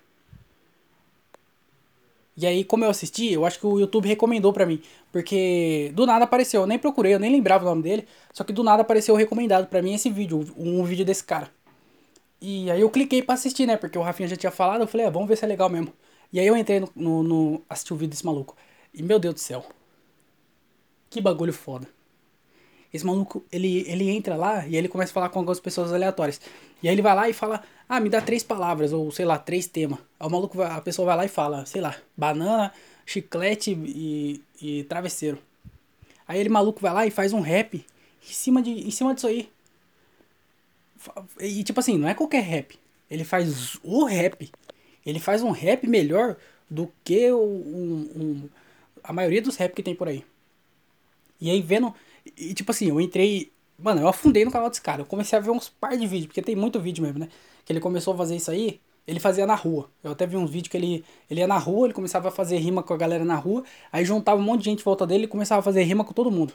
E 2.36 2.46
aí, 2.46 2.64
como 2.64 2.84
eu 2.84 2.90
assisti, 2.90 3.32
eu 3.32 3.46
acho 3.46 3.58
que 3.60 3.66
o 3.66 3.78
YouTube 3.78 4.08
recomendou 4.08 4.52
pra 4.52 4.66
mim. 4.66 4.82
Porque 5.12 5.90
do 5.94 6.04
nada 6.04 6.24
apareceu, 6.24 6.62
eu 6.62 6.66
nem 6.66 6.78
procurei, 6.78 7.14
eu 7.14 7.20
nem 7.20 7.30
lembrava 7.30 7.64
o 7.64 7.68
nome 7.68 7.82
dele. 7.82 8.06
Só 8.32 8.44
que 8.44 8.52
do 8.52 8.62
nada 8.62 8.82
apareceu 8.82 9.14
recomendado 9.14 9.68
pra 9.68 9.80
mim 9.80 9.94
esse 9.94 10.10
vídeo, 10.10 10.52
um 10.56 10.82
vídeo 10.84 11.04
desse 11.04 11.24
cara. 11.24 11.48
E 12.40 12.70
aí 12.70 12.80
eu 12.80 12.90
cliquei 12.90 13.22
pra 13.22 13.34
assistir, 13.34 13.66
né? 13.66 13.76
Porque 13.76 13.98
o 13.98 14.02
Rafinha 14.02 14.28
já 14.28 14.36
tinha 14.36 14.52
falado, 14.52 14.82
eu 14.82 14.86
falei, 14.86 15.06
é, 15.06 15.10
vamos 15.10 15.28
ver 15.28 15.36
se 15.36 15.44
é 15.44 15.48
legal 15.48 15.68
mesmo. 15.68 15.92
E 16.32 16.40
aí 16.40 16.46
eu 16.46 16.56
entrei 16.56 16.80
no, 16.80 16.90
no, 16.94 17.22
no 17.22 17.62
assistir 17.68 17.92
o 17.92 17.96
vídeo 17.96 18.10
desse 18.10 18.26
maluco. 18.26 18.56
E 18.92 19.02
meu 19.02 19.18
Deus 19.18 19.34
do 19.34 19.40
céu. 19.40 19.64
Que 21.10 21.20
bagulho 21.20 21.52
foda. 21.52 21.88
Esse 22.92 23.04
maluco, 23.04 23.44
ele, 23.52 23.84
ele 23.86 24.08
entra 24.10 24.36
lá 24.36 24.66
e 24.66 24.76
ele 24.76 24.88
começa 24.88 25.12
a 25.12 25.14
falar 25.14 25.28
com 25.28 25.38
algumas 25.38 25.60
pessoas 25.60 25.92
aleatórias. 25.92 26.40
E 26.82 26.88
aí 26.88 26.94
ele 26.94 27.02
vai 27.02 27.14
lá 27.14 27.28
e 27.28 27.32
fala, 27.32 27.62
ah, 27.88 28.00
me 28.00 28.08
dá 28.08 28.20
três 28.20 28.42
palavras, 28.42 28.92
ou 28.92 29.10
sei 29.10 29.24
lá, 29.24 29.38
três 29.38 29.66
temas. 29.66 29.98
Aí 30.18 30.26
o 30.26 30.30
maluco, 30.30 30.60
a 30.62 30.80
pessoa 30.80 31.06
vai 31.06 31.16
lá 31.16 31.24
e 31.24 31.28
fala, 31.28 31.66
sei 31.66 31.80
lá, 31.80 31.96
banana, 32.16 32.72
chiclete 33.04 33.72
e, 33.72 34.42
e 34.60 34.84
travesseiro. 34.84 35.38
Aí 36.26 36.40
ele 36.40 36.48
maluco 36.48 36.80
vai 36.80 36.92
lá 36.92 37.06
e 37.06 37.10
faz 37.10 37.32
um 37.32 37.40
rap 37.40 37.76
em 37.76 38.32
cima, 38.32 38.62
de, 38.62 38.70
em 38.70 38.90
cima 38.90 39.14
disso 39.14 39.26
aí. 39.26 39.48
E 41.40 41.62
tipo 41.62 41.80
assim, 41.80 41.98
não 41.98 42.08
é 42.08 42.14
qualquer 42.14 42.42
rap. 42.42 42.78
Ele 43.10 43.24
faz 43.24 43.78
o 43.82 44.04
rap. 44.04 44.50
Ele 45.04 45.20
faz 45.20 45.42
um 45.42 45.50
rap 45.50 45.86
melhor 45.86 46.36
do 46.68 46.90
que 47.04 47.30
o, 47.30 47.38
um, 47.38 48.10
um, 48.16 48.48
a 49.02 49.12
maioria 49.12 49.40
dos 49.40 49.56
rap 49.56 49.74
que 49.74 49.82
tem 49.82 49.94
por 49.94 50.08
aí. 50.08 50.24
E 51.40 51.50
aí 51.50 51.60
vendo. 51.60 51.94
E 52.36 52.54
tipo 52.54 52.70
assim, 52.70 52.88
eu 52.88 53.00
entrei. 53.00 53.52
Mano, 53.78 54.00
eu 54.00 54.08
afundei 54.08 54.44
no 54.44 54.50
canal 54.50 54.68
desse 54.68 54.80
cara. 54.80 55.02
Eu 55.02 55.06
comecei 55.06 55.38
a 55.38 55.42
ver 55.42 55.50
uns 55.50 55.68
par 55.68 55.96
de 55.96 56.06
vídeos, 56.06 56.26
porque 56.26 56.42
tem 56.42 56.56
muito 56.56 56.80
vídeo 56.80 57.02
mesmo, 57.04 57.18
né? 57.18 57.28
Que 57.64 57.72
ele 57.72 57.80
começou 57.80 58.14
a 58.14 58.16
fazer 58.16 58.36
isso 58.36 58.50
aí, 58.50 58.80
ele 59.06 59.20
fazia 59.20 59.46
na 59.46 59.54
rua. 59.54 59.90
Eu 60.02 60.12
até 60.12 60.26
vi 60.26 60.36
uns 60.36 60.50
vídeos 60.50 60.68
que 60.68 60.76
ele, 60.76 61.04
ele 61.30 61.40
ia 61.40 61.46
na 61.46 61.58
rua, 61.58 61.86
ele 61.86 61.94
começava 61.94 62.28
a 62.28 62.30
fazer 62.30 62.56
rima 62.58 62.82
com 62.82 62.94
a 62.94 62.96
galera 62.96 63.24
na 63.24 63.36
rua, 63.36 63.64
aí 63.92 64.04
juntava 64.04 64.40
um 64.40 64.44
monte 64.44 64.60
de 64.60 64.64
gente 64.70 64.80
em 64.80 64.84
volta 64.84 65.06
dele 65.06 65.24
e 65.24 65.28
começava 65.28 65.60
a 65.60 65.62
fazer 65.62 65.82
rima 65.82 66.04
com 66.04 66.12
todo 66.12 66.30
mundo. 66.30 66.54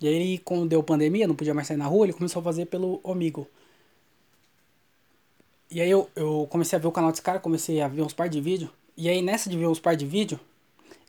E 0.00 0.08
aí, 0.08 0.38
quando 0.38 0.68
deu 0.68 0.82
pandemia, 0.82 1.26
não 1.26 1.34
podia 1.34 1.54
mais 1.54 1.66
sair 1.68 1.76
na 1.76 1.86
rua, 1.86 2.06
ele 2.06 2.12
começou 2.12 2.40
a 2.40 2.44
fazer 2.44 2.66
pelo 2.66 3.00
Omigo. 3.02 3.48
E 5.70 5.80
aí 5.80 5.90
eu, 5.90 6.08
eu 6.14 6.46
comecei 6.50 6.78
a 6.78 6.80
ver 6.80 6.86
o 6.86 6.92
canal 6.92 7.10
desse 7.10 7.22
cara, 7.22 7.40
comecei 7.40 7.80
a 7.80 7.88
ver 7.88 8.02
uns 8.02 8.12
par 8.12 8.28
de 8.28 8.40
vídeos. 8.40 8.70
E 8.96 9.08
aí 9.08 9.20
nessa 9.22 9.50
de 9.50 9.56
ver 9.56 9.66
uns 9.66 9.80
par 9.80 9.96
de 9.96 10.06
vídeo, 10.06 10.38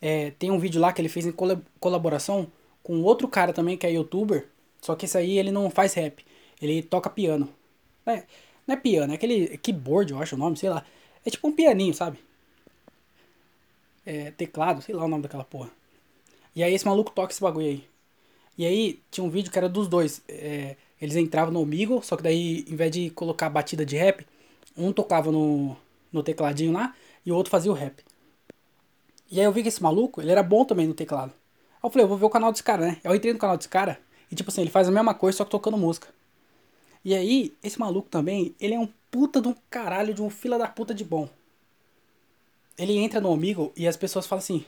é, 0.02 0.32
tem 0.32 0.52
um 0.52 0.60
vídeo 0.60 0.82
lá 0.82 0.91
que 0.93 1.02
ele 1.02 1.10
fez 1.10 1.26
em 1.26 1.34
colaboração 1.80 2.52
com 2.84 3.02
outro 3.02 3.28
cara 3.28 3.54
também 3.54 3.78
que 3.78 3.86
é 3.86 3.91
youtuber. 3.91 4.47
Só 4.82 4.95
que 4.95 5.06
esse 5.06 5.17
aí 5.17 5.38
ele 5.38 5.52
não 5.52 5.69
faz 5.69 5.93
rap. 5.93 6.26
Ele 6.62 6.82
toca 6.82 7.10
piano. 7.10 7.50
É, 8.06 8.23
não 8.65 8.76
é 8.76 8.78
piano, 8.78 9.13
é 9.13 9.15
aquele 9.15 9.58
keyboard, 9.58 10.12
eu 10.12 10.21
acho 10.21 10.36
o 10.36 10.39
nome, 10.39 10.58
sei 10.58 10.69
lá. 10.69 10.86
É 11.26 11.30
tipo 11.30 11.47
um 11.47 11.52
pianinho, 11.52 11.93
sabe? 11.93 12.17
É, 14.06 14.32
teclado, 14.32 14.82
sei 14.82 14.95
lá 14.95 15.04
o 15.06 15.08
nome 15.08 15.23
daquela 15.23 15.43
porra. 15.43 15.69
E 16.56 16.63
aí 16.63 16.73
esse 16.73 16.86
maluco 16.86 17.12
toca 17.12 17.34
esse 17.34 17.41
bagulho 17.41 17.67
aí. 17.67 17.84
E 18.58 18.65
aí 18.65 19.00
tinha 19.12 19.24
um 19.24 19.30
vídeo 19.30 19.52
que 19.52 19.58
era 19.58 19.70
dos 19.70 19.88
dois. 19.88 20.22
É, 20.28 20.76
eles 21.02 21.15
entravam 21.15 21.54
no 21.54 21.62
Omegle, 21.62 22.02
só 22.02 22.17
que 22.17 22.24
daí, 22.24 22.65
em 22.67 22.76
vez 22.76 22.91
de 22.91 23.10
colocar 23.12 23.50
batida 23.50 23.86
de 23.86 23.96
rap, 23.96 24.26
um 24.76 24.91
tocava 24.91 25.32
no, 25.32 25.76
no 26.12 26.24
tecladinho 26.24 26.72
lá 26.74 26.96
e 27.26 27.32
o 27.32 27.36
outro 27.36 27.52
fazia 27.52 27.72
o 27.72 27.76
rap. 27.76 28.04
E 29.30 29.39
aí 29.39 29.46
eu 29.46 29.52
vi 29.52 29.62
que 29.62 29.67
esse 29.67 29.84
maluco, 29.84 30.22
ele 30.22 30.32
era 30.32 30.41
bom 30.41 30.65
também 30.65 30.88
no 30.88 30.93
teclado. 30.93 31.32
Aí 31.32 31.80
eu 31.84 31.89
falei, 31.89 32.06
eu 32.06 32.10
vou 32.10 32.17
ver 32.17 32.26
o 32.26 32.30
canal 32.30 32.52
desse 32.52 32.63
cara, 32.63 32.86
né? 32.86 32.98
Eu 33.04 33.13
entrei 33.13 33.34
no 33.34 33.39
canal 33.39 33.58
desse 33.58 33.70
cara 33.70 34.00
e 34.32 34.36
tipo 34.36 34.50
assim, 34.50 34.62
ele 34.62 34.72
faz 34.72 34.88
a 34.88 34.91
mesma 34.91 35.13
coisa, 35.13 35.38
só 35.38 35.46
que 35.46 35.52
tocando 35.52 35.78
música. 35.78 36.08
E 37.04 37.13
aí, 37.13 37.54
esse 37.63 37.80
maluco 37.80 38.10
também, 38.10 38.56
ele 38.60 38.74
é 38.74 38.80
um 38.80 38.89
puta 39.10 39.41
de 39.41 39.48
um 39.48 39.56
caralho, 39.70 40.13
de 40.13 40.22
um 40.22 40.30
fila 40.30 40.58
da 40.58 40.67
puta 40.67 40.93
de 40.93 41.04
bom. 41.04 41.30
Ele 42.78 42.98
entra 42.98 43.22
no 43.22 43.32
amigo 43.32 43.72
e 43.76 43.88
as 43.88 43.96
pessoas 43.98 44.28
falam 44.28 44.39
assim. 44.39 44.65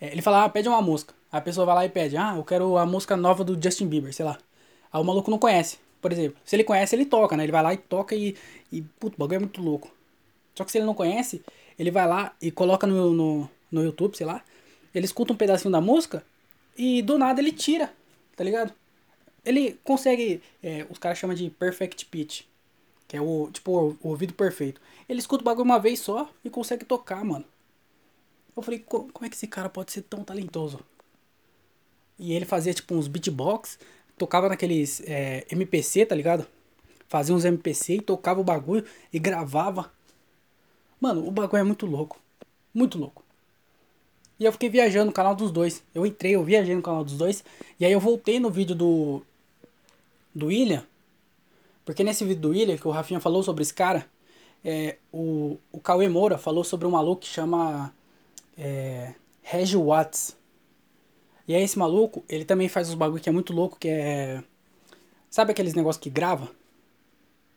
É, 0.00 0.12
ele 0.12 0.22
fala, 0.22 0.44
ah, 0.44 0.48
pede 0.48 0.68
uma 0.68 0.80
música. 0.82 1.14
A 1.30 1.40
pessoa 1.40 1.66
vai 1.66 1.74
lá 1.74 1.84
e 1.84 1.88
pede, 1.88 2.16
ah, 2.16 2.34
eu 2.36 2.44
quero 2.44 2.76
a 2.76 2.86
música 2.86 3.16
nova 3.16 3.44
do 3.44 3.60
Justin 3.62 3.86
Bieber, 3.86 4.12
sei 4.12 4.24
lá. 4.24 4.38
Aí 4.92 5.00
o 5.00 5.04
maluco 5.04 5.30
não 5.30 5.38
conhece, 5.38 5.78
por 6.00 6.12
exemplo. 6.12 6.38
Se 6.44 6.56
ele 6.56 6.64
conhece, 6.64 6.96
ele 6.96 7.04
toca, 7.06 7.36
né? 7.36 7.44
Ele 7.44 7.52
vai 7.52 7.62
lá 7.62 7.74
e 7.74 7.76
toca 7.76 8.14
e. 8.14 8.36
E, 8.72 8.82
puto, 8.82 9.16
o 9.16 9.18
bagulho 9.18 9.36
é 9.36 9.38
muito 9.40 9.62
louco. 9.62 9.90
Só 10.54 10.64
que 10.64 10.72
se 10.72 10.78
ele 10.78 10.86
não 10.86 10.94
conhece, 10.94 11.42
ele 11.78 11.90
vai 11.90 12.06
lá 12.06 12.34
e 12.40 12.50
coloca 12.50 12.86
no, 12.86 13.12
no, 13.12 13.50
no 13.70 13.82
YouTube, 13.84 14.16
sei 14.16 14.26
lá. 14.26 14.42
Ele 14.94 15.04
escuta 15.04 15.32
um 15.32 15.36
pedacinho 15.36 15.70
da 15.70 15.80
música 15.80 16.24
e 16.76 17.02
do 17.02 17.18
nada 17.18 17.40
ele 17.40 17.52
tira, 17.52 17.92
tá 18.36 18.42
ligado? 18.42 18.72
Ele 19.44 19.78
consegue, 19.84 20.42
é, 20.62 20.86
os 20.90 20.98
caras 20.98 21.18
chamam 21.18 21.34
de 21.34 21.48
perfect 21.50 22.06
pitch, 22.06 22.42
que 23.08 23.16
é 23.16 23.20
o, 23.20 23.48
tipo, 23.52 23.72
o, 23.72 23.96
o 24.02 24.08
ouvido 24.10 24.34
perfeito. 24.34 24.80
Ele 25.08 25.18
escuta 25.20 25.42
o 25.42 25.44
bagulho 25.44 25.64
uma 25.64 25.78
vez 25.78 26.00
só 26.00 26.28
e 26.44 26.50
consegue 26.50 26.84
tocar, 26.84 27.24
mano. 27.24 27.44
Eu 28.60 28.64
falei, 28.64 28.80
como 28.80 29.10
é 29.22 29.28
que 29.28 29.36
esse 29.36 29.46
cara 29.46 29.70
pode 29.70 29.90
ser 29.90 30.02
tão 30.02 30.22
talentoso? 30.22 30.80
E 32.18 32.34
ele 32.34 32.44
fazia, 32.44 32.74
tipo, 32.74 32.94
uns 32.94 33.08
beatbox, 33.08 33.78
tocava 34.18 34.50
naqueles 34.50 35.02
é, 35.06 35.46
MPC, 35.50 36.04
tá 36.04 36.14
ligado? 36.14 36.46
Fazia 37.08 37.34
uns 37.34 37.46
MPC 37.46 37.94
e 37.94 38.00
tocava 38.02 38.38
o 38.38 38.44
bagulho 38.44 38.84
e 39.10 39.18
gravava. 39.18 39.90
Mano, 41.00 41.26
o 41.26 41.30
bagulho 41.30 41.60
é 41.60 41.64
muito 41.64 41.86
louco. 41.86 42.20
Muito 42.74 42.98
louco. 42.98 43.24
E 44.38 44.44
eu 44.44 44.52
fiquei 44.52 44.68
viajando 44.68 45.06
no 45.06 45.12
canal 45.12 45.34
dos 45.34 45.50
dois. 45.50 45.82
Eu 45.94 46.04
entrei, 46.04 46.32
eu 46.32 46.44
viajei 46.44 46.74
no 46.74 46.82
canal 46.82 47.02
dos 47.02 47.16
dois. 47.16 47.42
E 47.80 47.86
aí 47.86 47.92
eu 47.92 48.00
voltei 48.00 48.38
no 48.38 48.50
vídeo 48.50 48.76
do. 48.76 49.22
Do 50.34 50.46
William. 50.46 50.84
Porque 51.84 52.04
nesse 52.04 52.24
vídeo 52.24 52.42
do 52.42 52.50
William, 52.50 52.76
que 52.76 52.86
o 52.86 52.90
Rafinha 52.90 53.20
falou 53.20 53.42
sobre 53.42 53.62
esse 53.62 53.72
cara, 53.72 54.06
é, 54.62 54.98
o, 55.10 55.58
o 55.72 55.80
Cauê 55.80 56.08
Moura 56.08 56.36
falou 56.36 56.62
sobre 56.62 56.86
um 56.86 56.90
maluco 56.90 57.22
que 57.22 57.28
chama 57.28 57.92
é, 58.60 59.14
Regi 59.42 59.76
Watts. 59.76 60.36
E 61.48 61.54
aí 61.54 61.62
esse 61.62 61.78
maluco, 61.78 62.22
ele 62.28 62.44
também 62.44 62.68
faz 62.68 62.88
uns 62.90 62.94
bagulho 62.94 63.22
que 63.22 63.28
é 63.28 63.32
muito 63.32 63.52
louco, 63.52 63.78
que 63.78 63.88
é... 63.88 64.44
Sabe 65.30 65.52
aqueles 65.52 65.74
negócios 65.74 66.00
que 66.02 66.10
grava? 66.10 66.48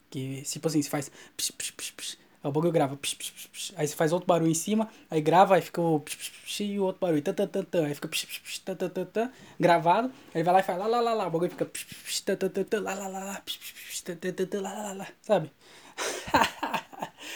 Que, 0.09 0.41
tipo 0.43 0.67
assim, 0.67 0.81
você 0.81 0.89
faz... 0.89 1.11
Psh, 1.37 1.51
psh, 1.51 1.71
psh, 1.71 1.91
psh, 1.91 2.17
aí 2.43 2.49
o 2.49 2.51
bagulho 2.51 2.71
grava. 2.71 2.95
Psh, 2.95 3.15
psh, 3.15 3.47
psh, 3.51 3.73
aí 3.75 3.87
você 3.87 3.95
faz 3.95 4.13
outro 4.13 4.25
barulho 4.27 4.49
em 4.49 4.55
cima, 4.55 4.89
aí 5.11 5.21
grava, 5.21 5.55
aí 5.55 5.61
fica 5.61 5.81
o... 5.81 5.99
Psh, 5.99 6.15
psh, 6.15 6.29
psh, 6.45 6.59
e 6.61 6.79
o 6.79 6.83
outro 6.83 7.01
barulho. 7.01 7.21
Tan, 7.21 7.33
tan, 7.33 7.47
tan, 7.47 7.63
tan, 7.63 7.85
aí 7.85 7.93
fica... 7.95 8.07
Psh, 8.07 8.25
psh, 8.25 8.39
psh, 8.39 8.59
tan, 8.59 8.75
tan, 8.75 8.89
tan, 8.89 9.05
tan, 9.05 9.31
gravado. 9.59 10.11
Aí 10.33 10.41
vai 10.41 10.53
lá 10.53 10.59
e 10.61 10.63
faz 10.63 10.79
lá, 10.79 10.87
lá, 10.87 11.01
lá, 11.01 11.13
lá. 11.13 11.27
O 11.27 11.31
bagulho 11.31 11.51
fica... 11.51 11.65
Psh, 11.65 11.85
psh, 11.85 12.21
tan, 12.21 12.35
tan, 12.37 12.49
tan, 12.49 12.63
tan, 12.63 12.81
lá, 12.81 12.93
lá, 12.95 13.07
lá, 13.07 13.19
lá. 13.19 13.41
Psh, 13.41 13.57
psh, 13.57 13.73
psh, 13.73 14.01
tan, 14.01 14.15
tan, 14.15 14.33
tan, 14.33 14.45
tan, 14.47 14.61
lá, 14.61 14.73
lá, 14.73 14.93
lá. 14.93 15.07
Sabe? 15.21 15.51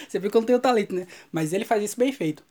você 0.08 0.20
viu 0.20 0.32
que 0.32 0.38
eu 0.38 0.42
não 0.42 0.46
tenho 0.48 0.60
talento, 0.60 0.96
né? 0.96 1.08
Mas 1.32 1.54
ele 1.54 1.66
faz 1.66 1.84
isso 1.84 2.00
bem 2.00 2.12
feito. 2.12 2.44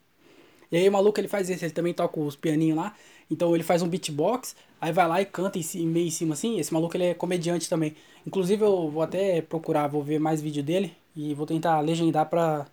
E 0.70 0.76
aí 0.76 0.88
o 0.88 0.92
maluco 0.92 1.20
ele 1.20 1.28
faz 1.28 1.48
isso, 1.48 1.64
ele 1.64 1.72
também 1.72 1.94
toca 1.94 2.18
os 2.20 2.36
pianinhos 2.36 2.76
lá. 2.76 2.94
Então 3.30 3.54
ele 3.54 3.64
faz 3.64 3.82
um 3.82 3.88
beatbox, 3.88 4.54
aí 4.80 4.92
vai 4.92 5.08
lá 5.08 5.20
e 5.20 5.26
canta 5.26 5.58
em 5.58 5.86
meio 5.86 6.06
em 6.06 6.10
cima 6.10 6.34
assim. 6.34 6.58
Esse 6.58 6.72
maluco 6.72 6.96
ele 6.96 7.04
é 7.04 7.14
comediante 7.14 7.68
também. 7.68 7.94
Inclusive 8.26 8.64
eu 8.64 8.90
vou 8.90 9.02
até 9.02 9.42
procurar, 9.42 9.88
vou 9.88 10.02
ver 10.02 10.18
mais 10.18 10.40
vídeo 10.42 10.62
dele 10.62 10.94
e 11.14 11.34
vou 11.34 11.46
tentar 11.46 11.80
legendar 11.80 12.28
pra 12.28 12.66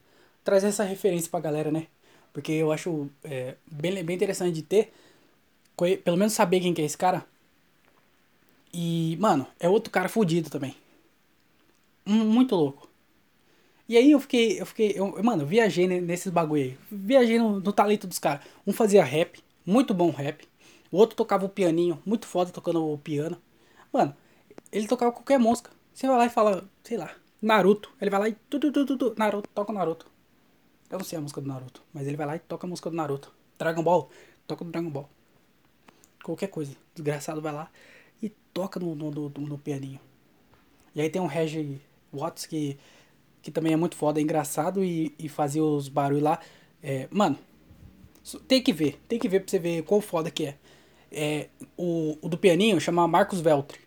trazer 0.43 0.67
essa 0.67 0.83
referência 0.83 1.29
pra 1.29 1.39
galera, 1.39 1.71
né? 1.71 1.87
Porque 2.33 2.51
eu 2.51 2.71
acho 2.71 3.09
é, 3.23 3.55
bem, 3.71 4.03
bem 4.03 4.15
interessante 4.15 4.53
de 4.53 4.63
ter, 4.63 4.91
pelo 6.03 6.17
menos 6.17 6.33
saber 6.33 6.59
quem 6.59 6.73
que 6.73 6.81
é 6.81 6.85
esse 6.85 6.97
cara. 6.97 7.25
E, 8.73 9.17
mano, 9.19 9.45
é 9.59 9.69
outro 9.69 9.91
cara 9.91 10.09
fudido 10.09 10.49
também. 10.49 10.75
Muito 12.05 12.55
louco. 12.55 12.89
E 13.87 13.97
aí 13.97 14.11
eu 14.11 14.19
fiquei, 14.19 14.61
eu 14.61 14.65
fiquei, 14.65 14.93
eu, 14.95 15.21
mano, 15.23 15.43
eu 15.43 15.47
viajei 15.47 15.87
nesses 15.87 16.31
bagulho 16.31 16.63
aí. 16.63 16.77
Viajei 16.89 17.37
no, 17.37 17.59
no 17.59 17.73
talento 17.73 18.07
dos 18.07 18.19
caras. 18.19 18.45
Um 18.65 18.71
fazia 18.71 19.03
rap, 19.03 19.43
muito 19.65 19.93
bom 19.93 20.09
rap. 20.09 20.47
O 20.91 20.97
outro 20.97 21.15
tocava 21.15 21.45
o 21.45 21.49
pianinho, 21.49 22.01
muito 22.05 22.25
foda 22.27 22.51
tocando 22.51 22.85
o 22.85 22.97
piano. 22.97 23.37
Mano, 23.91 24.15
ele 24.71 24.87
tocava 24.87 25.11
qualquer 25.11 25.37
música. 25.39 25.71
Você 25.93 26.07
vai 26.07 26.17
lá 26.17 26.25
e 26.25 26.29
fala, 26.29 26.67
sei 26.83 26.97
lá, 26.97 27.11
Naruto. 27.41 27.91
Ele 27.99 28.09
vai 28.09 28.19
lá 28.19 28.29
e 28.29 28.33
tu, 28.49 28.59
tu, 28.59 28.71
tu, 28.71 28.97
tu, 28.97 29.15
Naruto, 29.17 29.49
toca 29.53 29.71
o 29.71 29.75
Naruto. 29.75 30.05
Eu 30.89 30.97
não 30.97 31.05
sei 31.05 31.17
a 31.17 31.21
música 31.21 31.41
do 31.41 31.47
Naruto, 31.47 31.81
mas 31.93 32.07
ele 32.07 32.15
vai 32.15 32.25
lá 32.25 32.35
e 32.35 32.39
toca 32.39 32.65
a 32.67 32.69
música 32.69 32.89
do 32.89 32.95
Naruto. 32.95 33.33
Dragon 33.57 33.83
Ball, 33.83 34.09
toca 34.47 34.63
o 34.63 34.67
Dragon 34.67 34.89
Ball. 34.89 35.09
Qualquer 36.23 36.47
coisa. 36.47 36.75
Desgraçado 36.93 37.41
vai 37.41 37.51
lá 37.51 37.69
e 38.21 38.29
toca 38.29 38.79
no, 38.79 38.95
no, 38.95 39.11
no, 39.11 39.29
no 39.29 39.57
pianinho. 39.57 39.99
E 40.95 41.01
aí 41.01 41.09
tem 41.09 41.21
um 41.21 41.25
Regi 41.25 41.81
Watts 42.13 42.45
que 42.45 42.77
que 43.43 43.51
também 43.51 43.73
é 43.73 43.75
muito 43.75 43.95
foda, 43.95 44.19
é 44.19 44.23
engraçado 44.23 44.83
e, 44.83 45.13
e 45.19 45.27
fazia 45.27 45.63
os 45.63 45.89
barulhos 45.89 46.23
lá. 46.23 46.39
É, 46.81 47.07
mano, 47.11 47.37
tem 48.47 48.61
que 48.61 48.71
ver, 48.71 48.99
tem 49.07 49.19
que 49.19 49.27
ver 49.27 49.41
pra 49.41 49.51
você 49.51 49.59
ver 49.59 49.83
quão 49.83 49.99
foda 49.99 50.31
que 50.31 50.45
é. 50.45 50.55
é 51.11 51.49
o, 51.77 52.17
o 52.21 52.29
do 52.29 52.37
pianinho 52.37 52.79
chama 52.79 53.07
Marcos 53.07 53.41
Veltri. 53.41 53.81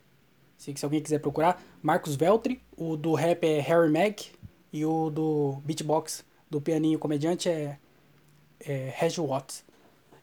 Se, 0.59 0.73
se 0.77 0.85
alguém 0.85 1.01
quiser 1.01 1.21
procurar, 1.21 1.63
Marcos 1.83 2.15
Veltri. 2.15 2.61
O 2.77 2.97
do 2.97 3.15
rap 3.15 3.45
é 3.45 3.61
Harry 3.61 3.91
Mack. 3.91 4.31
E 4.73 4.85
o 4.85 5.09
do 5.09 5.63
beatbox, 5.65 6.23
do 6.51 6.61
pianinho 6.61 6.99
comediante, 6.99 7.49
é, 7.49 7.79
é 8.61 8.93
Reg 8.95 9.19
Watts. 9.19 9.65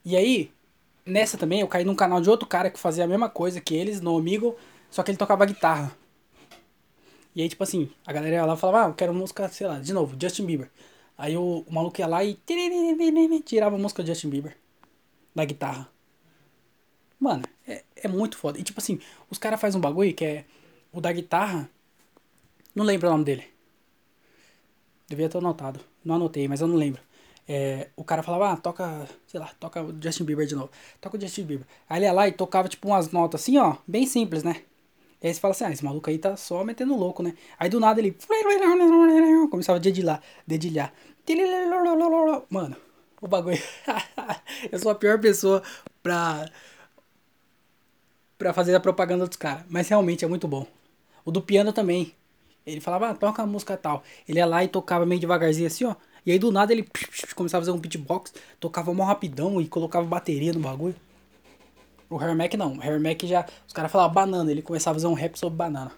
E 0.06 0.16
aí, 0.16 0.52
nessa 1.04 1.40
também, 1.40 1.62
eu 1.62 1.68
caí 1.68 1.84
num 1.84 1.96
canal 1.96 2.22
de 2.22 2.30
outro 2.30 2.48
cara 2.48 2.70
que 2.70 2.78
fazia 2.78 3.06
a 3.06 3.08
mesma 3.08 3.30
coisa 3.30 3.60
que 3.60 3.74
eles, 3.74 4.00
no 4.00 4.16
Amigo, 4.16 4.56
só 4.92 5.02
que 5.02 5.10
ele 5.10 5.18
tocava 5.18 5.44
guitarra. 5.46 5.98
E 7.36 7.42
aí, 7.42 7.50
tipo 7.50 7.64
assim, 7.64 7.90
a 8.06 8.14
galera 8.14 8.36
ia 8.36 8.46
lá 8.46 8.54
e 8.54 8.58
falava, 8.58 8.86
ah, 8.86 8.90
eu 8.90 8.94
quero 8.94 9.14
música, 9.14 9.48
sei 9.50 9.68
lá, 9.68 9.80
de 9.80 9.94
novo, 9.94 10.16
Justin 10.20 10.46
Bieber. 10.46 10.70
Aí 11.18 11.36
o, 11.38 11.64
o 11.68 11.74
maluco 11.74 12.00
ia 12.00 12.08
lá 12.08 12.24
e 12.24 12.40
tirava 13.46 13.76
a 13.76 13.80
música 13.80 14.04
de 14.04 14.10
Justin 14.10 14.30
Bieber 14.30 14.56
da 15.34 15.46
guitarra. 15.46 15.90
Mano, 17.20 17.44
é, 17.68 17.84
é 17.96 18.08
muito 18.08 18.38
foda. 18.38 18.60
E 18.60 18.64
tipo 18.64 18.80
assim, 18.80 19.00
os 19.30 19.38
caras 19.38 19.60
fazem 19.60 19.78
um 19.78 19.82
bagulho 19.82 20.14
que 20.14 20.26
é 20.26 20.46
o 20.92 21.02
da 21.02 21.12
guitarra. 21.12 21.70
Não 22.76 22.84
lembro 22.86 23.08
o 23.08 23.12
nome 23.12 23.24
dele. 23.24 23.46
Devia 25.08 25.30
ter 25.30 25.38
anotado. 25.38 25.80
Não 26.04 26.16
anotei, 26.16 26.48
mas 26.48 26.62
eu 26.62 26.68
não 26.68 26.76
lembro. 26.76 27.02
É, 27.48 27.90
o 27.96 28.04
cara 28.04 28.24
falava, 28.24 28.52
ah, 28.54 28.58
toca, 28.58 29.08
sei 29.28 29.40
lá, 29.40 29.48
toca 29.60 29.84
o 29.84 30.02
Justin 30.02 30.24
Bieber 30.26 30.46
de 30.46 30.56
novo. 30.56 30.72
Toca 31.00 31.18
o 31.18 31.22
Justin 31.22 31.44
Bieber. 31.44 31.68
Aí 31.90 32.00
ele 32.00 32.06
ia 32.06 32.14
lá 32.14 32.28
e 32.28 32.32
tocava 32.32 32.68
tipo 32.68 32.88
umas 32.88 33.12
notas 33.12 33.42
assim, 33.42 33.58
ó, 33.58 33.78
bem 33.88 34.06
simples, 34.06 34.44
né? 34.44 34.64
E 35.24 35.28
aí 35.28 35.34
você 35.34 35.40
fala 35.40 35.54
assim, 35.54 35.64
ah, 35.64 35.72
esse 35.72 35.86
maluco 35.86 36.10
aí 36.10 36.18
tá 36.18 36.36
só 36.36 36.66
metendo 36.66 36.96
louco, 36.98 37.24
né? 37.24 37.34
Aí 37.58 37.70
do 37.70 37.80
nada 37.80 38.02
ele 38.02 38.12
começava 39.50 39.78
a 39.78 39.82
dedilhar, 39.82 40.22
dedilhar. 40.46 40.94
Mano, 42.50 42.76
o 43.22 43.28
bagulho. 43.28 43.58
eu 44.70 44.78
sou 44.80 44.92
a 44.92 44.96
pior 44.96 45.18
pessoa 45.22 45.64
pra. 46.02 46.46
pra 48.38 48.52
fazer 48.52 48.76
a 48.76 48.80
propaganda 48.82 49.26
dos 49.26 49.38
caras. 49.38 49.64
Mas 49.70 49.88
realmente 49.88 50.26
é 50.26 50.28
muito 50.28 50.46
bom. 50.46 50.68
O 51.24 51.32
do 51.32 51.42
piano 51.42 51.72
também. 51.72 52.14
Ele 52.66 52.82
falava, 52.82 53.10
ah, 53.10 53.14
toca 53.14 53.42
a 53.42 53.46
música 53.46 53.78
tal. 53.78 54.04
Ele 54.28 54.40
ia 54.40 54.46
lá 54.46 54.64
e 54.64 54.68
tocava 54.68 55.06
meio 55.06 55.22
devagarzinho 55.22 55.68
assim, 55.68 55.86
ó. 55.86 55.96
E 56.26 56.32
aí 56.32 56.40
do 56.40 56.52
nada 56.52 56.74
ele 56.74 56.86
começava 57.36 57.62
a 57.62 57.66
fazer 57.66 57.72
um 57.72 57.80
beatbox, 57.80 58.34
tocava 58.60 58.94
mó 58.94 59.06
rapidão 59.06 59.62
e 59.62 59.68
colocava 59.68 60.06
bateria 60.06 60.52
no 60.52 60.60
bagulho. 60.60 60.96
O 62.14 62.18
Harry 62.18 62.36
Mack 62.36 62.56
não. 62.56 62.74
O 62.74 62.80
Harry 62.80 63.02
Mack 63.02 63.26
já. 63.26 63.44
Os 63.68 63.74
caras 63.74 63.92
falavam 63.92 64.14
banana, 64.14 64.52
ele 64.52 64.62
começava 64.62 64.96
a 64.96 65.00
fazer 65.00 65.08
um 65.08 65.14
rap 65.14 65.36
sobre 65.36 65.58
banana. 65.58 65.92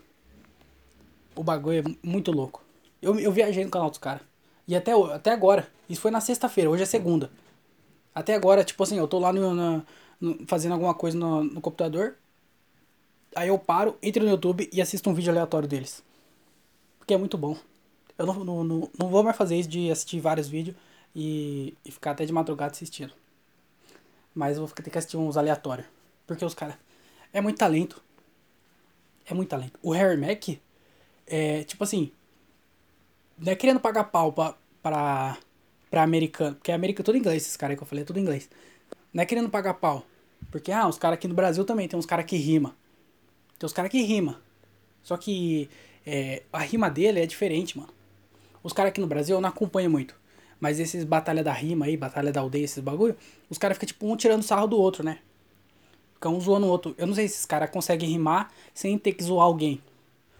O 1.35 1.43
bagulho 1.43 1.79
é 1.79 2.07
muito 2.07 2.31
louco. 2.31 2.63
Eu, 3.01 3.19
eu 3.19 3.33
viajei 3.33 3.65
no 3.65 3.69
canal 3.69 3.89
dos 3.89 3.99
caras. 3.99 4.21
E 4.65 4.77
até, 4.77 4.93
até 4.93 5.31
agora. 5.31 5.67
Isso 5.89 5.99
foi 5.99 6.11
na 6.11 6.21
sexta-feira, 6.21 6.69
hoje 6.69 6.83
é 6.83 6.85
segunda. 6.85 7.29
Até 8.13 8.33
agora, 8.33 8.63
tipo 8.63 8.81
assim, 8.81 8.97
eu 8.97 9.09
tô 9.09 9.19
lá 9.19 9.33
no, 9.33 9.83
no, 10.21 10.47
fazendo 10.47 10.71
alguma 10.71 10.93
coisa 10.93 11.17
no, 11.17 11.43
no 11.43 11.59
computador. 11.59 12.15
Aí 13.35 13.49
eu 13.49 13.59
paro, 13.59 13.97
entro 14.01 14.23
no 14.23 14.29
YouTube 14.29 14.69
e 14.71 14.81
assisto 14.81 15.09
um 15.09 15.13
vídeo 15.13 15.33
aleatório 15.33 15.67
deles. 15.67 16.01
Porque 16.97 17.13
é 17.13 17.17
muito 17.17 17.37
bom. 17.37 17.57
Eu 18.17 18.25
não, 18.25 18.45
não, 18.45 18.63
não, 18.63 18.89
não 18.97 19.09
vou 19.09 19.21
mais 19.21 19.35
fazer 19.35 19.57
isso 19.57 19.67
de 19.67 19.91
assistir 19.91 20.21
vários 20.21 20.47
vídeos 20.47 20.77
e, 21.13 21.75
e 21.83 21.91
ficar 21.91 22.11
até 22.11 22.23
de 22.25 22.31
madrugada 22.31 22.71
assistindo. 22.71 23.11
Mas 24.33 24.55
eu 24.55 24.65
vou 24.65 24.73
ter 24.73 24.89
que 24.89 24.97
assistir 24.97 25.17
uns 25.17 25.35
aleatórios. 25.35 25.94
Porque 26.25 26.43
os 26.43 26.53
caras. 26.53 26.75
É 27.33 27.41
muito 27.41 27.57
talento. 27.57 28.01
É 29.25 29.33
muito 29.33 29.49
talento. 29.49 29.79
O 29.81 29.91
Harry 29.91 30.17
Mack 30.17 30.59
é 31.27 31.63
tipo 31.63 31.83
assim. 31.83 32.11
Não 33.37 33.51
é 33.51 33.55
querendo 33.55 33.79
pagar 33.79 34.05
pau 34.05 34.31
pra, 34.31 34.55
pra, 34.81 35.37
pra 35.89 36.03
americano. 36.03 36.55
Porque 36.55 36.71
a 36.71 36.75
América 36.75 37.01
é 37.01 37.03
tudo 37.03 37.17
inglês, 37.17 37.43
esses 37.43 37.57
caras 37.57 37.75
que 37.75 37.83
eu 37.83 37.87
falei, 37.87 38.03
é 38.03 38.05
tudo 38.05 38.19
inglês. 38.19 38.49
Não 39.13 39.21
é 39.21 39.25
querendo 39.25 39.49
pagar 39.49 39.73
pau. 39.75 40.05
Porque, 40.51 40.71
ah, 40.71 40.87
os 40.87 40.97
caras 40.97 41.17
aqui 41.17 41.27
no 41.27 41.33
Brasil 41.33 41.65
também 41.65 41.87
tem 41.87 41.97
uns 41.99 42.05
caras 42.05 42.25
que 42.25 42.37
rima. 42.37 42.75
Tem 43.59 43.65
uns 43.65 43.73
caras 43.73 43.91
que 43.91 44.01
rima. 44.01 44.41
Só 45.03 45.17
que 45.17 45.69
é, 46.05 46.43
a 46.51 46.59
rima 46.59 46.89
dele 46.89 47.19
é 47.19 47.25
diferente, 47.25 47.77
mano. 47.77 47.93
Os 48.63 48.73
caras 48.73 48.89
aqui 48.89 49.01
no 49.01 49.07
Brasil 49.07 49.35
eu 49.35 49.41
não 49.41 49.49
acompanho 49.49 49.89
muito. 49.89 50.15
Mas 50.59 50.79
esses 50.79 51.03
batalha 51.03 51.43
da 51.43 51.51
rima 51.51 51.85
aí, 51.85 51.97
batalha 51.97 52.31
da 52.31 52.41
aldeia, 52.41 52.63
esses 52.63 52.81
bagulho, 52.81 53.15
os 53.49 53.57
caras 53.57 53.75
ficam 53.75 53.87
tipo 53.87 54.11
um 54.11 54.15
tirando 54.15 54.43
sarro 54.43 54.67
do 54.67 54.77
outro, 54.77 55.03
né? 55.03 55.19
Ficam 56.15 56.35
um 56.35 56.41
zoando 56.41 56.65
o 56.65 56.69
outro. 56.69 56.95
Eu 56.97 57.07
não 57.07 57.13
sei 57.13 57.27
se 57.27 57.35
esses 57.35 57.45
caras 57.45 57.69
conseguem 57.69 58.09
rimar 58.09 58.51
sem 58.73 58.97
ter 58.97 59.13
que 59.13 59.23
zoar 59.23 59.45
alguém. 59.45 59.81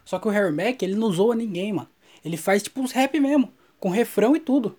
Só 0.04 0.18
que 0.18 0.28
o 0.28 0.30
Harry 0.30 0.52
Mack, 0.52 0.82
ele 0.82 0.94
não 0.94 1.10
zoa 1.10 1.34
ninguém, 1.34 1.72
mano. 1.72 1.88
Ele 2.24 2.36
faz 2.36 2.62
tipo 2.62 2.80
uns 2.80 2.92
rap 2.92 3.18
mesmo, 3.20 3.52
com 3.78 3.88
refrão 3.88 4.34
e 4.34 4.40
tudo. 4.40 4.76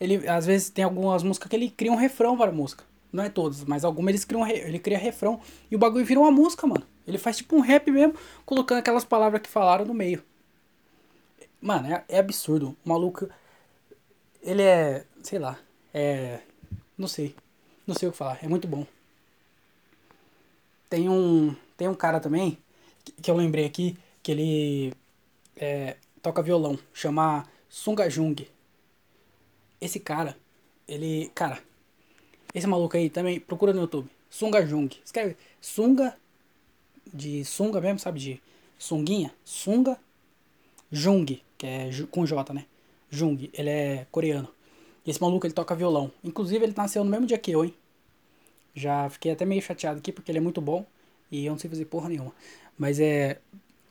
Ele, 0.00 0.26
às 0.28 0.46
vezes, 0.46 0.70
tem 0.70 0.84
algumas 0.84 1.22
músicas 1.22 1.48
que 1.48 1.56
ele 1.56 1.70
cria 1.70 1.92
um 1.92 1.96
refrão 1.96 2.36
para 2.36 2.50
a 2.50 2.54
música. 2.54 2.84
Não 3.12 3.22
é 3.22 3.28
todas, 3.28 3.62
mas 3.64 3.84
algumas 3.84 4.10
eles 4.10 4.24
criam, 4.24 4.46
ele 4.46 4.78
cria 4.78 4.98
refrão. 4.98 5.40
E 5.70 5.76
o 5.76 5.78
bagulho 5.78 6.04
vira 6.04 6.18
uma 6.18 6.30
música, 6.30 6.66
mano. 6.66 6.84
Ele 7.06 7.18
faz 7.18 7.36
tipo 7.36 7.54
um 7.56 7.60
rap 7.60 7.90
mesmo, 7.90 8.14
colocando 8.46 8.78
aquelas 8.78 9.04
palavras 9.04 9.42
que 9.42 9.48
falaram 9.48 9.84
no 9.84 9.92
meio. 9.92 10.22
Mano, 11.60 11.92
é, 11.92 12.04
é 12.08 12.18
absurdo. 12.18 12.76
O 12.84 12.88
maluco. 12.88 13.28
Ele 14.42 14.62
é. 14.62 15.04
Sei 15.22 15.38
lá. 15.38 15.58
É. 15.94 16.40
Não 16.98 17.06
sei. 17.06 17.34
Não 17.86 17.94
sei 17.94 18.08
o 18.08 18.12
que 18.12 18.18
falar. 18.18 18.38
É 18.42 18.48
muito 18.48 18.66
bom. 18.66 18.86
Tem 20.92 21.08
um, 21.08 21.56
tem 21.74 21.88
um 21.88 21.94
cara 21.94 22.20
também, 22.20 22.58
que, 23.22 23.30
eu 23.30 23.34
lembrei 23.34 23.64
aqui, 23.64 23.96
que 24.22 24.30
ele 24.30 24.92
é, 25.56 25.96
toca 26.20 26.42
violão, 26.42 26.78
chama 26.92 27.48
Sunga 27.66 28.10
Jung. 28.10 28.46
Esse 29.80 29.98
cara, 29.98 30.36
ele. 30.86 31.30
Cara, 31.34 31.62
esse 32.54 32.66
maluco 32.66 32.94
aí 32.94 33.08
também, 33.08 33.40
procura 33.40 33.72
no 33.72 33.80
YouTube. 33.80 34.06
Sunga 34.28 34.66
Jung. 34.66 34.94
Escreve 35.02 35.34
Sunga, 35.62 36.14
de 37.06 37.42
sunga 37.42 37.80
mesmo, 37.80 37.98
sabe? 37.98 38.20
De 38.20 38.42
sunguinha. 38.78 39.32
Sunga 39.46 39.98
Jung, 40.90 41.42
que 41.56 41.66
é 41.66 41.88
com 42.10 42.26
J, 42.26 42.52
né? 42.52 42.66
Jung, 43.08 43.48
ele 43.54 43.70
é 43.70 44.06
coreano. 44.10 44.50
Esse 45.06 45.22
maluco, 45.22 45.46
ele 45.46 45.54
toca 45.54 45.74
violão. 45.74 46.12
Inclusive, 46.22 46.62
ele 46.62 46.74
nasceu 46.76 47.02
no 47.02 47.10
mesmo 47.10 47.24
dia 47.24 47.38
que 47.38 47.50
eu, 47.50 47.64
hein? 47.64 47.74
Já 48.74 49.08
fiquei 49.10 49.32
até 49.32 49.44
meio 49.44 49.62
chateado 49.62 49.98
aqui, 49.98 50.12
porque 50.12 50.30
ele 50.30 50.38
é 50.38 50.40
muito 50.40 50.60
bom. 50.60 50.86
E 51.30 51.46
eu 51.46 51.52
não 51.52 51.58
sei 51.58 51.68
fazer 51.68 51.84
porra 51.86 52.08
nenhuma. 52.08 52.32
Mas 52.76 53.00
é... 53.00 53.40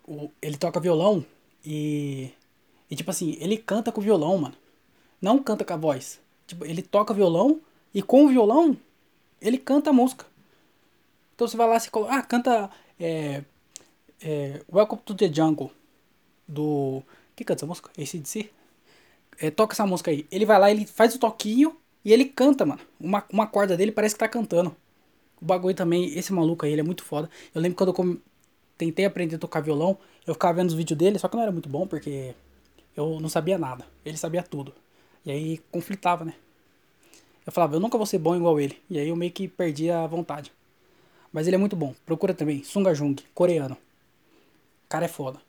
O, 0.08 0.30
ele 0.42 0.58
toca 0.58 0.80
violão 0.80 1.26
e... 1.66 2.32
E 2.90 2.96
tipo 2.96 3.10
assim, 3.10 3.38
ele 3.40 3.58
canta 3.58 3.92
com 3.92 4.02
violão, 4.02 4.38
mano. 4.38 4.56
Não 5.22 5.42
canta 5.42 5.64
com 5.64 5.74
a 5.74 5.78
voz. 5.78 6.20
Tipo, 6.46 6.66
ele 6.66 6.82
toca 6.82 7.14
violão 7.14 7.62
e 7.94 8.02
com 8.02 8.26
o 8.26 8.30
violão, 8.30 8.78
ele 9.40 9.58
canta 9.58 9.92
a 9.92 9.94
música. 9.94 10.26
Então 11.36 11.48
você 11.48 11.56
vai 11.56 11.68
lá 11.68 11.78
e 11.78 11.90
coloca... 11.90 12.14
Ah, 12.14 12.22
canta... 12.22 12.70
É, 13.00 13.44
é, 14.22 14.62
Welcome 14.72 15.02
to 15.04 15.16
the 15.16 15.32
Jungle. 15.32 15.72
Do... 16.48 17.04
Que 17.36 17.44
canta 17.44 17.60
essa 17.60 17.68
música? 17.68 17.90
Si? 18.06 18.52
É, 19.40 19.50
toca 19.50 19.74
essa 19.74 19.86
música 19.86 20.12
aí. 20.12 20.28
Ele 20.32 20.46
vai 20.46 20.60
lá, 20.60 20.70
ele 20.70 20.86
faz 20.86 21.16
o 21.16 21.20
toquinho 21.20 21.76
e 22.04 22.12
ele 22.12 22.26
canta, 22.26 22.66
mano. 22.66 22.82
Uma, 23.00 23.24
uma 23.32 23.48
corda 23.48 23.78
dele 23.78 23.92
parece 23.92 24.16
que 24.16 24.20
tá 24.20 24.28
cantando. 24.28 24.76
O 25.42 25.46
bagulho 25.46 25.76
também, 25.76 26.18
esse 26.18 26.32
maluco 26.34 26.66
aí, 26.66 26.72
ele 26.72 26.82
é 26.82 26.84
muito 26.84 27.04
foda. 27.04 27.30
Eu 27.54 27.62
lembro 27.62 27.78
quando 27.78 27.90
eu 27.90 27.94
come... 27.94 28.22
tentei 28.78 29.06
aprender 29.06 29.36
a 29.36 29.40
tocar 29.40 29.60
violão, 29.60 29.98
eu 30.26 30.34
ficava 30.34 30.54
vendo 30.54 30.70
os 30.70 30.76
vídeos 30.76 30.98
dele, 30.98 31.20
só 31.20 31.28
que 31.28 31.36
não 31.36 31.44
era 31.44 31.52
muito 31.52 31.70
bom 31.70 31.88
porque 31.88 32.34
eu 32.96 33.20
não 33.20 33.30
sabia 33.30 33.58
nada. 33.58 33.86
Ele 34.06 34.18
sabia 34.18 34.44
tudo. 34.44 34.74
E 35.26 35.32
aí 35.32 35.58
conflitava, 35.72 36.26
né? 36.26 36.34
Eu 37.46 37.52
falava, 37.52 37.76
eu 37.76 37.80
nunca 37.80 37.98
vou 37.98 38.06
ser 38.06 38.20
bom 38.20 38.36
igual 38.36 38.60
ele. 38.60 38.78
E 38.90 39.00
aí 39.00 39.10
eu 39.10 39.16
meio 39.16 39.32
que 39.32 39.48
perdi 39.48 39.90
a 39.90 40.06
vontade. 40.06 40.52
Mas 41.34 41.48
ele 41.48 41.56
é 41.56 41.60
muito 41.60 41.76
bom. 41.76 41.96
Procura 42.06 42.34
também. 42.34 42.64
Sunga 42.64 42.94
Jung, 42.94 43.16
coreano. 43.34 43.76
O 44.86 44.90
cara 44.90 45.06
é 45.06 45.08
foda. 45.08 45.40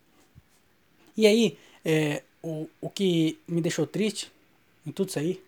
E 1.17 1.27
aí, 1.27 1.59
é, 1.85 2.23
o, 2.43 2.67
o 2.81 2.89
que 2.89 3.39
me 3.47 3.61
deixou 3.61 3.87
triste 3.87 4.33
em 4.87 4.93
tudo 4.93 5.11
isso 5.11 5.19
aí, 5.19 5.43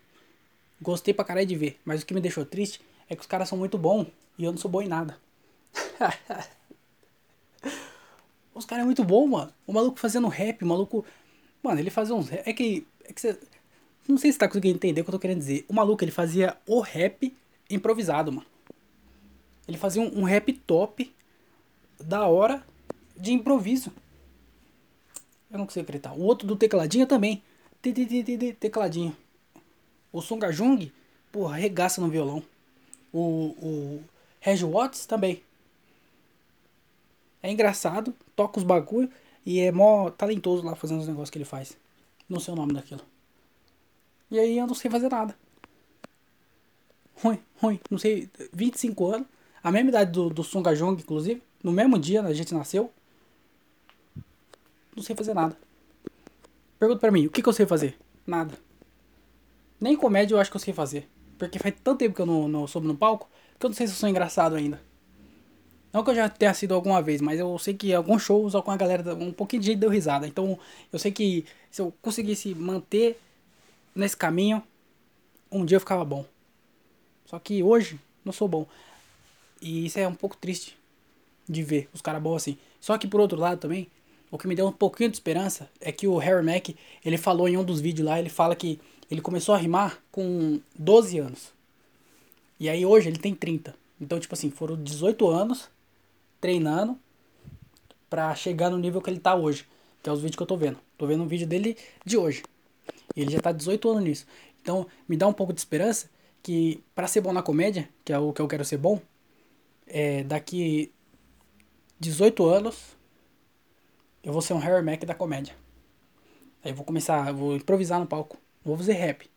gostei 0.85 1.13
pra 1.13 1.25
caralho 1.25 1.47
de 1.47 1.55
ver, 1.55 1.79
mas 1.83 2.01
o 2.01 2.05
que 2.05 2.13
me 2.13 2.21
deixou 2.21 2.45
triste 2.45 2.79
é 3.09 3.15
que 3.15 3.21
os 3.21 3.27
caras 3.27 3.49
são 3.49 3.57
muito 3.57 3.77
bons 3.77 4.07
e 4.37 4.43
eu 4.43 4.51
não 4.51 4.57
sou 4.57 4.69
bom 4.69 4.81
em 4.81 4.87
nada. 4.87 5.17
os 8.53 8.65
caras 8.65 8.83
é 8.83 8.85
muito 8.85 9.03
bom, 9.03 9.27
mano. 9.27 9.51
O 9.65 9.73
maluco 9.73 9.99
fazendo 9.99 10.27
rap, 10.27 10.63
o 10.63 10.67
maluco. 10.67 11.05
Mano, 11.61 11.79
ele 11.79 11.89
fazia 11.89 12.15
uns. 12.15 12.31
É 12.31 12.53
que. 12.53 12.85
É 13.03 13.11
que 13.11 13.19
você. 13.19 13.39
Não 14.07 14.17
sei 14.17 14.31
se 14.31 14.37
tá 14.37 14.47
conseguindo 14.47 14.75
entender 14.75 15.01
o 15.01 15.03
que 15.03 15.09
eu 15.09 15.13
tô 15.13 15.19
querendo 15.19 15.39
dizer. 15.39 15.65
O 15.67 15.73
maluco, 15.73 16.03
ele 16.03 16.11
fazia 16.11 16.55
o 16.67 16.79
rap 16.79 17.35
improvisado, 17.69 18.31
mano. 18.31 18.45
Ele 19.67 19.77
fazia 19.77 20.01
um, 20.01 20.19
um 20.19 20.23
rap 20.23 20.53
top, 20.53 21.11
da 21.99 22.27
hora, 22.27 22.63
de 23.17 23.33
improviso. 23.33 23.91
Eu 25.49 25.57
não 25.57 25.65
consigo 25.65 25.83
acreditar. 25.83 26.13
O 26.13 26.21
outro 26.21 26.47
do 26.47 26.55
tecladinho 26.55 27.07
também. 27.07 27.41
Tecladinho. 28.59 29.15
O 30.15 30.21
Songa 30.21 30.49
Jung, 30.49 30.93
porra, 31.29 31.57
regaça 31.57 31.99
no 31.99 32.07
violão. 32.07 32.41
O, 33.11 33.53
o 33.61 34.03
Reggie 34.39 34.63
Watts 34.63 35.05
também. 35.05 35.43
É 37.43 37.51
engraçado, 37.51 38.15
toca 38.33 38.57
os 38.57 38.63
bagulho 38.63 39.11
e 39.45 39.59
é 39.59 39.73
mó 39.73 40.09
talentoso 40.09 40.63
lá 40.63 40.73
fazendo 40.73 41.01
os 41.01 41.07
negócios 41.09 41.29
que 41.29 41.37
ele 41.37 41.43
faz. 41.43 41.75
Não 42.29 42.39
sei 42.39 42.53
o 42.53 42.55
nome 42.55 42.71
daquilo. 42.71 43.01
E 44.31 44.39
aí 44.39 44.57
eu 44.57 44.65
não 44.65 44.73
sei 44.73 44.89
fazer 44.89 45.09
nada. 45.09 45.37
Ruim, 47.21 47.39
ruim. 47.57 47.79
Não 47.91 47.97
sei, 47.97 48.29
25 48.53 49.07
anos. 49.15 49.27
A 49.61 49.69
mesma 49.69 49.89
idade 49.89 50.11
do, 50.11 50.29
do 50.29 50.45
Songa 50.45 50.73
Jung, 50.73 50.97
inclusive. 50.97 51.43
No 51.61 51.73
mesmo 51.73 51.99
dia 51.99 52.21
a 52.21 52.33
gente 52.33 52.53
nasceu. 52.53 52.89
Não 54.95 55.03
sei 55.03 55.13
fazer 55.13 55.33
nada. 55.33 55.57
Pergunta 56.79 57.01
pra 57.01 57.11
mim, 57.11 57.25
o 57.25 57.29
que, 57.29 57.41
que 57.41 57.49
eu 57.49 57.53
sei 57.53 57.65
fazer? 57.65 57.97
Nada. 58.25 58.64
Nem 59.79 59.95
comédia 59.95 60.35
eu 60.35 60.39
acho 60.39 60.49
que 60.49 60.57
eu 60.57 60.61
sei 60.61 60.73
fazer. 60.73 61.07
Porque 61.37 61.59
faz 61.59 61.75
tanto 61.83 61.99
tempo 61.99 62.15
que 62.15 62.21
eu 62.21 62.25
não, 62.25 62.47
não 62.47 62.67
soube 62.67 62.87
no 62.87 62.95
palco 62.95 63.29
que 63.59 63.65
eu 63.65 63.69
não 63.69 63.75
sei 63.75 63.87
se 63.87 63.93
eu 63.93 63.97
sou 63.97 64.09
engraçado 64.09 64.55
ainda. 64.55 64.81
Não 65.93 66.03
que 66.03 66.09
eu 66.09 66.15
já 66.15 66.27
tenha 66.27 66.53
sido 66.53 66.73
alguma 66.73 67.01
vez, 67.01 67.21
mas 67.21 67.39
eu 67.39 67.57
sei 67.57 67.73
que 67.73 67.93
alguns 67.93 68.21
shows 68.21 68.53
com 68.53 68.71
a 68.71 68.75
galera, 68.75 69.15
um 69.15 69.31
pouquinho 69.31 69.61
de 69.61 69.67
gente 69.67 69.79
deu 69.79 69.89
risada. 69.89 70.27
Então 70.27 70.59
eu 70.91 70.99
sei 70.99 71.11
que 71.11 71.45
se 71.71 71.81
eu 71.81 71.93
conseguisse 72.01 72.53
manter 72.53 73.17
nesse 73.95 74.17
caminho, 74.17 74.61
um 75.49 75.63
dia 75.63 75.77
eu 75.77 75.79
ficava 75.79 76.03
bom. 76.03 76.25
Só 77.25 77.39
que 77.39 77.63
hoje 77.63 77.97
não 78.25 78.33
sou 78.33 78.47
bom. 78.47 78.67
E 79.61 79.85
isso 79.85 79.97
é 79.97 80.07
um 80.07 80.15
pouco 80.15 80.35
triste 80.35 80.77
de 81.47 81.63
ver 81.63 81.87
os 81.93 82.01
caras 82.01 82.21
bons 82.21 82.35
assim. 82.35 82.57
Só 82.81 82.97
que 82.97 83.07
por 83.07 83.21
outro 83.21 83.39
lado 83.39 83.59
também, 83.59 83.87
o 84.29 84.37
que 84.37 84.47
me 84.47 84.55
deu 84.55 84.67
um 84.67 84.71
pouquinho 84.71 85.09
de 85.09 85.15
esperança 85.15 85.69
é 85.79 85.93
que 85.93 86.07
o 86.07 86.17
Harry 86.17 86.43
Mack, 86.43 86.75
ele 87.05 87.17
falou 87.17 87.47
em 87.47 87.55
um 87.55 87.63
dos 87.63 87.79
vídeos 87.79 88.05
lá, 88.05 88.19
ele 88.19 88.29
fala 88.29 88.53
que 88.53 88.81
ele 89.09 89.21
começou 89.21 89.55
a 89.55 89.57
rimar 89.57 90.01
com 90.11 90.59
12 90.77 91.19
anos. 91.19 91.53
E 92.59 92.69
aí 92.69 92.85
hoje 92.85 93.09
ele 93.09 93.19
tem 93.19 93.33
30. 93.33 93.75
Então, 93.99 94.19
tipo 94.19 94.33
assim, 94.33 94.49
foram 94.49 94.81
18 94.81 95.27
anos 95.27 95.69
treinando 96.39 96.97
pra 98.09 98.33
chegar 98.35 98.69
no 98.69 98.77
nível 98.77 99.01
que 99.01 99.09
ele 99.09 99.19
tá 99.19 99.35
hoje. 99.35 99.65
Que 100.01 100.09
é 100.09 100.11
os 100.11 100.19
vídeos 100.19 100.35
que 100.35 100.43
eu 100.43 100.47
tô 100.47 100.57
vendo. 100.57 100.79
Tô 100.97 101.07
vendo 101.07 101.23
um 101.23 101.27
vídeo 101.27 101.47
dele 101.47 101.77
de 102.05 102.17
hoje. 102.17 102.43
E 103.15 103.21
ele 103.21 103.31
já 103.31 103.39
tá 103.39 103.51
18 103.51 103.89
anos 103.89 104.03
nisso. 104.03 104.25
Então, 104.61 104.87
me 105.07 105.17
dá 105.17 105.27
um 105.27 105.33
pouco 105.33 105.53
de 105.53 105.59
esperança 105.59 106.09
que 106.41 106.83
para 106.93 107.07
ser 107.07 107.21
bom 107.21 107.33
na 107.33 107.41
comédia, 107.41 107.89
que 108.03 108.13
é 108.13 108.19
o 108.19 108.31
que 108.31 108.39
eu 108.39 108.47
quero 108.47 108.63
ser 108.63 108.77
bom, 108.77 109.01
é 109.87 110.23
daqui 110.23 110.91
18 111.99 112.45
anos 112.45 112.95
eu 114.23 114.31
vou 114.31 114.41
ser 114.41 114.53
um 114.53 114.59
Harry 114.59 114.83
Mack 114.83 115.05
da 115.05 115.15
comédia. 115.15 115.55
Aí 116.63 116.71
eu 116.71 116.75
vou 116.75 116.85
começar, 116.85 117.27
eu 117.27 117.35
vou 117.35 117.55
improvisar 117.55 117.99
no 117.99 118.07
palco. 118.07 118.37
Vou 118.65 118.75
fazer 118.75 118.93
rap. 118.93 119.29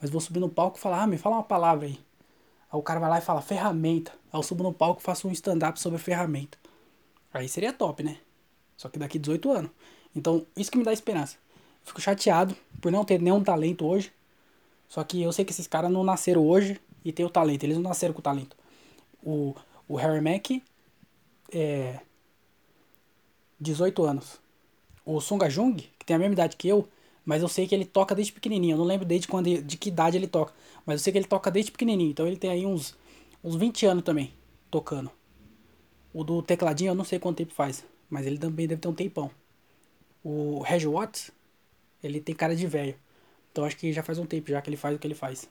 Mas 0.00 0.10
vou 0.10 0.20
subir 0.20 0.40
no 0.40 0.48
palco 0.48 0.78
e 0.78 0.80
falar, 0.80 1.02
ah, 1.02 1.06
me 1.06 1.18
fala 1.18 1.36
uma 1.36 1.42
palavra 1.42 1.86
aí. 1.86 2.00
Aí 2.72 2.78
o 2.78 2.82
cara 2.82 2.98
vai 2.98 3.10
lá 3.10 3.18
e 3.18 3.20
fala, 3.20 3.42
ferramenta. 3.42 4.12
Aí 4.32 4.38
eu 4.38 4.42
subo 4.42 4.62
no 4.62 4.72
palco 4.72 5.00
e 5.00 5.04
faço 5.04 5.28
um 5.28 5.32
stand-up 5.32 5.78
sobre 5.78 5.98
ferramenta. 5.98 6.56
Aí 7.32 7.48
seria 7.48 7.72
top, 7.72 8.02
né? 8.02 8.16
Só 8.76 8.88
que 8.88 8.98
daqui 8.98 9.18
18 9.18 9.52
anos. 9.52 9.70
Então, 10.16 10.46
isso 10.56 10.70
que 10.70 10.78
me 10.78 10.84
dá 10.84 10.92
esperança. 10.92 11.36
Fico 11.84 12.00
chateado 12.00 12.56
por 12.80 12.90
não 12.90 13.04
ter 13.04 13.20
nenhum 13.20 13.44
talento 13.44 13.86
hoje. 13.86 14.10
Só 14.88 15.04
que 15.04 15.22
eu 15.22 15.32
sei 15.32 15.44
que 15.44 15.52
esses 15.52 15.66
caras 15.66 15.90
não 15.90 16.02
nasceram 16.02 16.46
hoje 16.46 16.80
e 17.04 17.12
tem 17.12 17.24
o 17.24 17.30
talento. 17.30 17.64
Eles 17.64 17.76
não 17.76 17.84
nasceram 17.84 18.14
com 18.14 18.20
o 18.20 18.22
talento. 18.22 18.56
O, 19.22 19.54
o 19.86 19.96
Harry 19.96 20.20
Mack 20.20 20.62
é 21.52 22.00
18 23.60 24.02
anos. 24.04 24.40
O 25.04 25.20
Sunga 25.20 25.50
Jung, 25.50 25.76
que 25.98 26.06
tem 26.06 26.16
a 26.16 26.18
mesma 26.18 26.32
idade 26.32 26.56
que 26.56 26.68
eu, 26.68 26.88
mas 27.30 27.42
eu 27.42 27.48
sei 27.48 27.64
que 27.64 27.72
ele 27.72 27.84
toca 27.84 28.12
desde 28.12 28.32
pequenininho. 28.32 28.74
Eu 28.74 28.78
não 28.78 28.84
lembro 28.84 29.06
desde 29.06 29.28
quando, 29.28 29.62
de 29.62 29.76
que 29.76 29.88
idade 29.88 30.16
ele 30.16 30.26
toca. 30.26 30.52
Mas 30.84 30.94
eu 30.94 31.04
sei 31.04 31.12
que 31.12 31.18
ele 31.20 31.28
toca 31.28 31.48
desde 31.48 31.70
pequenininho. 31.70 32.10
Então 32.10 32.26
ele 32.26 32.36
tem 32.36 32.50
aí 32.50 32.66
uns, 32.66 32.96
uns 33.44 33.54
20 33.54 33.86
anos 33.86 34.02
também 34.02 34.34
tocando. 34.68 35.08
O 36.12 36.24
do 36.24 36.42
tecladinho 36.42 36.90
eu 36.90 36.94
não 36.96 37.04
sei 37.04 37.20
quanto 37.20 37.36
tempo 37.36 37.54
faz. 37.54 37.84
Mas 38.10 38.26
ele 38.26 38.36
também 38.36 38.66
deve 38.66 38.80
ter 38.80 38.88
um 38.88 38.92
tempão. 38.92 39.30
O 40.24 40.58
Reg 40.62 40.84
Watts, 40.88 41.30
ele 42.02 42.20
tem 42.20 42.34
cara 42.34 42.56
de 42.56 42.66
velho. 42.66 42.96
Então 43.52 43.64
acho 43.64 43.76
que 43.76 43.92
já 43.92 44.02
faz 44.02 44.18
um 44.18 44.26
tempo 44.26 44.50
já 44.50 44.60
que 44.60 44.68
ele 44.68 44.76
faz 44.76 44.96
o 44.96 44.98
que 44.98 45.06
ele 45.06 45.14
faz. 45.14 45.48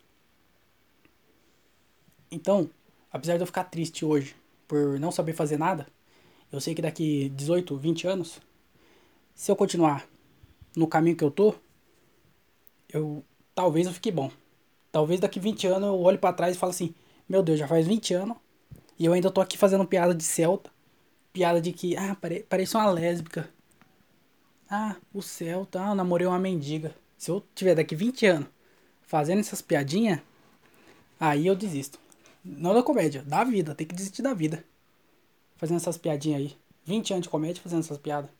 Então, 2.29 2.69
apesar 3.09 3.37
de 3.37 3.43
eu 3.43 3.47
ficar 3.47 3.63
triste 3.63 4.03
hoje 4.03 4.35
por 4.67 4.99
não 4.99 5.13
saber 5.13 5.31
fazer 5.31 5.57
nada, 5.57 5.87
eu 6.51 6.59
sei 6.59 6.75
que 6.75 6.81
daqui 6.81 7.29
18, 7.29 7.77
20 7.77 8.05
anos, 8.05 8.41
se 9.33 9.49
eu 9.49 9.55
continuar 9.55 10.05
no 10.75 10.85
caminho 10.85 11.15
que 11.15 11.23
eu 11.23 11.31
tô, 11.31 11.55
eu 12.91 13.23
talvez 13.55 13.87
eu 13.87 13.93
fique 13.93 14.11
bom. 14.11 14.31
Talvez 14.91 15.19
daqui 15.19 15.39
20 15.39 15.67
anos 15.67 15.89
eu 15.89 15.99
olhe 16.01 16.17
para 16.17 16.33
trás 16.33 16.55
e 16.55 16.59
falo 16.59 16.71
assim: 16.71 16.93
"Meu 17.27 17.43
Deus, 17.43 17.59
já 17.59 17.67
faz 17.67 17.87
20 17.87 18.13
anos 18.13 18.37
e 18.97 19.05
eu 19.05 19.13
ainda 19.13 19.31
tô 19.31 19.41
aqui 19.41 19.57
fazendo 19.57 19.85
piada 19.85 20.13
de 20.13 20.23
celta, 20.23 20.71
piada 21.31 21.61
de 21.61 21.71
que 21.71 21.95
ah, 21.95 22.15
pare, 22.15 22.45
parece 22.49 22.75
uma 22.75 22.89
lésbica. 22.91 23.49
Ah, 24.69 24.95
o 25.13 25.21
celta, 25.21 25.81
ah, 25.83 25.89
eu 25.89 25.95
namorei 25.95 26.27
uma 26.27 26.39
mendiga. 26.39 26.93
Se 27.17 27.31
eu 27.31 27.43
tiver 27.55 27.75
daqui 27.75 27.95
20 27.95 28.25
anos 28.25 28.49
fazendo 29.01 29.39
essas 29.39 29.61
piadinhas, 29.61 30.19
aí 31.19 31.47
eu 31.47 31.55
desisto. 31.55 31.99
Não 32.43 32.73
da 32.73 32.83
comédia, 32.83 33.23
da 33.23 33.43
vida, 33.43 33.75
tem 33.75 33.87
que 33.87 33.95
desistir 33.95 34.21
da 34.21 34.33
vida 34.33 34.63
fazendo 35.59 35.77
essas 35.77 35.97
piadinhas 35.97 36.41
aí. 36.41 36.57
20 36.85 37.13
anos 37.13 37.23
de 37.23 37.29
comédia 37.29 37.61
fazendo 37.61 37.81
essas 37.81 37.97
piadas. 37.97 38.31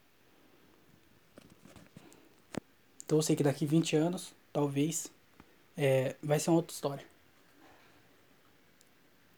Então 3.05 3.17
eu 3.17 3.21
sei 3.21 3.35
que 3.35 3.43
daqui 3.43 3.65
20 3.65 3.95
anos, 3.95 4.33
talvez, 4.51 5.11
é, 5.77 6.15
vai 6.21 6.39
ser 6.39 6.49
uma 6.49 6.57
outra 6.57 6.73
história. 6.73 7.05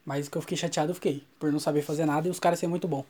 Mas 0.04 0.28
que 0.28 0.36
eu 0.36 0.42
fiquei 0.42 0.56
chateado, 0.56 0.90
eu 0.90 0.94
fiquei. 0.94 1.24
Por 1.38 1.52
não 1.52 1.60
saber 1.60 1.82
fazer 1.82 2.04
nada 2.04 2.26
e 2.26 2.30
os 2.30 2.40
caras 2.40 2.58
serem 2.58 2.70
muito 2.70 2.88
bom. 2.88 3.04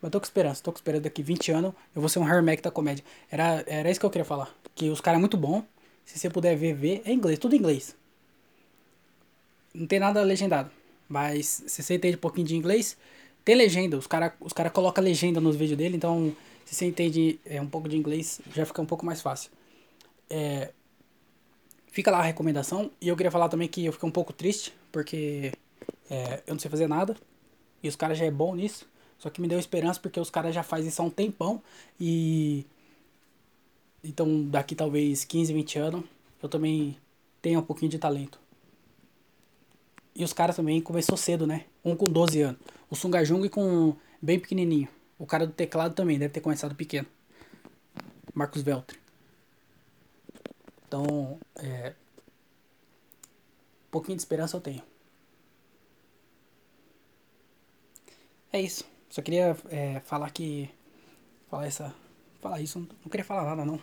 Mas 0.00 0.10
tô 0.10 0.18
com 0.18 0.24
esperança, 0.24 0.62
tô 0.62 0.72
com 0.72 0.78
esperança 0.78 1.04
daqui 1.04 1.22
20 1.22 1.52
anos 1.52 1.72
eu 1.94 2.02
vou 2.02 2.08
ser 2.08 2.18
um 2.18 2.24
Harry 2.24 2.44
Mack 2.44 2.60
da 2.60 2.72
comédia. 2.72 3.04
Era, 3.30 3.62
era 3.68 3.88
isso 3.88 4.00
que 4.00 4.06
eu 4.06 4.10
queria 4.10 4.24
falar. 4.24 4.52
Que 4.74 4.90
os 4.90 5.00
caras 5.00 5.18
é 5.18 5.20
muito 5.20 5.36
bom. 5.36 5.64
Se 6.04 6.18
você 6.18 6.28
puder 6.28 6.56
ver, 6.56 6.74
ver. 6.74 7.02
É 7.04 7.12
inglês, 7.12 7.38
tudo 7.38 7.54
inglês. 7.54 7.94
Não 9.72 9.86
tem 9.86 10.00
nada 10.00 10.20
legendado. 10.22 10.70
Mas 11.08 11.62
se 11.66 11.82
você 11.82 11.94
entende 11.94 12.16
um 12.16 12.20
pouquinho 12.20 12.46
de 12.46 12.56
inglês, 12.56 12.96
tem 13.44 13.54
legenda. 13.54 13.96
Os 13.96 14.08
caras 14.08 14.32
os 14.40 14.52
cara 14.52 14.70
colocam 14.70 15.04
legenda 15.04 15.40
nos 15.40 15.54
vídeos 15.54 15.78
dele, 15.78 15.96
então 15.96 16.34
se 16.64 16.74
você 16.74 16.86
entende 16.86 17.40
é, 17.44 17.60
um 17.60 17.68
pouco 17.68 17.88
de 17.88 17.96
inglês, 17.96 18.40
já 18.54 18.64
fica 18.66 18.80
um 18.82 18.86
pouco 18.86 19.04
mais 19.04 19.20
fácil. 19.20 19.50
é, 20.30 20.72
fica 21.92 22.10
lá 22.10 22.18
a 22.18 22.22
recomendação. 22.22 22.90
E 23.00 23.08
eu 23.08 23.16
queria 23.16 23.30
falar 23.30 23.48
também 23.48 23.68
que 23.68 23.84
eu 23.84 23.92
fiquei 23.92 24.08
um 24.08 24.12
pouco 24.12 24.32
triste, 24.32 24.74
porque 24.90 25.52
é, 26.10 26.42
eu 26.46 26.54
não 26.54 26.58
sei 26.58 26.70
fazer 26.70 26.88
nada. 26.88 27.16
E 27.82 27.88
os 27.88 27.96
caras 27.96 28.18
já 28.18 28.24
é 28.24 28.30
bom 28.30 28.54
nisso. 28.54 28.86
Só 29.18 29.30
que 29.30 29.40
me 29.40 29.46
deu 29.46 29.58
esperança 29.58 30.00
porque 30.00 30.18
os 30.18 30.30
caras 30.30 30.54
já 30.54 30.62
fazem 30.62 30.88
isso 30.88 31.00
há 31.00 31.04
um 31.04 31.10
tempão. 31.10 31.62
E. 32.00 32.66
Então, 34.02 34.42
daqui 34.44 34.74
talvez 34.74 35.24
15, 35.24 35.52
20 35.52 35.78
anos, 35.78 36.04
eu 36.42 36.48
também 36.48 36.96
tenha 37.40 37.58
um 37.58 37.62
pouquinho 37.62 37.90
de 37.90 37.98
talento. 37.98 38.40
E 40.14 40.24
os 40.24 40.32
caras 40.32 40.56
também 40.56 40.80
começou 40.80 41.16
cedo, 41.16 41.46
né? 41.46 41.66
Um 41.84 41.94
com 41.94 42.06
12 42.10 42.40
anos. 42.42 42.60
O 42.90 42.96
Sungajung 42.96 43.48
com 43.48 43.94
bem 44.20 44.40
pequenininho. 44.40 44.88
O 45.22 45.26
cara 45.26 45.46
do 45.46 45.52
teclado 45.52 45.94
também 45.94 46.18
deve 46.18 46.34
ter 46.34 46.40
começado 46.40 46.74
pequeno. 46.74 47.06
Marcos 48.34 48.60
Veltri. 48.60 48.98
Então, 50.84 51.38
é, 51.54 51.94
um 53.86 53.90
pouquinho 53.92 54.16
de 54.16 54.22
esperança 54.22 54.56
eu 54.56 54.60
tenho. 54.60 54.82
É 58.52 58.60
isso. 58.60 58.84
Só 59.08 59.22
queria 59.22 59.56
é, 59.70 60.00
falar 60.00 60.28
que. 60.32 60.68
Falar 61.48 61.66
essa. 61.66 61.94
Falar 62.40 62.60
isso. 62.60 62.80
Não, 62.80 62.88
não 63.04 63.08
queria 63.08 63.24
falar 63.24 63.44
nada, 63.44 63.64
não. 63.64 63.80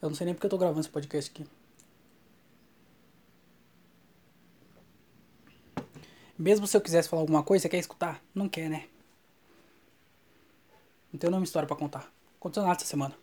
Eu 0.00 0.08
não 0.08 0.14
sei 0.14 0.24
nem 0.24 0.34
porque 0.34 0.46
eu 0.46 0.50
tô 0.50 0.56
gravando 0.56 0.80
esse 0.80 0.88
podcast 0.88 1.30
aqui. 1.30 1.46
Mesmo 6.38 6.66
se 6.66 6.74
eu 6.74 6.80
quisesse 6.80 7.10
falar 7.10 7.20
alguma 7.20 7.42
coisa, 7.42 7.64
você 7.64 7.68
quer 7.68 7.76
escutar? 7.76 8.24
Não 8.34 8.48
quer, 8.48 8.70
né? 8.70 8.88
Não 11.14 11.18
tenho 11.20 11.30
nenhuma 11.30 11.44
história 11.44 11.64
pra 11.64 11.76
contar. 11.76 12.12
Aconteceu 12.40 12.64
nada 12.64 12.76
essa 12.76 12.86
semana. 12.86 13.16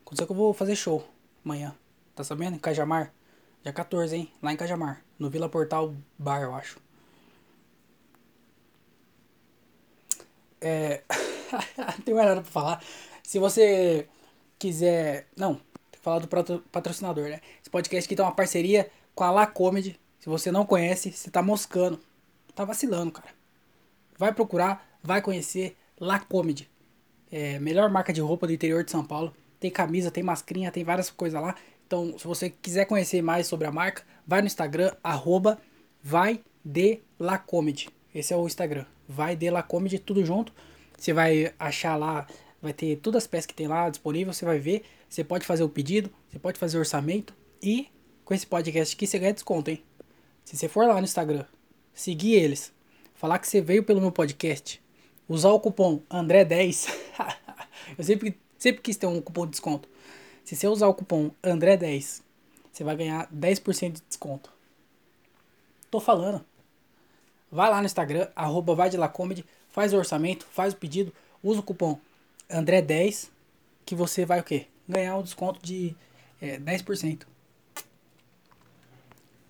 Aconteceu 0.00 0.26
que 0.26 0.32
eu 0.32 0.36
vou 0.36 0.52
fazer 0.52 0.74
show 0.74 1.08
amanhã. 1.44 1.72
Tá 2.12 2.24
sabendo? 2.24 2.56
Em 2.56 2.58
Cajamar. 2.58 3.14
Dia 3.62 3.72
14, 3.72 4.16
hein? 4.16 4.32
Lá 4.42 4.52
em 4.52 4.56
Cajamar. 4.56 5.00
No 5.16 5.30
Vila 5.30 5.48
Portal 5.48 5.94
Bar, 6.18 6.42
eu 6.42 6.52
acho. 6.52 6.80
É. 10.60 11.04
não 11.78 12.04
tem 12.04 12.14
mais 12.16 12.26
nada 12.26 12.42
pra 12.42 12.50
falar. 12.50 12.84
Se 13.22 13.38
você 13.38 14.08
quiser. 14.58 15.28
Não, 15.36 15.54
tem 15.54 15.62
que 15.92 15.98
falar 16.00 16.18
do 16.18 16.26
patrocinador, 16.72 17.28
né? 17.28 17.40
Esse 17.60 17.70
podcast 17.70 18.08
aqui 18.08 18.16
tem 18.16 18.24
uma 18.24 18.34
parceria 18.34 18.90
com 19.14 19.22
a 19.22 19.30
La 19.30 19.46
Comedy. 19.46 20.00
Se 20.18 20.28
você 20.28 20.50
não 20.50 20.66
conhece, 20.66 21.12
você 21.12 21.30
tá 21.30 21.40
moscando. 21.40 22.00
Tá 22.56 22.64
vacilando, 22.64 23.12
cara. 23.12 23.28
Vai 24.18 24.34
procurar, 24.34 24.98
vai 25.00 25.22
conhecer 25.22 25.76
La 26.00 26.18
Comedy. 26.18 26.73
É, 27.36 27.58
melhor 27.58 27.90
marca 27.90 28.12
de 28.12 28.20
roupa 28.20 28.46
do 28.46 28.52
interior 28.52 28.84
de 28.84 28.92
São 28.92 29.04
Paulo. 29.04 29.34
Tem 29.58 29.68
camisa, 29.68 30.08
tem 30.08 30.22
mascrinha, 30.22 30.70
tem 30.70 30.84
várias 30.84 31.10
coisas 31.10 31.42
lá. 31.42 31.56
Então, 31.84 32.16
se 32.16 32.24
você 32.24 32.48
quiser 32.48 32.84
conhecer 32.84 33.22
mais 33.22 33.48
sobre 33.48 33.66
a 33.66 33.72
marca, 33.72 34.04
vai 34.24 34.40
no 34.40 34.46
Instagram, 34.46 34.94
arroba 35.02 35.58
vai 36.00 36.40
de 36.64 37.00
La 37.18 37.36
Comedy. 37.36 37.88
Esse 38.14 38.32
é 38.32 38.36
o 38.36 38.46
Instagram. 38.46 38.86
Vai 39.08 39.34
de 39.34 39.50
La 39.50 39.64
Comedy, 39.64 39.98
tudo 39.98 40.24
junto. 40.24 40.52
Você 40.96 41.12
vai 41.12 41.52
achar 41.58 41.96
lá, 41.96 42.24
vai 42.62 42.72
ter 42.72 42.98
todas 42.98 43.24
as 43.24 43.26
peças 43.26 43.46
que 43.46 43.54
tem 43.54 43.66
lá 43.66 43.90
disponível, 43.90 44.32
você 44.32 44.44
vai 44.44 44.60
ver. 44.60 44.84
Você 45.08 45.24
pode 45.24 45.44
fazer 45.44 45.64
o 45.64 45.68
pedido, 45.68 46.08
você 46.30 46.38
pode 46.38 46.56
fazer 46.56 46.76
o 46.76 46.80
orçamento. 46.80 47.34
E 47.60 47.88
com 48.24 48.32
esse 48.32 48.46
podcast 48.46 48.94
aqui 48.94 49.08
você 49.08 49.18
ganha 49.18 49.34
desconto, 49.34 49.72
hein? 49.72 49.82
Se 50.44 50.56
você 50.56 50.68
for 50.68 50.86
lá 50.86 50.94
no 50.94 51.04
Instagram, 51.04 51.44
seguir 51.92 52.34
eles, 52.34 52.72
falar 53.12 53.40
que 53.40 53.48
você 53.48 53.60
veio 53.60 53.82
pelo 53.82 54.00
meu 54.00 54.12
podcast, 54.12 54.80
usar 55.28 55.50
o 55.50 55.60
cupom 55.60 56.00
André10, 56.10 56.88
eu 57.98 58.04
sempre, 58.04 58.38
sempre 58.58 58.82
quis 58.82 58.96
ter 58.96 59.06
um 59.06 59.20
cupom 59.20 59.44
de 59.44 59.52
desconto. 59.52 59.88
Se 60.44 60.54
você 60.54 60.68
usar 60.68 60.88
o 60.88 60.94
cupom 60.94 61.30
André10, 61.42 62.22
você 62.70 62.84
vai 62.84 62.96
ganhar 62.96 63.28
10% 63.32 63.92
de 63.92 64.02
desconto. 64.02 64.52
Tô 65.90 66.00
falando. 66.00 66.44
Vai 67.50 67.70
lá 67.70 67.78
no 67.78 67.86
Instagram, 67.86 68.28
arroba 68.34 68.74
vai 68.74 68.90
de 68.90 68.96
lá 68.96 69.08
comedy, 69.08 69.44
faz 69.68 69.92
o 69.92 69.96
orçamento, 69.96 70.44
faz 70.50 70.74
o 70.74 70.76
pedido, 70.76 71.12
usa 71.42 71.60
o 71.60 71.62
cupom 71.62 71.98
André10, 72.50 73.30
que 73.86 73.94
você 73.94 74.26
vai 74.26 74.40
o 74.40 74.44
quê? 74.44 74.66
Ganhar 74.88 75.16
um 75.16 75.22
desconto 75.22 75.60
de 75.62 75.94
é, 76.40 76.58
10%. 76.58 77.26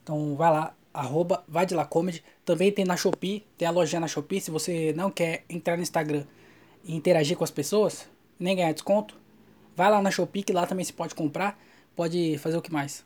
Então 0.02 0.36
vai 0.36 0.50
lá, 0.50 0.74
arroba 0.94 1.44
vai 1.46 1.66
de 1.66 1.74
lá 1.74 1.84
comedy. 1.84 2.24
Também 2.44 2.70
tem 2.72 2.84
na 2.84 2.96
Shopee, 2.96 3.44
tem 3.58 3.66
a 3.66 3.70
lojinha 3.70 4.00
na 4.00 4.08
Shopee. 4.08 4.40
Se 4.40 4.50
você 4.50 4.92
não 4.94 5.10
quer 5.10 5.44
entrar 5.50 5.76
no 5.76 5.82
Instagram 5.82 6.24
e 6.84 6.94
interagir 6.94 7.36
com 7.36 7.44
as 7.44 7.50
pessoas, 7.50 8.08
nem 8.38 8.56
ganhar 8.56 8.72
desconto, 8.72 9.18
vai 9.76 9.90
lá 9.90 10.00
na 10.00 10.10
Shopee 10.10 10.44
que 10.44 10.52
lá 10.52 10.66
também 10.66 10.84
se 10.84 10.92
pode 10.92 11.14
comprar. 11.14 11.60
Pode 11.96 12.38
fazer 12.38 12.56
o 12.56 12.62
que 12.62 12.72
mais? 12.72 13.04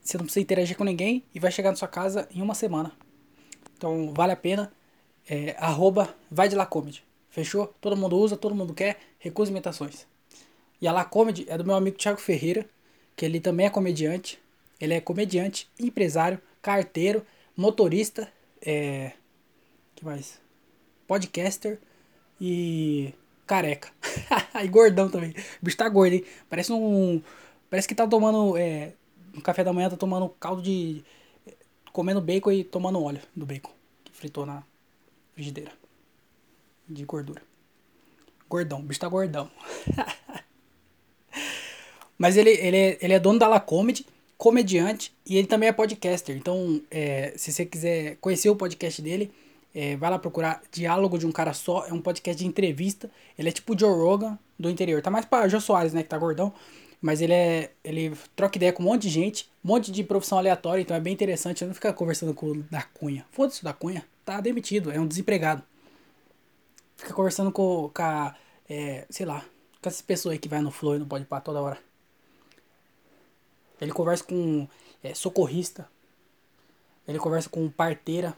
Você 0.00 0.16
não 0.16 0.24
precisa 0.24 0.42
interagir 0.42 0.76
com 0.76 0.84
ninguém 0.84 1.24
e 1.34 1.38
vai 1.38 1.50
chegar 1.50 1.70
na 1.70 1.76
sua 1.76 1.88
casa 1.88 2.28
em 2.34 2.40
uma 2.40 2.54
semana. 2.54 2.92
Então 3.76 4.12
vale 4.14 4.32
a 4.32 4.36
pena. 4.36 4.72
É, 5.28 5.54
arroba 5.58 6.14
vai 6.30 6.48
de 6.48 6.56
lá 6.56 6.66
comedy. 6.66 7.04
Fechou? 7.30 7.72
Todo 7.80 7.96
mundo 7.96 8.16
usa, 8.18 8.36
todo 8.36 8.54
mundo 8.54 8.74
quer. 8.74 8.98
Recusa 9.18 9.50
imitações. 9.50 10.06
E 10.80 10.88
a 10.88 10.92
La 10.92 11.04
Comedy 11.04 11.46
é 11.48 11.56
do 11.56 11.64
meu 11.64 11.76
amigo 11.76 11.96
Thiago 11.96 12.20
Ferreira, 12.20 12.68
que 13.14 13.24
ele 13.24 13.38
também 13.38 13.66
é 13.66 13.70
comediante. 13.70 14.38
Ele 14.80 14.94
é 14.94 15.00
comediante, 15.00 15.70
empresário, 15.78 16.40
carteiro, 16.62 17.26
motorista, 17.56 18.32
é. 18.64 19.12
que 19.96 20.04
mais? 20.04 20.40
Podcaster 21.06 21.78
e 22.40 23.12
careca. 23.46 23.90
e 24.62 24.68
gordão 24.68 25.10
também. 25.10 25.30
O 25.30 25.64
bicho 25.64 25.76
tá 25.76 25.88
gordo, 25.88 26.14
hein? 26.14 26.24
Parece 26.48 26.72
um. 26.72 27.20
Parece 27.68 27.88
que 27.88 27.94
tá 27.94 28.06
tomando. 28.06 28.56
É, 28.56 28.92
no 29.34 29.42
café 29.42 29.64
da 29.64 29.72
manhã 29.72 29.90
tá 29.90 29.96
tomando 29.96 30.28
caldo 30.28 30.62
de. 30.62 31.04
comendo 31.92 32.20
bacon 32.20 32.52
e 32.52 32.64
tomando 32.64 33.02
óleo 33.02 33.20
do 33.34 33.44
bacon. 33.44 33.72
Que 34.04 34.12
fritou 34.12 34.46
na 34.46 34.62
frigideira. 35.34 35.72
De 36.88 37.04
gordura. 37.04 37.42
Gordão, 38.48 38.80
o 38.80 38.82
bicho 38.82 39.00
tá 39.00 39.08
gordão. 39.08 39.50
Mas 42.18 42.36
ele, 42.36 42.50
ele, 42.50 42.76
é, 42.76 42.98
ele 43.00 43.14
é 43.14 43.18
dono 43.18 43.38
da 43.38 43.48
La 43.48 43.58
Comedy 43.58 44.06
comediante 44.42 45.14
e 45.24 45.38
ele 45.38 45.46
também 45.46 45.68
é 45.68 45.72
podcaster. 45.72 46.36
Então, 46.36 46.82
é, 46.90 47.32
se 47.36 47.52
você 47.52 47.64
quiser 47.64 48.16
conhecer 48.16 48.50
o 48.50 48.56
podcast 48.56 49.00
dele, 49.00 49.30
é, 49.72 49.94
vai 49.94 50.10
lá 50.10 50.18
procurar 50.18 50.60
Diálogo 50.72 51.16
de 51.16 51.24
um 51.24 51.30
Cara 51.30 51.52
Só. 51.52 51.86
É 51.86 51.92
um 51.92 52.00
podcast 52.02 52.42
de 52.42 52.48
entrevista. 52.48 53.08
Ele 53.38 53.50
é 53.50 53.52
tipo 53.52 53.72
o 53.72 53.78
Joe 53.78 53.94
Rogan 53.94 54.36
do 54.58 54.68
interior. 54.68 55.00
Tá 55.00 55.12
mais 55.12 55.24
pra 55.24 55.46
Jô 55.46 55.60
Soares, 55.60 55.92
né? 55.92 56.02
Que 56.02 56.08
tá 56.08 56.18
gordão. 56.18 56.52
Mas 57.00 57.20
ele 57.20 57.32
é. 57.32 57.70
Ele 57.84 58.16
troca 58.34 58.58
ideia 58.58 58.72
com 58.72 58.82
um 58.82 58.86
monte 58.86 59.02
de 59.02 59.10
gente, 59.10 59.48
um 59.64 59.68
monte 59.68 59.92
de 59.92 60.02
profissão 60.02 60.38
aleatória, 60.38 60.82
então 60.82 60.96
é 60.96 61.00
bem 61.00 61.12
interessante. 61.12 61.64
Não 61.64 61.72
fica 61.72 61.92
conversando 61.92 62.34
com 62.34 62.46
o 62.46 62.62
da 62.64 62.82
Cunha. 62.82 63.24
Foda-se 63.30 63.62
da 63.62 63.72
Cunha. 63.72 64.04
Tá 64.24 64.40
demitido, 64.40 64.90
é 64.90 64.98
um 64.98 65.06
desempregado. 65.06 65.62
Fica 66.96 67.14
conversando 67.14 67.52
com, 67.52 67.92
com 67.94 68.02
a. 68.02 68.34
É, 68.68 69.06
sei 69.08 69.24
lá, 69.24 69.44
com 69.80 69.88
essas 69.88 70.02
pessoas 70.02 70.32
aí 70.32 70.38
que 70.40 70.48
vai 70.48 70.60
no 70.60 70.72
Flow 70.72 70.96
e 70.96 70.98
não 70.98 71.06
pode 71.06 71.26
pra 71.26 71.40
toda 71.40 71.60
hora. 71.60 71.91
Ele 73.80 73.92
conversa 73.92 74.24
com 74.24 74.68
é, 75.02 75.14
socorrista. 75.14 75.88
Ele 77.06 77.18
conversa 77.18 77.48
com 77.48 77.68
parteira, 77.68 78.36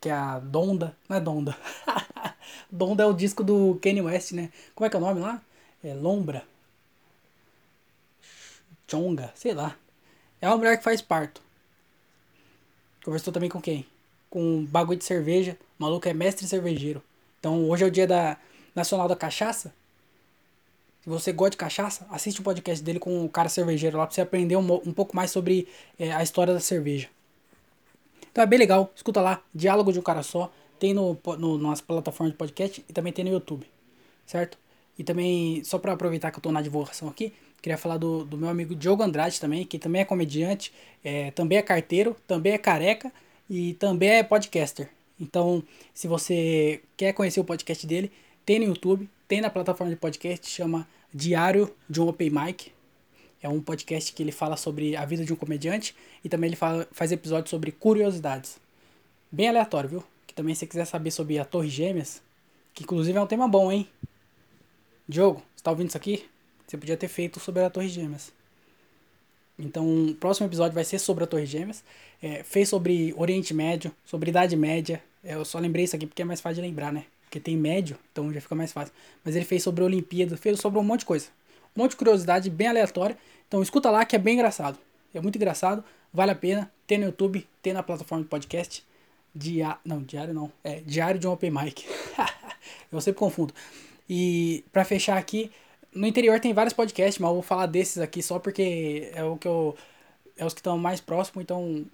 que 0.00 0.08
é 0.08 0.12
a 0.12 0.38
Donda. 0.38 0.96
Não 1.08 1.16
é 1.16 1.20
Donda. 1.20 1.56
Donda 2.70 3.02
é 3.02 3.06
o 3.06 3.12
disco 3.12 3.42
do 3.42 3.78
Kanye 3.82 4.02
West, 4.02 4.32
né? 4.32 4.52
Como 4.74 4.86
é 4.86 4.90
que 4.90 4.96
é 4.96 4.98
o 4.98 5.02
nome 5.02 5.20
lá? 5.20 5.42
É 5.82 5.94
Lombra. 5.94 6.44
Chonga, 8.86 9.32
sei 9.34 9.54
lá. 9.54 9.76
É 10.40 10.48
uma 10.48 10.56
mulher 10.56 10.76
que 10.78 10.84
faz 10.84 11.02
parto. 11.02 11.40
Conversou 13.04 13.32
também 13.32 13.50
com 13.50 13.60
quem? 13.60 13.86
Com 14.30 14.58
um 14.58 14.64
bagulho 14.64 14.98
de 14.98 15.04
cerveja. 15.04 15.56
O 15.78 15.82
maluco 15.82 16.08
é 16.08 16.14
mestre 16.14 16.46
cervejeiro. 16.46 17.02
Então 17.38 17.68
hoje 17.68 17.84
é 17.84 17.86
o 17.86 17.90
dia 17.90 18.06
da 18.06 18.36
Nacional 18.74 19.08
da 19.08 19.16
Cachaça. 19.16 19.72
Você 21.08 21.32
gosta 21.32 21.52
de 21.52 21.56
cachaça, 21.56 22.06
assiste 22.10 22.40
o 22.40 22.42
podcast 22.42 22.84
dele 22.84 22.98
com 22.98 23.24
o 23.24 23.30
cara 23.30 23.48
cervejeiro 23.48 23.96
lá 23.96 24.06
pra 24.06 24.14
você 24.14 24.20
aprender 24.20 24.56
um, 24.56 24.74
um 24.74 24.92
pouco 24.92 25.16
mais 25.16 25.30
sobre 25.30 25.66
é, 25.98 26.12
a 26.12 26.22
história 26.22 26.52
da 26.52 26.60
cerveja. 26.60 27.08
Então 28.30 28.44
é 28.44 28.46
bem 28.46 28.58
legal, 28.58 28.92
escuta 28.94 29.22
lá, 29.22 29.42
Diálogo 29.54 29.90
de 29.90 29.98
um 29.98 30.02
Cara 30.02 30.22
Só. 30.22 30.52
Tem 30.78 30.92
no, 30.92 31.18
no, 31.38 31.56
nas 31.56 31.80
plataformas 31.80 32.32
de 32.32 32.36
podcast 32.36 32.84
e 32.86 32.92
também 32.92 33.10
tem 33.10 33.24
no 33.24 33.30
YouTube, 33.30 33.66
certo? 34.26 34.58
E 34.98 35.02
também, 35.02 35.64
só 35.64 35.78
para 35.78 35.94
aproveitar 35.94 36.30
que 36.30 36.38
eu 36.38 36.42
tô 36.42 36.52
na 36.52 36.60
divulgação 36.60 37.08
aqui, 37.08 37.32
queria 37.62 37.78
falar 37.78 37.96
do, 37.96 38.26
do 38.26 38.36
meu 38.36 38.50
amigo 38.50 38.74
Diogo 38.74 39.02
Andrade 39.02 39.40
também, 39.40 39.64
que 39.64 39.78
também 39.78 40.02
é 40.02 40.04
comediante, 40.04 40.74
é, 41.02 41.30
também 41.30 41.56
é 41.56 41.62
carteiro, 41.62 42.14
também 42.26 42.52
é 42.52 42.58
careca 42.58 43.10
e 43.48 43.72
também 43.74 44.10
é 44.10 44.22
podcaster. 44.22 44.90
Então, 45.18 45.64
se 45.94 46.06
você 46.06 46.82
quer 46.98 47.14
conhecer 47.14 47.40
o 47.40 47.44
podcast 47.44 47.86
dele, 47.86 48.12
tem 48.44 48.58
no 48.58 48.66
YouTube, 48.66 49.08
tem 49.26 49.40
na 49.40 49.48
plataforma 49.48 49.90
de 49.90 49.98
podcast, 49.98 50.46
chama 50.46 50.86
Diário 51.12 51.74
de 51.88 52.00
um 52.00 52.08
Open 52.08 52.30
Mic. 52.30 52.72
É 53.40 53.48
um 53.48 53.60
podcast 53.60 54.12
que 54.12 54.22
ele 54.22 54.32
fala 54.32 54.56
sobre 54.56 54.96
a 54.96 55.04
vida 55.04 55.24
de 55.24 55.32
um 55.32 55.36
comediante 55.36 55.94
e 56.24 56.28
também 56.28 56.48
ele 56.48 56.56
fala, 56.56 56.88
faz 56.90 57.12
episódios 57.12 57.50
sobre 57.50 57.70
curiosidades. 57.72 58.58
Bem 59.30 59.48
aleatório, 59.48 59.88
viu? 59.88 60.04
Que 60.26 60.34
também 60.34 60.54
se 60.54 60.66
quiser 60.66 60.84
saber 60.84 61.10
sobre 61.10 61.38
a 61.38 61.44
Torre 61.44 61.68
Gêmeas, 61.68 62.20
que 62.74 62.82
inclusive 62.82 63.16
é 63.16 63.20
um 63.20 63.26
tema 63.26 63.46
bom, 63.46 63.70
hein? 63.70 63.88
Diogo, 65.08 65.42
você 65.54 65.62
tá 65.62 65.70
ouvindo 65.70 65.88
isso 65.88 65.96
aqui? 65.96 66.24
Você 66.66 66.76
podia 66.76 66.96
ter 66.96 67.08
feito 67.08 67.40
sobre 67.40 67.62
a 67.62 67.70
Torre 67.70 67.88
Gêmeas. 67.88 68.32
Então, 69.58 70.08
o 70.08 70.14
próximo 70.14 70.46
episódio 70.46 70.74
vai 70.74 70.84
ser 70.84 70.98
sobre 70.98 71.24
a 71.24 71.26
Torre 71.26 71.46
Gêmeas. 71.46 71.82
É, 72.22 72.42
fez 72.42 72.68
sobre 72.68 73.14
Oriente 73.16 73.54
Médio, 73.54 73.90
sobre 74.04 74.30
Idade 74.30 74.56
Média. 74.56 75.02
É, 75.24 75.34
eu 75.34 75.44
só 75.44 75.58
lembrei 75.58 75.84
isso 75.84 75.96
aqui 75.96 76.06
porque 76.06 76.22
é 76.22 76.24
mais 76.24 76.40
fácil 76.40 76.56
de 76.56 76.68
lembrar, 76.68 76.92
né? 76.92 77.04
Porque 77.28 77.38
tem 77.38 77.58
médio, 77.58 77.98
então 78.10 78.32
já 78.32 78.40
fica 78.40 78.54
mais 78.54 78.72
fácil. 78.72 78.92
Mas 79.22 79.36
ele 79.36 79.44
fez 79.44 79.62
sobre 79.62 79.84
Olimpíada, 79.84 80.34
fez 80.34 80.58
sobre 80.58 80.78
um 80.78 80.82
monte 80.82 81.00
de 81.00 81.06
coisa. 81.06 81.26
Um 81.76 81.82
monte 81.82 81.90
de 81.90 81.98
curiosidade 81.98 82.48
bem 82.48 82.68
aleatória. 82.68 83.18
Então 83.46 83.62
escuta 83.62 83.90
lá 83.90 84.04
que 84.06 84.16
é 84.16 84.18
bem 84.18 84.34
engraçado. 84.34 84.78
É 85.12 85.20
muito 85.20 85.36
engraçado, 85.36 85.84
vale 86.12 86.32
a 86.32 86.34
pena. 86.34 86.72
Tem 86.86 86.96
no 86.96 87.04
YouTube, 87.04 87.46
tem 87.62 87.74
na 87.74 87.82
plataforma 87.82 88.24
de 88.24 88.30
podcast. 88.30 88.82
Dia... 89.34 89.76
Não, 89.84 90.02
diário 90.02 90.32
não. 90.32 90.50
É 90.64 90.80
Diário 90.80 91.20
de 91.20 91.28
um 91.28 91.32
Open 91.32 91.50
Mic. 91.50 91.84
eu 92.90 93.00
sempre 93.02 93.18
confundo. 93.18 93.52
E 94.08 94.64
para 94.72 94.86
fechar 94.86 95.18
aqui, 95.18 95.50
no 95.94 96.06
interior 96.06 96.40
tem 96.40 96.54
vários 96.54 96.72
podcasts, 96.72 97.18
mas 97.18 97.28
eu 97.28 97.34
vou 97.34 97.42
falar 97.42 97.66
desses 97.66 97.98
aqui 97.98 98.22
só 98.22 98.38
porque 98.38 99.10
é 99.14 99.22
o 99.22 99.36
que 99.36 99.46
eu. 99.46 99.76
É 100.34 100.46
os 100.46 100.54
que 100.54 100.60
estão 100.60 100.78
mais 100.78 101.00
próximos, 101.00 101.42
então. 101.42 101.84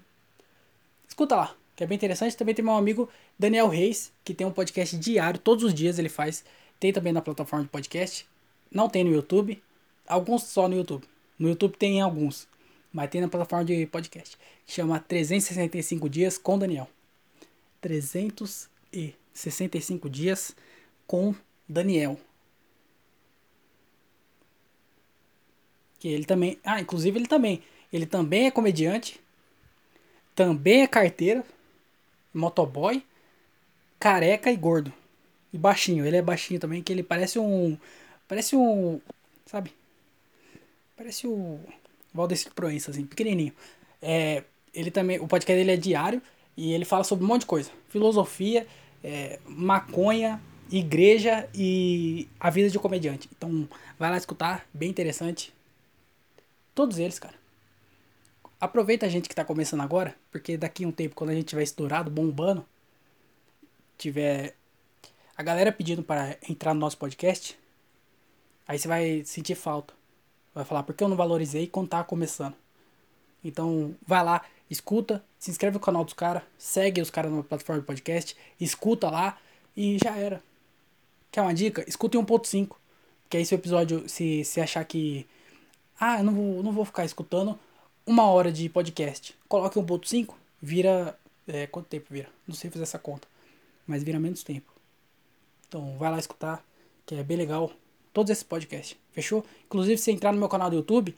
Escuta 1.09 1.35
lá, 1.35 1.55
que 1.75 1.83
é 1.83 1.87
bem 1.87 1.95
interessante. 1.95 2.37
Também 2.37 2.53
tem 2.55 2.63
meu 2.63 2.75
amigo 2.75 3.09
Daniel 3.37 3.67
Reis, 3.67 4.13
que 4.23 4.33
tem 4.33 4.47
um 4.47 4.51
podcast 4.51 4.95
diário, 4.97 5.39
todos 5.39 5.63
os 5.63 5.73
dias 5.73 5.99
ele 5.99 6.09
faz. 6.09 6.43
Tem 6.79 6.93
também 6.93 7.13
na 7.13 7.21
plataforma 7.21 7.65
de 7.65 7.71
podcast. 7.71 8.25
Não 8.71 8.89
tem 8.89 9.03
no 9.03 9.11
YouTube. 9.11 9.61
Alguns 10.07 10.43
só 10.43 10.67
no 10.67 10.75
YouTube. 10.75 11.03
No 11.37 11.49
YouTube 11.49 11.75
tem 11.77 12.01
alguns. 12.01 12.47
Mas 12.91 13.09
tem 13.09 13.21
na 13.21 13.27
plataforma 13.27 13.65
de 13.65 13.85
podcast. 13.87 14.37
Que 14.65 14.71
chama 14.71 14.99
365 14.99 16.09
Dias 16.09 16.37
com 16.37 16.57
Daniel. 16.57 16.89
365 17.81 20.09
Dias 20.09 20.55
com 21.05 21.35
Daniel. 21.67 22.17
Que 25.99 26.07
ele 26.07 26.23
também. 26.25 26.57
Ah, 26.63 26.79
inclusive 26.79 27.19
ele 27.19 27.27
também. 27.27 27.61
Ele 27.91 28.05
também 28.05 28.45
é 28.47 28.51
comediante. 28.51 29.19
Também 30.33 30.83
é 30.83 30.87
carteiro. 30.87 31.43
Motoboy. 32.35 33.03
Careca 33.99 34.51
e 34.51 34.55
gordo. 34.55 34.93
E 35.51 35.57
baixinho. 35.57 36.05
Ele 36.05 36.17
é 36.17 36.21
baixinho 36.21 36.59
também, 36.59 36.83
que 36.83 36.91
ele 36.91 37.01
parece 37.01 37.39
um. 37.39 37.77
Parece 38.27 38.55
um. 38.55 38.99
Sabe? 39.45 39.73
Parece 40.95 41.27
o. 41.27 41.59
Valdeci 42.13 42.49
Proença, 42.49 42.91
assim, 42.91 43.05
pequenininho. 43.05 43.53
É, 44.01 44.43
ele 44.73 44.91
também. 44.91 45.19
O 45.19 45.27
podcast 45.27 45.57
dele 45.57 45.71
é 45.71 45.77
diário. 45.77 46.21
E 46.57 46.71
ele 46.71 46.85
fala 46.85 47.03
sobre 47.03 47.25
um 47.25 47.27
monte 47.27 47.41
de 47.41 47.47
coisa. 47.47 47.69
Filosofia, 47.89 48.65
é, 49.03 49.39
maconha, 49.45 50.41
igreja 50.71 51.49
e 51.53 52.27
a 52.39 52.49
vida 52.49 52.69
de 52.69 52.79
comediante. 52.79 53.29
Então, 53.35 53.67
vai 53.99 54.09
lá 54.09 54.17
escutar, 54.17 54.65
bem 54.73 54.89
interessante. 54.89 55.53
Todos 56.73 56.97
eles, 56.97 57.19
cara. 57.19 57.44
Aproveita 58.59 59.05
a 59.05 59.09
gente 59.09 59.27
que 59.27 59.35
tá 59.35 59.43
começando 59.43 59.81
agora, 59.81 60.15
porque 60.31 60.57
daqui 60.57 60.85
a 60.85 60.87
um 60.87 60.91
tempo, 60.91 61.15
quando 61.15 61.31
a 61.31 61.33
gente 61.33 61.45
tiver 61.45 61.63
estourado, 61.63 62.09
bombando, 62.09 62.65
tiver 63.97 64.55
a 65.35 65.43
galera 65.43 65.71
pedindo 65.71 66.01
para 66.01 66.37
entrar 66.49 66.73
no 66.73 66.79
nosso 66.79 66.97
podcast, 66.97 67.59
aí 68.67 68.79
você 68.79 68.87
vai 68.87 69.23
sentir 69.25 69.55
falta. 69.55 69.93
Vai 70.53 70.63
falar, 70.63 70.83
porque 70.83 71.03
eu 71.03 71.09
não 71.09 71.17
valorizei 71.17 71.67
quando 71.67 71.89
tava 71.89 72.05
começando. 72.05 72.55
Então, 73.43 73.93
vai 74.07 74.23
lá, 74.23 74.45
escuta, 74.69 75.23
se 75.37 75.51
inscreve 75.51 75.75
no 75.75 75.81
canal 75.81 76.05
dos 76.05 76.13
caras, 76.13 76.41
segue 76.57 77.01
os 77.01 77.09
caras 77.09 77.31
na 77.31 77.43
plataforma 77.43 77.81
de 77.81 77.87
podcast, 77.87 78.35
escuta 78.59 79.09
lá 79.09 79.37
e 79.75 79.97
já 80.01 80.15
era. 80.15 80.41
Quer 81.29 81.41
uma 81.41 81.53
dica? 81.53 81.83
Escuta 81.87 82.17
em 82.17 82.23
1.5. 82.23 82.77
Que 83.29 83.37
aí 83.37 83.45
se 83.45 83.53
o 83.53 83.57
episódio, 83.57 84.07
se, 84.07 84.45
se 84.45 84.61
achar 84.61 84.85
que 84.85 85.27
ah, 85.99 86.19
eu 86.19 86.23
não 86.23 86.33
vou, 86.33 86.63
não 86.63 86.71
vou 86.71 86.85
ficar 86.85 87.03
escutando 87.03 87.59
uma 88.05 88.23
hora 88.29 88.51
de 88.51 88.69
podcast. 88.69 89.35
Coloque 89.47 89.79
1.5, 89.79 90.33
vira. 90.61 91.17
É, 91.47 91.67
quanto 91.67 91.87
tempo 91.87 92.07
vira? 92.09 92.29
Não 92.47 92.55
sei 92.55 92.69
fazer 92.69 92.83
essa 92.83 92.99
conta. 92.99 93.27
Mas 93.85 94.03
vira 94.03 94.19
menos 94.19 94.43
tempo. 94.43 94.71
Então 95.67 95.97
vai 95.97 96.11
lá 96.11 96.19
escutar, 96.19 96.63
que 97.05 97.15
é 97.15 97.23
bem 97.23 97.37
legal. 97.37 97.71
Todos 98.13 98.31
esses 98.31 98.43
podcasts. 98.43 98.97
Fechou? 99.11 99.45
Inclusive, 99.65 99.97
se 99.97 100.11
entrar 100.11 100.31
no 100.31 100.39
meu 100.39 100.49
canal 100.49 100.69
do 100.69 100.75
YouTube, 100.75 101.15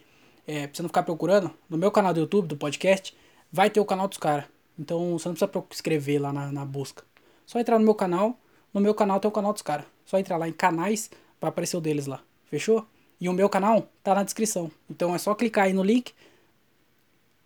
é, 0.48 0.68
pra 0.68 0.76
você 0.76 0.82
não 0.82 0.90
ficar 0.90 1.04
procurando, 1.04 1.52
no 1.70 1.78
meu 1.78 1.92
canal 1.92 2.14
do 2.14 2.20
YouTube, 2.20 2.48
do 2.48 2.58
podcast, 2.58 3.16
vai 3.52 3.70
ter 3.70 3.80
o 3.80 3.86
canal 3.86 4.08
dos 4.08 4.18
caras. 4.18 4.46
Então 4.80 5.18
você 5.18 5.28
não 5.28 5.36
precisa 5.36 5.66
escrever 5.72 6.20
lá 6.20 6.34
na, 6.34 6.52
na 6.52 6.66
busca. 6.66 7.04
Só 7.46 7.60
entrar 7.60 7.78
no 7.80 7.86
meu 7.86 7.96
canal. 7.96 8.38
No 8.74 8.82
meu 8.82 8.94
canal 8.94 9.20
tem 9.20 9.30
o 9.30 9.32
canal 9.32 9.54
dos 9.54 9.62
caras. 9.62 9.86
Só 10.06 10.18
entrar 10.18 10.38
lá 10.38 10.48
em 10.48 10.54
canais, 10.54 11.10
vai 11.40 11.50
aparecer 11.50 11.78
o 11.78 11.82
deles 11.82 12.06
lá. 12.06 12.22
Fechou? 12.50 12.86
E 13.20 13.28
o 13.28 13.34
meu 13.34 13.50
canal 13.50 13.88
tá 14.04 14.14
na 14.14 14.24
descrição. 14.24 14.70
Então 14.90 15.14
é 15.16 15.18
só 15.18 15.34
clicar 15.34 15.66
aí 15.66 15.74
no 15.74 15.84
link. 15.84 16.14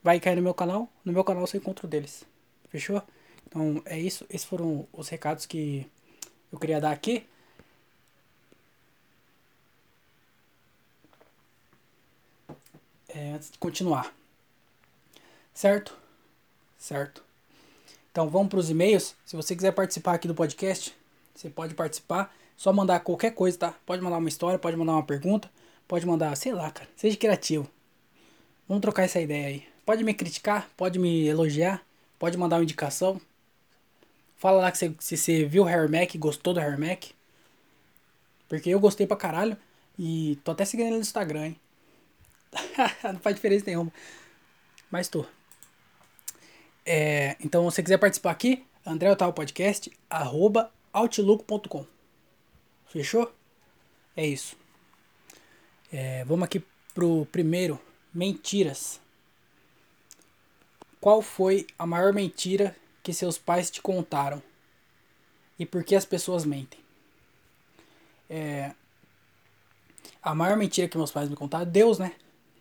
Vai 0.04 0.20
cair 0.20 0.36
no 0.36 0.41
meu 0.41 0.54
canal. 0.54 0.89
No 1.06 1.14
meu 1.14 1.24
canal 1.24 1.45
você 1.45 1.58
encontra 1.58 1.86
o 1.86 1.89
deles. 1.89 2.24
Fechou? 2.70 3.02
Então 3.47 3.82
é 3.86 3.99
isso. 3.99 4.26
Esses 4.30 4.45
foram 4.45 4.88
os 4.93 5.10
recados 5.10 5.45
que 5.45 5.88
eu 6.52 6.60
queria 6.60 6.82
dar 6.82 6.91
aqui. 6.91 7.26
É, 13.10 13.34
antes 13.34 13.52
de 13.52 13.58
continuar. 13.58 14.14
Certo? 15.54 15.97
Certo. 16.78 17.24
Então 18.12 18.30
vamos 18.30 18.49
para 18.49 18.60
os 18.60 18.70
e-mails. 18.70 19.16
Se 19.26 19.36
você 19.36 19.56
quiser 19.56 19.72
participar 19.72 20.14
aqui 20.16 20.28
do 20.28 20.36
podcast, 20.36 20.95
você 21.36 21.49
pode 21.49 21.74
participar. 21.76 22.34
Só 22.58 22.72
mandar 22.72 22.99
qualquer 23.02 23.32
coisa, 23.32 23.58
tá? 23.58 23.76
Pode 23.86 24.02
mandar 24.02 24.18
uma 24.18 24.30
história, 24.30 24.60
pode 24.60 24.78
mandar 24.78 24.93
uma 24.93 25.04
pergunta. 25.04 25.52
Pode 25.88 26.06
mandar, 26.06 26.36
sei 26.36 26.54
lá, 26.54 26.72
cara. 26.72 26.89
Seja 26.95 27.18
criativo. 27.18 27.70
Vamos 28.68 28.82
trocar 28.82 29.03
essa 29.03 29.20
ideia 29.20 29.47
aí. 29.47 29.68
Pode 29.86 30.03
me 30.03 30.14
criticar, 30.14 30.70
pode 30.78 30.97
me 30.99 31.28
elogiar, 31.28 31.84
pode 32.18 32.38
mandar 32.38 32.57
uma 32.57 32.64
indicação. 32.64 33.20
Fala 34.38 34.62
lá 34.62 34.72
que 34.72 34.78
você, 34.78 34.95
se 34.99 35.18
você 35.18 35.45
viu 35.45 35.64
o 35.64 35.66
Harry 35.66 35.91
Mac, 35.91 36.16
gostou 36.18 36.53
do 36.53 36.59
Harry 36.59 36.80
Mac. 36.80 37.05
Porque 38.47 38.70
eu 38.70 38.80
gostei 38.80 39.05
pra 39.05 39.18
caralho. 39.18 39.57
E 39.97 40.39
tô 40.43 40.51
até 40.51 40.66
seguindo 40.66 40.88
ele 40.88 40.95
no 40.95 41.01
Instagram, 41.01 41.47
hein? 41.47 41.59
Não 43.03 43.20
faz 43.20 43.36
diferença 43.36 43.66
nenhuma. 43.66 43.91
Mas 44.89 45.07
tô. 45.07 45.26
É, 46.86 47.36
então, 47.39 47.70
se 47.70 47.76
você 47.76 47.84
quiser 47.84 47.97
participar 47.97 48.32
aqui, 48.32 48.66
André 48.86 49.12
Otávio 49.12 49.34
Podcast, 49.34 49.91
arroba 50.09 50.72
outlook.com. 50.91 51.86
Fechou? 52.88 53.32
É 54.16 54.26
isso. 54.26 54.57
É, 55.93 56.26
vamos 56.26 56.43
aqui 56.43 56.64
pro 56.93 57.26
primeiro, 57.32 57.80
mentiras. 58.14 58.99
Qual 60.99 61.22
foi 61.22 61.66
a 61.78 61.86
maior 61.86 62.14
mentira 62.14 62.76
que 63.01 63.14
seus 63.14 63.38
pais 63.38 63.72
te 63.72 63.82
contaram? 63.82 64.41
E 65.57 65.66
por 65.66 65.84
que 65.84 65.95
as 65.95 66.05
pessoas 66.05 66.45
mentem? 66.45 66.80
É, 68.30 68.74
a 70.22 70.36
maior 70.36 70.57
mentira 70.57 70.88
que 70.88 70.97
meus 70.97 71.12
pais 71.12 71.30
me 71.30 71.36
contaram, 71.36 71.66
Deus, 71.66 71.99
né? 71.99 72.16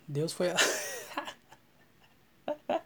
Deus 0.08 0.32
foi 0.32 0.50
a... 0.50 0.56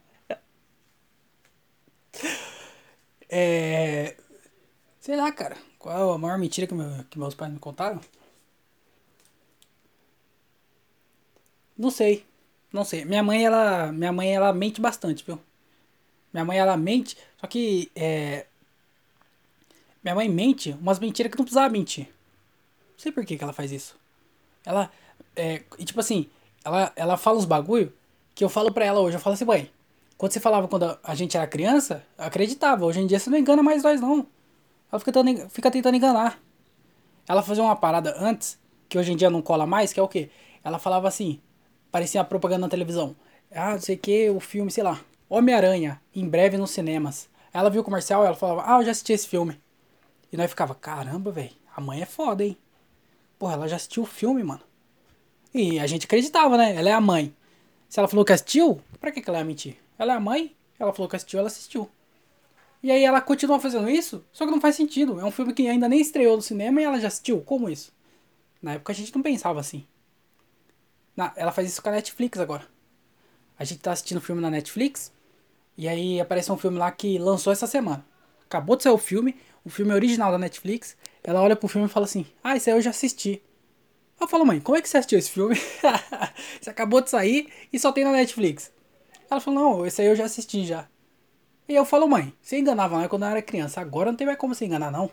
é, 3.29 4.17
sei 5.01 5.17
lá, 5.17 5.31
cara. 5.33 5.57
Qual 5.79 6.13
a 6.13 6.19
maior 6.19 6.39
mentira 6.39 6.67
que, 6.67 6.75
meu, 6.75 7.05
que 7.05 7.19
meus 7.19 7.35
pais 7.35 7.53
me 7.53 7.59
contaram? 7.59 8.01
Não 11.77 11.91
sei. 11.91 12.27
Não 12.75 12.85
sei. 12.85 13.05
Minha 13.05 13.23
mãe, 13.23 13.47
ela. 13.47 13.93
Minha 13.93 14.13
mãe, 14.13 14.35
ela 14.35 14.53
mente 14.53 14.81
bastante, 14.81 15.25
viu? 15.25 15.39
Minha 16.33 16.45
mãe, 16.45 16.59
ela 16.59 16.77
mente. 16.77 17.17
Só 17.41 17.47
que. 17.47 17.89
É, 17.95 18.47
minha 20.03 20.13
mãe 20.13 20.29
mente 20.29 20.77
umas 20.81 20.99
mentiras 20.99 21.31
que 21.31 21.39
não 21.39 21.45
precisava 21.45 21.69
mentir. 21.71 22.07
Não 22.07 22.99
sei 22.99 23.13
por 23.13 23.25
que, 23.25 23.39
que 23.39 23.45
ela 23.45 23.53
faz 23.53 23.71
isso. 23.71 23.97
Ela. 24.67 24.91
É, 25.37 25.63
e 25.79 25.85
tipo 25.85 26.01
assim, 26.01 26.29
ela, 26.65 26.93
ela 26.97 27.17
fala 27.17 27.39
uns 27.39 27.45
bagulho 27.45 27.93
que 28.35 28.43
eu 28.43 28.49
falo 28.49 28.73
pra 28.73 28.85
ela 28.85 28.99
hoje. 28.99 29.17
Eu 29.17 29.21
falo 29.21 29.35
assim, 29.35 29.45
mãe. 29.45 29.71
Quando 30.19 30.33
você 30.33 30.41
falava 30.41 30.67
quando 30.67 30.99
a 31.03 31.15
gente 31.15 31.37
era 31.37 31.47
criança, 31.47 32.05
eu 32.19 32.25
acreditava. 32.25 32.85
Hoje 32.85 32.99
em 32.99 33.07
dia 33.07 33.21
você 33.21 33.31
não 33.31 33.39
engana 33.39 33.63
mais 33.63 33.85
nós, 33.85 34.01
não. 34.01 34.27
Ela 34.91 34.99
fica 34.99 35.13
tentando, 35.13 35.49
fica 35.49 35.71
tentando 35.71 35.97
enganar. 35.97 36.41
Ela 37.29 37.43
fazia 37.43 37.63
uma 37.63 37.77
parada 37.77 38.17
antes, 38.19 38.59
que 38.89 38.99
hoje 38.99 39.13
em 39.13 39.17
dia 39.17 39.31
não 39.31 39.41
cola 39.43 39.65
mais, 39.65 39.93
que 39.93 40.01
é 40.01 40.03
o 40.03 40.09
quê? 40.09 40.29
Ela 40.65 40.81
falava 40.81 41.07
assim: 41.07 41.41
parecia 41.95 42.21
a 42.21 42.25
propaganda 42.25 42.63
na 42.63 42.69
televisão. 42.69 43.15
Ah, 43.53 43.75
não 43.75 43.81
sei 43.81 43.95
o 43.95 43.99
que, 44.01 44.29
o 44.29 44.41
filme, 44.41 44.69
sei 44.69 44.83
lá. 44.83 45.01
Homem-Aranha, 45.29 46.01
em 46.13 46.29
breve 46.29 46.57
nos 46.57 46.73
cinemas. 46.73 47.29
Ela 47.53 47.71
viu 47.71 47.83
o 47.83 47.85
comercial 47.85 48.25
ela 48.27 48.35
falava, 48.35 48.65
ah, 48.67 48.81
eu 48.81 48.85
já 48.87 48.91
assisti 48.91 49.13
esse 49.13 49.29
filme. 49.29 49.61
E 50.33 50.37
nós 50.37 50.51
ficava, 50.51 50.75
caramba, 50.75 51.31
velho, 51.31 51.53
a 51.73 51.81
mãe 51.81 52.03
é 52.03 52.05
foda, 52.05 52.43
hein? 52.43 52.57
Porra, 53.39 53.53
ela 53.53 53.69
já 53.69 53.77
assistiu 53.77 54.03
o 54.03 54.07
filme, 54.07 54.43
mano. 54.43 54.63
E 55.55 55.79
a 55.79 55.87
gente 55.87 56.07
acreditava, 56.07 56.57
né? 56.57 56.75
Ela 56.75 56.89
é 56.89 56.93
a 56.93 57.01
mãe. 57.01 57.33
Se 57.89 58.01
ela 58.01 58.09
falou 58.09 58.25
que 58.25 58.33
assistiu, 58.33 58.81
pra 58.99 59.13
que, 59.13 59.23
que 59.23 59.31
ela 59.31 59.39
ia 59.39 59.45
mentir? 59.45 59.77
Ela 59.97 60.15
é 60.15 60.17
a 60.17 60.21
mãe, 60.21 60.53
ela 60.81 60.93
falou 60.93 61.09
que 61.09 61.15
assistiu, 61.15 61.39
ela 61.39 61.47
assistiu. 61.47 61.89
E 62.83 62.91
aí 62.91 63.05
ela 63.05 63.21
continua 63.21 63.61
fazendo 63.61 63.89
isso, 63.89 64.25
só 64.33 64.45
que 64.45 64.51
não 64.51 64.61
faz 64.61 64.75
sentido. 64.75 65.21
É 65.21 65.25
um 65.25 65.31
filme 65.31 65.55
que 65.55 65.69
ainda 65.69 65.89
nem 65.89 66.01
estreou 66.01 66.35
no 66.35 66.43
cinema 66.43 66.81
e 66.81 66.85
ela 66.85 66.99
já 66.99 67.07
assistiu. 67.07 67.41
Como 67.43 67.71
isso? 67.71 67.93
Na 68.61 68.73
época 68.73 68.93
a 68.93 68.97
gente 68.97 69.15
não 69.15 69.23
pensava 69.23 69.61
assim. 69.61 69.87
Na, 71.17 71.33
ela 71.37 71.53
faz 71.53 71.69
isso 71.69 71.83
com 71.83 71.89
a 71.89 71.93
Netflix 71.93 72.39
agora. 72.39 72.67
A 73.59 73.65
gente 73.65 73.81
tá 73.81 73.93
assistindo 73.93 74.21
filme 74.21 74.41
na 74.41 74.51
Netflix. 74.51 75.13
E 75.77 75.89
aí 75.89 76.21
aparece 76.21 76.51
um 76.51 76.57
filme 76.57 76.79
lá 76.79 76.91
que 76.91 77.19
lançou 77.19 77.53
essa 77.53 77.67
semana. 77.67 78.05
Acabou 78.47 78.77
de 78.77 78.83
sair 78.83 78.93
o 78.93 78.99
filme. 78.99 79.37
O 79.65 79.71
filme 79.71 79.93
é 79.93 79.95
original 79.95 80.31
da 80.31 80.39
Netflix. 80.39 80.97
Ela 81.23 81.41
olha 81.41 81.57
pro 81.57 81.69
filme 81.69 81.87
e 81.87 81.91
fala 81.91 82.07
assim: 82.07 82.27
Ah, 82.43 82.57
esse 82.57 82.71
aí 82.71 82.77
eu 82.77 82.83
já 82.83 82.91
assisti. 82.91 83.43
Eu 84.21 84.29
falo, 84.29 84.47
mãe, 84.47 84.61
como 84.61 84.79
é 84.79 84.83
que 84.83 84.89
você 84.89 84.99
assistiu 84.99 85.19
esse 85.19 85.31
filme? 85.31 85.57
você 86.61 86.71
acabou 86.71 87.01
de 87.01 87.11
sair 87.11 87.49
e 87.73 87.79
só 87.79 87.93
tem 87.93 88.05
na 88.05 88.13
Netflix. 88.13 88.73
Ela 89.31 89.41
falou, 89.41 89.61
não, 89.61 89.87
esse 89.87 90.01
aí 90.01 90.09
eu 90.09 90.17
já 90.17 90.25
assisti 90.25 90.65
já. 90.65 90.89
E 91.69 91.75
eu 91.75 91.85
falo, 91.85 92.09
mãe, 92.09 92.33
você 92.41 92.59
enganava 92.59 92.97
lá 92.97 93.09
quando 93.09 93.25
eu 93.25 93.29
era 93.29 93.43
criança. 93.43 93.81
Agora 93.81 94.11
não 94.11 94.17
tem 94.17 94.27
mais 94.27 94.39
como 94.39 94.55
você 94.55 94.65
enganar, 94.65 94.91
não. 94.91 95.11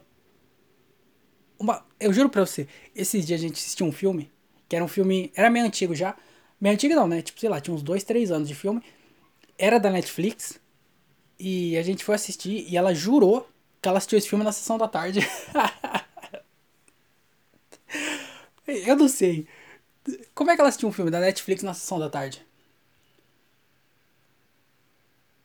Uma, 1.58 1.86
eu 2.00 2.12
juro 2.12 2.30
pra 2.30 2.46
você, 2.46 2.68
esses 2.96 3.26
dias 3.26 3.40
a 3.40 3.44
gente 3.44 3.60
assistiu 3.60 3.86
um 3.86 3.92
filme, 3.92 4.32
que 4.72 4.76
era 4.78 4.86
um 4.86 4.88
filme. 4.88 5.34
Era 5.36 5.50
meio 5.50 5.66
antigo 5.66 5.94
já. 5.94 6.16
Meio 6.60 6.76
antigo 6.76 6.96
não, 6.96 7.06
né? 7.06 7.22
Tipo, 7.22 7.42
sei 7.42 7.50
lá, 7.50 7.60
tinha 7.60 7.76
uns 7.76 7.84
dois, 7.84 8.06
três 8.06 8.32
anos 8.32 8.48
de 8.48 8.56
filme. 8.56 8.82
Era 9.58 9.78
da 9.78 9.90
Netflix. 9.90 10.58
E 11.38 11.78
a 11.78 11.84
gente 11.84 12.06
foi 12.06 12.16
assistir 12.16 12.66
e 12.70 12.78
ela 12.78 12.94
jurou 12.94 13.50
que 13.82 13.90
ela 13.90 13.98
assistiu 13.98 14.18
esse 14.18 14.30
filme 14.30 14.46
na 14.46 14.54
sessão 14.54 14.78
da 14.78 14.88
tarde. 14.88 15.20
eu 18.66 18.96
não 18.96 19.10
sei. 19.10 19.46
Como 20.34 20.50
é 20.50 20.56
que 20.56 20.62
ela 20.62 20.70
assistiu 20.70 20.88
um 20.88 20.94
filme 20.94 21.12
da 21.12 21.20
Netflix 21.20 21.64
na 21.64 21.74
sessão 21.74 22.00
da 22.00 22.10
tarde? 22.10 22.42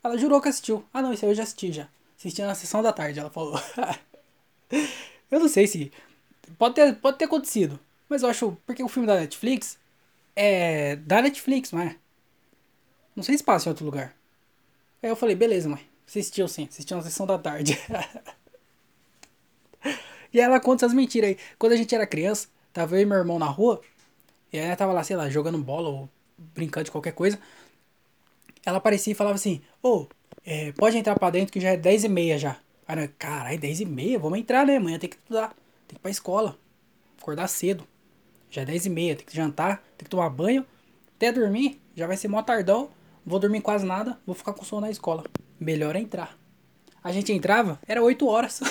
Ela 0.04 0.16
jurou 0.16 0.40
que 0.40 0.48
assistiu. 0.48 0.84
Ah, 0.94 1.02
não, 1.02 1.12
isso 1.12 1.24
aí 1.24 1.32
eu 1.32 1.34
já 1.34 1.42
assisti 1.42 1.72
já. 1.72 1.88
Assisti 2.16 2.42
na 2.42 2.54
sessão 2.54 2.80
da 2.80 2.92
tarde, 2.92 3.18
ela 3.18 3.30
falou. 3.30 3.60
eu 5.28 5.40
não 5.40 5.48
sei 5.48 5.66
se. 5.66 5.90
Pode 6.56 6.76
ter, 6.76 6.94
pode 6.94 7.18
ter 7.18 7.24
acontecido. 7.24 7.80
Mas 8.08 8.22
eu 8.22 8.28
acho. 8.28 8.56
Porque 8.66 8.82
o 8.82 8.88
filme 8.88 9.06
da 9.06 9.16
Netflix 9.16 9.78
é 10.34 10.96
da 10.96 11.22
Netflix, 11.22 11.72
não 11.72 11.80
é? 11.80 11.96
Não 13.14 13.22
sei 13.22 13.36
se 13.36 13.42
passa 13.42 13.68
em 13.68 13.70
outro 13.70 13.84
lugar. 13.84 14.14
Aí 15.02 15.08
eu 15.08 15.16
falei, 15.16 15.34
beleza, 15.34 15.68
mãe. 15.68 15.80
Assistiu 16.06 16.46
sim, 16.46 16.68
assistiu 16.70 16.96
na 16.96 17.02
sessão 17.02 17.26
da 17.26 17.38
tarde. 17.38 17.78
e 20.32 20.40
ela 20.40 20.60
conta 20.60 20.84
essas 20.84 20.94
mentiras 20.94 21.30
aí. 21.30 21.38
Quando 21.58 21.72
a 21.72 21.76
gente 21.76 21.94
era 21.94 22.06
criança, 22.06 22.48
tava 22.72 22.96
eu 22.96 23.02
e 23.02 23.06
meu 23.06 23.16
irmão 23.18 23.38
na 23.38 23.46
rua. 23.46 23.80
E 24.52 24.58
ela 24.58 24.76
tava 24.76 24.92
lá, 24.92 25.02
sei 25.02 25.16
lá, 25.16 25.28
jogando 25.28 25.58
bola 25.58 25.88
ou 25.88 26.08
brincando 26.36 26.84
de 26.84 26.90
qualquer 26.90 27.12
coisa. 27.12 27.38
Ela 28.64 28.78
aparecia 28.78 29.12
e 29.12 29.16
falava 29.16 29.36
assim, 29.36 29.60
ô, 29.82 29.88
oh, 29.88 30.06
é, 30.44 30.72
pode 30.72 30.96
entrar 30.96 31.18
pra 31.18 31.30
dentro 31.30 31.52
que 31.52 31.60
já 31.60 31.70
é 31.70 31.76
10 31.76 32.04
e 32.04 32.08
meia 32.08 32.38
já. 32.38 32.56
Aí, 32.86 33.08
caralho, 33.08 33.58
10 33.58 33.80
e 33.80 33.84
meia? 33.84 34.18
Vamos 34.18 34.38
entrar, 34.38 34.64
né? 34.64 34.76
Amanhã 34.76 34.98
tem 34.98 35.10
que 35.10 35.16
estudar. 35.16 35.48
Tem 35.88 35.88
que 35.88 35.96
ir 35.96 35.98
pra 35.98 36.10
escola. 36.10 36.56
Acordar 37.20 37.48
cedo. 37.48 37.86
Já 38.56 38.62
é 38.62 38.64
10 38.64 38.86
e 38.86 38.88
meia, 38.88 39.14
tem 39.14 39.26
que 39.26 39.36
jantar, 39.36 39.82
tem 39.98 40.04
que 40.04 40.08
tomar 40.08 40.30
banho. 40.30 40.64
Até 41.14 41.30
dormir, 41.30 41.78
já 41.94 42.06
vai 42.06 42.16
ser 42.16 42.28
mó 42.28 42.40
tardão. 42.40 42.88
Vou 43.22 43.38
dormir 43.38 43.60
quase 43.60 43.84
nada, 43.84 44.18
vou 44.24 44.34
ficar 44.34 44.54
com 44.54 44.64
sono 44.64 44.80
na 44.80 44.90
escola. 44.90 45.24
Melhor 45.60 45.94
é 45.94 45.98
entrar. 45.98 46.38
A 47.04 47.12
gente 47.12 47.30
entrava, 47.34 47.78
era 47.86 48.02
8 48.02 48.26
horas. 48.26 48.62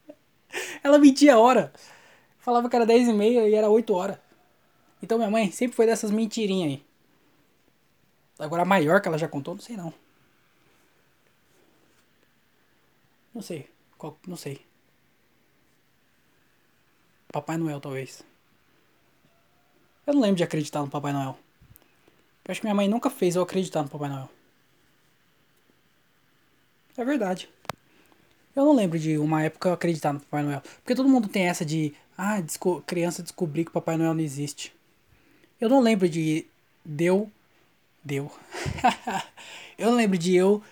Ela 0.82 0.98
mentia 0.98 1.34
a 1.34 1.38
hora. 1.38 1.74
Falava 2.38 2.70
que 2.70 2.76
era 2.76 2.86
10 2.86 3.08
e 3.08 3.12
meia 3.12 3.46
e 3.46 3.54
era 3.54 3.68
8 3.68 3.92
horas. 3.92 4.16
Então 5.02 5.18
minha 5.18 5.30
mãe 5.30 5.50
sempre 5.50 5.76
foi 5.76 5.84
dessas 5.84 6.10
mentirinhas 6.10 6.70
aí. 6.70 6.86
Agora 8.38 8.62
a 8.62 8.64
maior 8.64 9.02
que 9.02 9.08
ela 9.08 9.18
já 9.18 9.28
contou, 9.28 9.54
não 9.54 9.60
sei 9.60 9.76
não. 9.76 9.92
Não 13.34 13.42
sei. 13.42 13.68
Qual, 13.98 14.18
não 14.26 14.38
sei. 14.38 14.64
Papai 17.30 17.58
Noel, 17.58 17.78
talvez. 17.78 18.24
Eu 20.06 20.14
não 20.14 20.20
lembro 20.20 20.36
de 20.36 20.44
acreditar 20.44 20.80
no 20.80 20.88
Papai 20.88 21.12
Noel. 21.12 21.36
Eu 22.44 22.52
acho 22.52 22.60
que 22.60 22.66
minha 22.66 22.74
mãe 22.74 22.86
nunca 22.86 23.10
fez 23.10 23.34
eu 23.34 23.42
acreditar 23.42 23.82
no 23.82 23.88
Papai 23.88 24.08
Noel. 24.08 24.30
É 26.96 27.04
verdade. 27.04 27.48
Eu 28.54 28.64
não 28.64 28.72
lembro 28.72 28.98
de 28.98 29.18
uma 29.18 29.42
época 29.42 29.68
eu 29.68 29.72
acreditar 29.72 30.12
no 30.12 30.20
Papai 30.20 30.44
Noel. 30.44 30.62
Porque 30.76 30.94
todo 30.94 31.08
mundo 31.08 31.28
tem 31.28 31.48
essa 31.48 31.64
de. 31.64 31.92
Ah, 32.16 32.40
desco 32.40 32.82
criança 32.86 33.22
descobrir 33.22 33.64
que 33.64 33.70
o 33.70 33.74
Papai 33.74 33.96
Noel 33.96 34.14
não 34.14 34.22
existe. 34.22 34.72
Eu 35.60 35.68
não 35.68 35.80
lembro 35.80 36.08
de. 36.08 36.46
Deu. 36.84 37.30
Deu. 38.04 38.30
eu 39.76 39.90
não 39.90 39.96
lembro 39.96 40.16
de 40.16 40.36
eu 40.36 40.62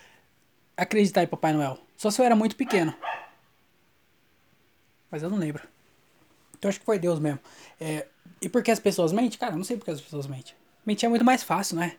acreditar 0.77 1.23
em 1.23 1.27
Papai 1.27 1.51
Noel. 1.51 1.77
Só 1.97 2.09
se 2.09 2.21
eu 2.21 2.25
era 2.25 2.35
muito 2.35 2.55
pequeno. 2.55 2.95
Mas 5.11 5.21
eu 5.21 5.29
não 5.29 5.37
lembro. 5.37 5.74
Então 6.57 6.69
acho 6.69 6.79
que 6.79 6.85
foi 6.85 6.99
Deus 6.99 7.19
mesmo. 7.19 7.39
É, 7.79 8.05
e 8.41 8.49
por 8.49 8.63
que 8.63 8.71
as 8.71 8.79
pessoas 8.79 9.11
mentem? 9.11 9.37
Cara, 9.39 9.53
eu 9.53 9.57
não 9.57 9.63
sei 9.63 9.77
por 9.77 9.85
que 9.85 9.91
as 9.91 10.01
pessoas 10.01 10.27
mentem. 10.27 10.53
Mentir 10.85 11.07
é 11.07 11.09
muito 11.09 11.25
mais 11.25 11.43
fácil, 11.43 11.77
né? 11.77 11.97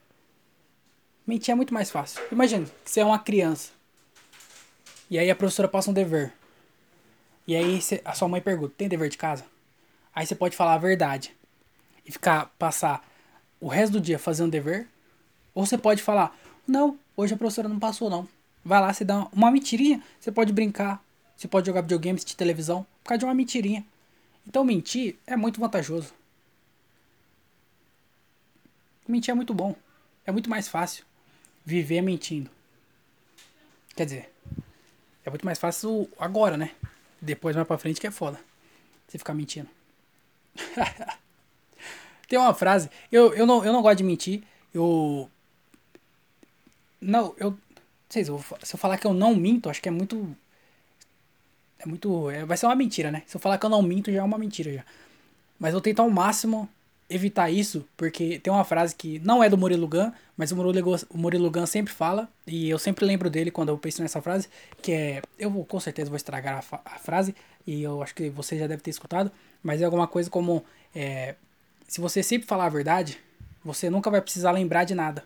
Mentir 1.26 1.52
é 1.52 1.54
muito 1.54 1.74
mais 1.74 1.90
fácil. 1.90 2.22
Imagina 2.30 2.66
que 2.84 2.90
você 2.90 3.00
é 3.00 3.04
uma 3.04 3.18
criança. 3.18 3.70
E 5.10 5.18
aí 5.18 5.30
a 5.30 5.36
professora 5.36 5.68
passa 5.68 5.90
um 5.90 5.94
dever. 5.94 6.32
E 7.46 7.54
aí 7.54 7.80
a 8.04 8.12
sua 8.12 8.28
mãe 8.28 8.40
pergunta: 8.40 8.74
tem 8.76 8.88
dever 8.88 9.08
de 9.08 9.18
casa? 9.18 9.44
Aí 10.14 10.26
você 10.26 10.34
pode 10.34 10.56
falar 10.56 10.74
a 10.74 10.78
verdade. 10.78 11.34
E 12.04 12.12
ficar, 12.12 12.46
passar 12.58 13.06
o 13.60 13.68
resto 13.68 13.94
do 13.94 14.00
dia 14.00 14.18
fazendo 14.18 14.50
dever. 14.50 14.86
Ou 15.54 15.66
você 15.66 15.76
pode 15.76 16.02
falar: 16.02 16.36
não, 16.66 16.98
hoje 17.16 17.34
a 17.34 17.36
professora 17.36 17.68
não 17.68 17.78
passou, 17.78 18.08
não. 18.08 18.28
Vai 18.64 18.80
lá, 18.80 18.92
você 18.92 19.04
dá 19.04 19.28
uma 19.32 19.50
mentirinha. 19.50 20.02
Você 20.20 20.32
pode 20.32 20.52
brincar. 20.52 21.02
Você 21.36 21.46
pode 21.46 21.66
jogar 21.66 21.82
videogame, 21.82 22.16
assistir 22.16 22.36
televisão. 22.36 22.86
Por 23.02 23.08
causa 23.08 23.18
de 23.18 23.24
uma 23.24 23.34
mentirinha. 23.34 23.84
Então 24.46 24.64
mentir 24.64 25.16
é 25.26 25.36
muito 25.36 25.60
vantajoso. 25.60 26.12
Mentir 29.06 29.32
é 29.32 29.34
muito 29.34 29.52
bom. 29.52 29.74
É 30.24 30.32
muito 30.32 30.48
mais 30.48 30.68
fácil 30.68 31.04
viver 31.64 32.00
mentindo. 32.00 32.50
Quer 33.94 34.04
dizer, 34.04 34.32
é 35.24 35.30
muito 35.30 35.44
mais 35.44 35.58
fácil 35.58 36.08
agora, 36.18 36.56
né? 36.56 36.72
Depois 37.20 37.56
mais 37.56 37.66
pra 37.66 37.78
frente 37.78 38.00
que 38.00 38.06
é 38.06 38.10
foda. 38.10 38.38
Você 39.08 39.18
ficar 39.18 39.34
mentindo. 39.34 39.68
Tem 42.28 42.38
uma 42.38 42.54
frase. 42.54 42.90
Eu, 43.10 43.34
eu, 43.34 43.46
não, 43.46 43.64
eu 43.64 43.72
não 43.72 43.82
gosto 43.82 43.98
de 43.98 44.04
mentir. 44.04 44.42
Eu. 44.72 45.30
Não, 47.00 47.34
eu. 47.38 47.50
Não 47.50 47.58
sei 48.08 48.24
se 48.24 48.30
eu, 48.30 48.44
se 48.62 48.74
eu 48.74 48.78
falar 48.78 48.98
que 48.98 49.06
eu 49.06 49.12
não 49.12 49.34
minto, 49.34 49.68
acho 49.68 49.82
que 49.82 49.88
é 49.88 49.92
muito 49.92 50.36
é 51.78 51.86
muito. 51.86 52.30
É, 52.30 52.44
vai 52.44 52.56
ser 52.56 52.66
uma 52.66 52.74
mentira, 52.74 53.10
né? 53.10 53.22
Se 53.26 53.36
eu 53.36 53.40
falar 53.40 53.58
que 53.58 53.66
eu 53.66 53.70
não 53.70 53.82
minto, 53.82 54.12
já 54.12 54.20
é 54.20 54.22
uma 54.22 54.38
mentira 54.38 54.72
já. 54.72 54.84
Mas 55.58 55.72
vou 55.72 55.80
tentar 55.80 56.02
ao 56.02 56.10
máximo 56.10 56.68
evitar 57.08 57.50
isso, 57.50 57.86
porque 57.96 58.38
tem 58.40 58.52
uma 58.52 58.64
frase 58.64 58.94
que 58.94 59.20
não 59.20 59.42
é 59.42 59.48
do 59.48 59.56
Murilo 59.56 59.86
Gun, 59.86 60.10
mas 60.36 60.50
o 60.50 60.56
Murilo, 60.56 60.96
o 61.08 61.16
Murilo 61.16 61.50
Gun 61.50 61.64
sempre 61.64 61.92
fala, 61.92 62.28
e 62.46 62.68
eu 62.68 62.78
sempre 62.78 63.04
lembro 63.04 63.30
dele 63.30 63.50
quando 63.50 63.68
eu 63.68 63.78
penso 63.78 64.02
nessa 64.02 64.20
frase, 64.20 64.48
que 64.82 64.92
é. 64.92 65.22
Eu 65.38 65.50
vou, 65.50 65.64
com 65.64 65.78
certeza 65.78 66.10
vou 66.10 66.16
estragar 66.16 66.64
a, 66.72 66.80
a 66.84 66.98
frase, 66.98 67.34
e 67.66 67.82
eu 67.82 68.02
acho 68.02 68.14
que 68.14 68.28
você 68.30 68.58
já 68.58 68.66
deve 68.66 68.82
ter 68.82 68.90
escutado, 68.90 69.30
mas 69.62 69.80
é 69.80 69.84
alguma 69.84 70.06
coisa 70.06 70.30
como. 70.30 70.64
É, 70.94 71.34
se 71.86 72.00
você 72.00 72.22
sempre 72.22 72.48
falar 72.48 72.66
a 72.66 72.68
verdade, 72.68 73.18
você 73.64 73.88
nunca 73.88 74.10
vai 74.10 74.20
precisar 74.20 74.50
lembrar 74.50 74.84
de 74.84 74.94
nada. 74.94 75.24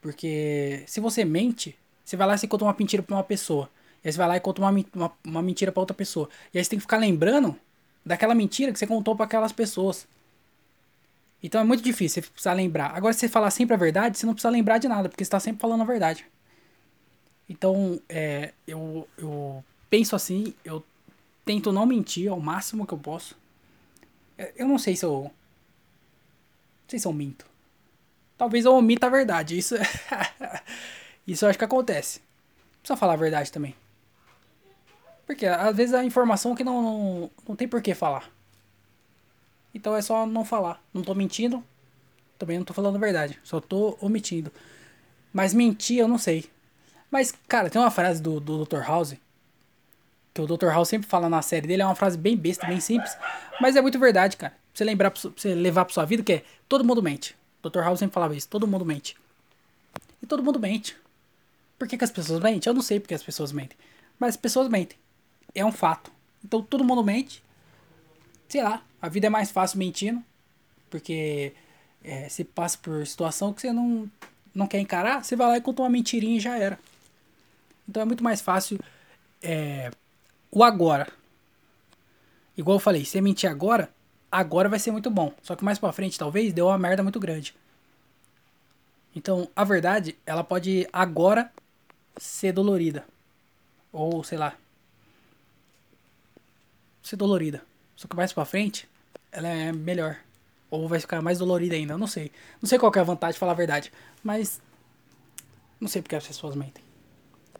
Porque 0.00 0.82
se 0.86 1.00
você 1.00 1.24
mente, 1.24 1.76
você 2.04 2.16
vai 2.16 2.26
lá 2.26 2.34
e 2.34 2.38
você 2.38 2.46
conta 2.46 2.64
uma 2.64 2.76
mentira 2.78 3.02
pra 3.02 3.16
uma 3.16 3.24
pessoa. 3.24 3.70
E 4.04 4.08
aí 4.08 4.12
você 4.12 4.18
vai 4.18 4.28
lá 4.28 4.36
e 4.36 4.40
conta 4.40 4.60
uma, 4.60 4.70
uma, 4.94 5.12
uma 5.24 5.42
mentira 5.42 5.72
para 5.72 5.80
outra 5.80 5.94
pessoa. 5.94 6.28
E 6.52 6.58
aí 6.58 6.64
você 6.64 6.70
tem 6.70 6.78
que 6.78 6.82
ficar 6.84 6.98
lembrando 6.98 7.56
daquela 8.04 8.34
mentira 8.34 8.72
que 8.72 8.78
você 8.78 8.86
contou 8.86 9.14
para 9.14 9.26
aquelas 9.26 9.52
pessoas. 9.52 10.06
Então 11.42 11.60
é 11.60 11.64
muito 11.64 11.82
difícil 11.82 12.22
você 12.22 12.30
precisar 12.30 12.52
lembrar. 12.52 12.96
Agora, 12.96 13.12
se 13.12 13.20
você 13.20 13.28
falar 13.28 13.50
sempre 13.50 13.74
a 13.74 13.78
verdade, 13.78 14.18
você 14.18 14.26
não 14.26 14.34
precisa 14.34 14.50
lembrar 14.50 14.78
de 14.78 14.88
nada, 14.88 15.08
porque 15.08 15.24
você 15.24 15.28
está 15.28 15.40
sempre 15.40 15.60
falando 15.60 15.82
a 15.82 15.84
verdade. 15.84 16.26
Então, 17.48 18.00
é, 18.08 18.52
eu, 18.66 19.08
eu 19.16 19.64
penso 19.88 20.14
assim, 20.14 20.52
eu 20.64 20.84
tento 21.44 21.72
não 21.72 21.86
mentir 21.86 22.30
ao 22.30 22.40
máximo 22.40 22.86
que 22.86 22.92
eu 22.92 22.98
posso. 22.98 23.36
É, 24.36 24.52
eu 24.56 24.66
não 24.66 24.78
sei 24.78 24.96
se 24.96 25.04
eu. 25.04 25.22
Não 25.22 25.30
sei 26.88 26.98
se 26.98 27.06
eu 27.06 27.12
minto. 27.12 27.46
Talvez 28.36 28.64
eu 28.64 28.74
omita 28.74 29.06
a 29.06 29.10
verdade. 29.10 29.56
Isso, 29.56 29.74
isso 31.26 31.44
eu 31.44 31.48
acho 31.48 31.58
que 31.58 31.64
acontece. 31.64 32.20
Precisa 32.80 32.96
falar 32.96 33.14
a 33.14 33.16
verdade 33.16 33.50
também. 33.50 33.74
Porque 35.28 35.44
às 35.44 35.76
vezes 35.76 35.94
a 35.94 36.02
informação 36.02 36.54
que 36.54 36.64
não, 36.64 36.80
não, 36.80 37.30
não 37.46 37.54
tem 37.54 37.68
por 37.68 37.82
que 37.82 37.94
falar. 37.94 38.30
Então 39.74 39.94
é 39.94 40.00
só 40.00 40.24
não 40.24 40.42
falar. 40.42 40.82
Não 40.92 41.02
tô 41.02 41.14
mentindo, 41.14 41.62
também 42.38 42.56
não 42.56 42.64
tô 42.64 42.72
falando 42.72 42.96
a 42.96 42.98
verdade. 42.98 43.38
Só 43.44 43.60
tô 43.60 43.98
omitindo. 44.00 44.50
Mas 45.30 45.52
mentir 45.52 45.98
eu 45.98 46.08
não 46.08 46.16
sei. 46.16 46.46
Mas, 47.10 47.34
cara, 47.46 47.68
tem 47.68 47.78
uma 47.78 47.90
frase 47.90 48.22
do, 48.22 48.40
do 48.40 48.64
Dr. 48.64 48.78
House. 48.78 49.16
Que 50.32 50.40
o 50.40 50.46
Dr. 50.46 50.68
House 50.68 50.88
sempre 50.88 51.06
fala 51.06 51.28
na 51.28 51.42
série 51.42 51.68
dele. 51.68 51.82
É 51.82 51.84
uma 51.84 51.94
frase 51.94 52.16
bem 52.16 52.34
besta, 52.34 52.66
bem 52.66 52.80
simples. 52.80 53.14
Mas 53.60 53.76
é 53.76 53.82
muito 53.82 53.98
verdade, 53.98 54.34
cara. 54.34 54.52
Pra 54.52 54.58
você 54.72 54.84
lembrar, 54.84 55.10
pra 55.10 55.20
você 55.20 55.54
levar 55.54 55.84
pra 55.84 55.92
sua 55.92 56.06
vida, 56.06 56.22
que 56.22 56.32
é 56.32 56.44
todo 56.66 56.82
mundo 56.82 57.02
mente. 57.02 57.36
O 57.62 57.68
Dr. 57.68 57.80
House 57.80 57.98
sempre 57.98 58.14
falava 58.14 58.34
isso. 58.34 58.48
Todo 58.48 58.66
mundo 58.66 58.84
mente. 58.86 59.14
E 60.22 60.26
todo 60.26 60.42
mundo 60.42 60.58
mente. 60.58 60.96
Por 61.78 61.86
que, 61.86 61.98
que 61.98 62.04
as 62.04 62.10
pessoas 62.10 62.42
mentem? 62.42 62.70
Eu 62.70 62.74
não 62.74 62.82
sei 62.82 62.98
porque 62.98 63.12
as 63.12 63.22
pessoas 63.22 63.52
mentem. 63.52 63.76
Mas 64.18 64.30
as 64.30 64.36
pessoas 64.38 64.68
mentem 64.68 64.96
é 65.54 65.64
um 65.64 65.72
fato. 65.72 66.10
Então 66.44 66.62
todo 66.62 66.84
mundo 66.84 67.04
mente. 67.04 67.42
Sei 68.48 68.62
lá, 68.62 68.82
a 69.00 69.08
vida 69.08 69.26
é 69.26 69.30
mais 69.30 69.50
fácil 69.50 69.78
mentindo. 69.78 70.22
Porque 70.90 71.52
é, 72.02 72.28
você 72.28 72.44
passa 72.44 72.78
por 72.78 73.06
situação 73.06 73.52
que 73.52 73.60
você 73.60 73.72
não, 73.72 74.10
não 74.54 74.66
quer 74.66 74.80
encarar, 74.80 75.24
você 75.24 75.36
vai 75.36 75.48
lá 75.48 75.56
e 75.56 75.60
conta 75.60 75.82
uma 75.82 75.90
mentirinha 75.90 76.36
e 76.36 76.40
já 76.40 76.56
era. 76.56 76.78
Então 77.88 78.02
é 78.02 78.04
muito 78.04 78.24
mais 78.24 78.40
fácil 78.40 78.78
é, 79.42 79.90
o 80.50 80.64
agora. 80.64 81.08
Igual 82.56 82.76
eu 82.76 82.80
falei, 82.80 83.04
se 83.04 83.12
você 83.12 83.20
mentir 83.20 83.48
agora, 83.48 83.90
agora 84.30 84.68
vai 84.68 84.78
ser 84.78 84.90
muito 84.90 85.10
bom. 85.10 85.32
Só 85.42 85.54
que 85.54 85.64
mais 85.64 85.78
pra 85.78 85.92
frente, 85.92 86.18
talvez, 86.18 86.52
deu 86.52 86.66
uma 86.66 86.78
merda 86.78 87.02
muito 87.02 87.20
grande. 87.20 87.54
Então, 89.14 89.48
a 89.54 89.64
verdade, 89.64 90.16
ela 90.26 90.44
pode 90.44 90.88
agora 90.92 91.52
ser 92.16 92.52
dolorida. 92.52 93.04
Ou, 93.92 94.22
sei 94.24 94.38
lá. 94.38 94.54
Ser 97.08 97.16
dolorida. 97.16 97.62
Só 97.96 98.06
que 98.06 98.14
mais 98.14 98.34
pra 98.34 98.44
frente, 98.44 98.86
ela 99.32 99.48
é 99.48 99.72
melhor. 99.72 100.18
Ou 100.70 100.86
vai 100.86 101.00
ficar 101.00 101.22
mais 101.22 101.38
dolorida 101.38 101.74
ainda. 101.74 101.94
Eu 101.94 101.98
não 101.98 102.06
sei. 102.06 102.30
Não 102.60 102.68
sei 102.68 102.78
qual 102.78 102.92
é 102.94 102.98
a 102.98 103.02
vantagem 103.02 103.32
de 103.32 103.38
falar 103.38 103.52
a 103.52 103.54
verdade. 103.54 103.90
Mas. 104.22 104.60
Não 105.80 105.88
sei 105.88 106.02
porque 106.02 106.14
as 106.14 106.26
pessoas 106.26 106.54
mentem. 106.54 106.84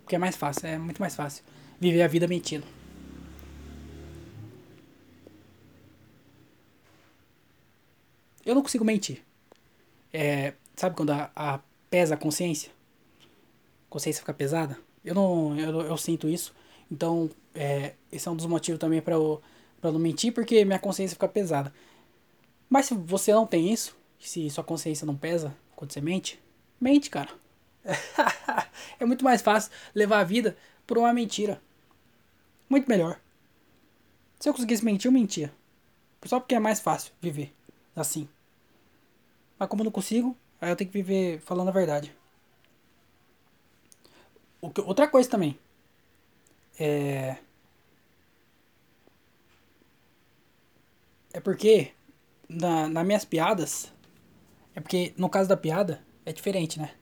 Porque 0.03 0.15
é 0.15 0.19
mais 0.19 0.37
fácil. 0.37 0.67
É 0.67 0.77
muito 0.77 1.01
mais 1.01 1.17
fácil. 1.17 1.43
Viver 1.81 2.03
a 2.03 2.07
vida 2.07 2.29
mentindo. 2.29 2.67
Eu 8.45 8.55
não 8.55 8.61
consigo 8.61 8.85
mentir. 8.85 9.23
É, 10.13 10.53
sabe 10.77 10.95
quando 10.95 11.13
a, 11.13 11.31
a 11.35 11.59
pesa 11.89 12.17
a 12.17 12.19
consciência? 12.19 12.71
A 13.87 13.89
consciência 13.89 14.21
fica 14.21 14.35
pesada? 14.35 14.79
Eu 15.03 15.15
não, 15.15 15.59
eu, 15.59 15.81
eu 15.81 15.97
sinto 15.97 16.29
isso. 16.29 16.55
Então, 16.91 17.30
é, 17.55 17.95
esse 18.11 18.26
é 18.28 18.30
um 18.30 18.36
dos 18.36 18.47
motivos 18.47 18.78
também 18.78 19.01
para 19.01 19.14
eu, 19.14 19.43
pra 19.80 19.91
eu 19.91 19.93
não 19.93 20.01
mentir, 20.01 20.32
porque 20.32 20.64
minha 20.64 20.78
consciência 20.78 21.14
fica 21.14 21.28
pesada. 21.28 21.72
Mas 22.68 22.86
se 22.86 22.95
você 22.95 23.32
não 23.32 23.47
tem 23.47 23.72
isso, 23.72 23.97
se 24.18 24.49
sua 24.51 24.64
consciência 24.64 25.07
não 25.07 25.16
pesa 25.16 25.55
quando 25.76 25.93
você 25.93 26.01
mente, 26.01 26.41
mente, 26.80 27.11
cara. 27.11 27.30
é 28.99 29.05
muito 29.05 29.24
mais 29.24 29.43
fácil 29.43 29.72
levar 29.95 30.20
a 30.20 30.24
vida 30.24 30.57
por 30.86 30.99
uma 30.99 31.12
mentira. 31.12 31.61
Muito 32.68 32.89
melhor. 32.89 33.20
Se 34.39 34.49
eu 34.49 34.55
conseguisse 34.55 34.84
mentir, 34.84 35.09
eu 35.09 35.12
mentia. 35.12 35.53
Só 36.24 36.41
porque 36.41 36.55
é 36.55 36.61
mais 36.61 36.80
fácil 36.80 37.12
viver 37.20 37.55
assim. 38.01 38.28
Mas 39.59 39.68
como 39.68 39.82
eu 39.82 39.86
não 39.86 39.93
consigo, 39.93 40.36
aí 40.61 40.70
eu 40.70 40.76
tenho 40.76 40.91
que 40.91 41.03
viver 41.03 41.41
falando 41.41 41.68
a 41.68 41.72
verdade. 41.72 42.14
Outra 44.61 45.09
coisa 45.09 45.28
também. 45.28 45.59
É. 46.79 47.37
É 51.33 51.41
porque 51.41 51.93
na, 52.49 52.89
nas 52.89 53.07
minhas 53.07 53.24
piadas. 53.24 53.93
É 54.74 54.81
porque 54.81 55.12
no 55.16 55.29
caso 55.29 55.49
da 55.49 55.57
piada 55.57 56.01
é 56.24 56.33
diferente, 56.33 56.79
né? 56.79 56.93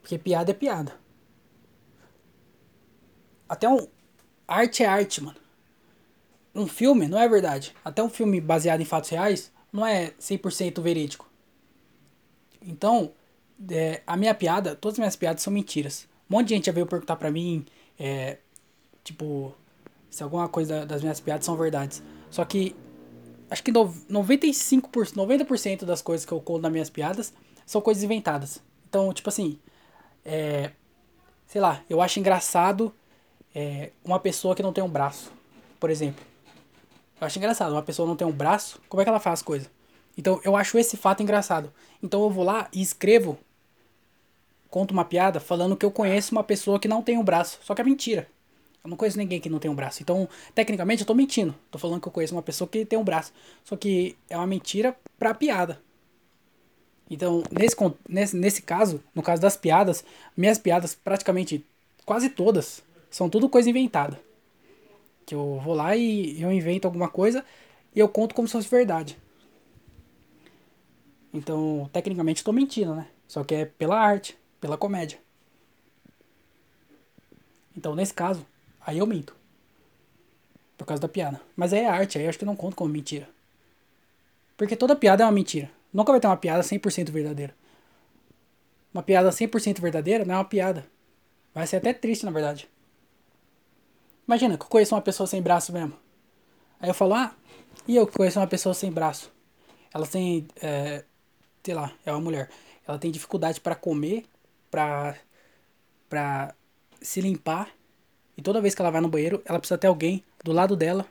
Porque 0.00 0.18
piada 0.18 0.50
é 0.50 0.54
piada. 0.54 0.94
Até 3.48 3.68
um. 3.68 3.86
Arte 4.46 4.82
é 4.82 4.86
arte, 4.86 5.22
mano. 5.22 5.38
Um 6.54 6.66
filme 6.66 7.06
não 7.08 7.18
é 7.18 7.28
verdade. 7.28 7.74
Até 7.84 8.02
um 8.02 8.08
filme 8.08 8.40
baseado 8.40 8.80
em 8.80 8.84
fatos 8.84 9.10
reais 9.10 9.52
não 9.72 9.86
é 9.86 10.12
100% 10.18 10.80
verídico. 10.82 11.28
Então, 12.60 13.12
é, 13.70 14.02
a 14.06 14.16
minha 14.16 14.34
piada, 14.34 14.74
todas 14.74 14.94
as 14.94 14.98
minhas 14.98 15.16
piadas 15.16 15.42
são 15.42 15.52
mentiras. 15.52 16.08
Um 16.28 16.36
monte 16.36 16.48
de 16.48 16.54
gente 16.54 16.66
já 16.66 16.72
veio 16.72 16.86
perguntar 16.86 17.16
pra 17.16 17.30
mim, 17.30 17.64
é, 17.98 18.38
tipo, 19.04 19.54
se 20.10 20.22
alguma 20.22 20.48
coisa 20.48 20.84
das 20.84 21.02
minhas 21.02 21.20
piadas 21.20 21.44
são 21.44 21.56
verdades. 21.56 22.02
Só 22.30 22.44
que 22.44 22.74
acho 23.50 23.62
que 23.62 23.72
95%, 23.72 25.14
90% 25.14 25.84
das 25.84 26.02
coisas 26.02 26.26
que 26.26 26.32
eu 26.32 26.40
conto 26.40 26.62
nas 26.62 26.72
minhas 26.72 26.90
piadas 26.90 27.32
são 27.66 27.80
coisas 27.80 28.02
inventadas. 28.02 28.60
Então, 28.88 29.12
tipo 29.12 29.28
assim, 29.28 29.58
é, 30.24 30.72
sei 31.46 31.60
lá, 31.60 31.82
eu 31.88 32.00
acho 32.00 32.18
engraçado 32.18 32.92
é, 33.54 33.90
uma 34.04 34.18
pessoa 34.18 34.54
que 34.54 34.62
não 34.62 34.72
tem 34.72 34.82
um 34.82 34.88
braço, 34.88 35.32
por 35.78 35.90
exemplo. 35.90 36.24
Eu 37.20 37.26
acho 37.26 37.38
engraçado, 37.38 37.72
uma 37.72 37.82
pessoa 37.82 38.08
não 38.08 38.16
tem 38.16 38.26
um 38.26 38.32
braço, 38.32 38.80
como 38.88 39.00
é 39.00 39.04
que 39.04 39.08
ela 39.08 39.20
faz 39.20 39.40
as 39.40 39.42
coisas? 39.42 39.70
Então, 40.16 40.40
eu 40.44 40.56
acho 40.56 40.78
esse 40.78 40.96
fato 40.96 41.22
engraçado. 41.22 41.72
Então, 42.02 42.22
eu 42.22 42.30
vou 42.30 42.44
lá 42.44 42.68
e 42.72 42.80
escrevo, 42.80 43.38
conto 44.68 44.92
uma 44.92 45.04
piada 45.04 45.38
falando 45.38 45.76
que 45.76 45.84
eu 45.84 45.90
conheço 45.90 46.32
uma 46.32 46.42
pessoa 46.42 46.78
que 46.78 46.88
não 46.88 47.02
tem 47.02 47.18
um 47.18 47.24
braço, 47.24 47.58
só 47.62 47.74
que 47.74 47.80
é 47.80 47.84
mentira. 47.84 48.28
Eu 48.82 48.90
não 48.90 48.96
conheço 48.96 49.18
ninguém 49.18 49.40
que 49.40 49.50
não 49.50 49.58
tem 49.58 49.70
um 49.70 49.74
braço. 49.74 50.02
Então, 50.02 50.28
tecnicamente, 50.54 51.02
eu 51.02 51.06
tô 51.06 51.14
mentindo. 51.14 51.54
Tô 51.70 51.78
falando 51.78 52.00
que 52.00 52.08
eu 52.08 52.12
conheço 52.12 52.34
uma 52.34 52.42
pessoa 52.42 52.66
que 52.66 52.84
tem 52.84 52.98
um 52.98 53.04
braço. 53.04 53.32
Só 53.64 53.76
que 53.76 54.16
é 54.28 54.36
uma 54.36 54.46
mentira 54.46 54.96
pra 55.18 55.34
piada. 55.34 55.80
Então, 57.10 57.42
nesse, 57.50 57.76
nesse, 58.08 58.36
nesse 58.36 58.62
caso, 58.62 59.02
no 59.14 59.22
caso 59.22 59.42
das 59.42 59.56
piadas, 59.56 60.04
minhas 60.36 60.58
piadas, 60.58 60.94
praticamente 60.94 61.64
quase 62.06 62.30
todas, 62.30 62.82
são 63.10 63.28
tudo 63.28 63.48
coisa 63.48 63.68
inventada. 63.68 64.20
Que 65.26 65.34
eu 65.34 65.60
vou 65.62 65.74
lá 65.74 65.96
e 65.96 66.40
eu 66.40 66.50
invento 66.52 66.86
alguma 66.86 67.08
coisa 67.08 67.44
e 67.94 67.98
eu 67.98 68.08
conto 68.08 68.34
como 68.34 68.48
se 68.48 68.52
fosse 68.52 68.68
verdade. 68.68 69.18
Então, 71.34 71.88
tecnicamente, 71.92 72.40
estou 72.40 72.54
mentindo, 72.54 72.94
né? 72.94 73.08
Só 73.26 73.44
que 73.44 73.54
é 73.54 73.64
pela 73.64 73.98
arte, 74.00 74.36
pela 74.60 74.76
comédia. 74.76 75.18
Então, 77.76 77.94
nesse 77.94 78.12
caso, 78.12 78.44
Aí 78.84 78.98
eu 78.98 79.06
minto. 79.06 79.34
Por 80.76 80.86
causa 80.86 81.00
da 81.00 81.08
piada. 81.08 81.40
Mas 81.54 81.72
aí 81.72 81.80
é 81.80 81.86
arte, 81.86 82.18
aí 82.18 82.24
eu 82.24 82.30
acho 82.30 82.38
que 82.38 82.44
não 82.44 82.56
conto 82.56 82.76
como 82.76 82.92
mentira. 82.92 83.28
Porque 84.56 84.76
toda 84.76 84.96
piada 84.96 85.22
é 85.22 85.26
uma 85.26 85.32
mentira. 85.32 85.70
Nunca 85.92 86.12
vai 86.12 86.20
ter 86.20 86.26
uma 86.26 86.36
piada 86.36 86.62
100% 86.62 87.10
verdadeira. 87.10 87.54
Uma 88.92 89.02
piada 89.02 89.30
100% 89.30 89.80
verdadeira 89.80 90.24
não 90.24 90.34
é 90.34 90.38
uma 90.38 90.44
piada. 90.44 90.86
Vai 91.54 91.66
ser 91.66 91.76
até 91.76 91.92
triste, 91.92 92.24
na 92.24 92.30
verdade. 92.30 92.68
Imagina 94.26 94.56
que 94.56 94.64
eu 94.64 94.68
conheço 94.68 94.94
uma 94.94 95.02
pessoa 95.02 95.26
sem 95.26 95.42
braço 95.42 95.72
mesmo. 95.72 95.94
Aí 96.80 96.88
eu 96.88 96.94
falo, 96.94 97.14
ah, 97.14 97.34
e 97.86 97.96
eu 97.96 98.06
conheço 98.06 98.38
uma 98.38 98.46
pessoa 98.46 98.74
sem 98.74 98.90
braço? 98.90 99.32
Ela 99.92 100.06
tem, 100.06 100.46
é, 100.62 101.04
sei 101.62 101.74
lá, 101.74 101.92
é 102.06 102.12
uma 102.12 102.20
mulher. 102.20 102.48
Ela 102.86 102.98
tem 102.98 103.10
dificuldade 103.10 103.60
para 103.60 103.74
comer, 103.74 104.24
pra, 104.70 105.16
pra 106.08 106.54
se 107.00 107.20
limpar 107.20 107.70
e 108.40 108.42
toda 108.42 108.58
vez 108.58 108.74
que 108.74 108.80
ela 108.80 108.90
vai 108.90 109.02
no 109.02 109.08
banheiro, 109.10 109.42
ela 109.44 109.58
precisa 109.58 109.76
ter 109.76 109.86
alguém 109.86 110.24
do 110.42 110.50
lado 110.50 110.74
dela 110.74 111.06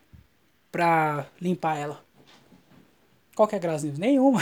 pra 0.71 1.27
limpar 1.39 1.77
ela. 1.77 2.03
Qual 3.35 3.47
que 3.47 3.53
é 3.53 3.59
a 3.59 3.61
graça 3.61 3.85
nisso? 3.85 3.99
Nenhuma. 3.99 4.39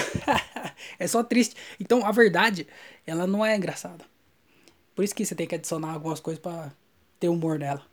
é 0.98 1.06
só 1.06 1.22
triste. 1.22 1.54
Então, 1.82 2.06
a 2.06 2.14
verdade, 2.14 2.66
ela 3.06 3.28
não 3.28 3.46
é 3.46 3.58
engraçada. 3.58 4.06
Por 4.96 5.04
isso 5.04 5.14
que 5.14 5.26
você 5.26 5.36
tem 5.36 5.46
que 5.46 5.56
adicionar 5.56 5.92
algumas 5.92 6.22
coisas 6.22 6.42
para 6.42 6.72
ter 7.20 7.28
humor 7.28 7.60
nela. 7.60 7.86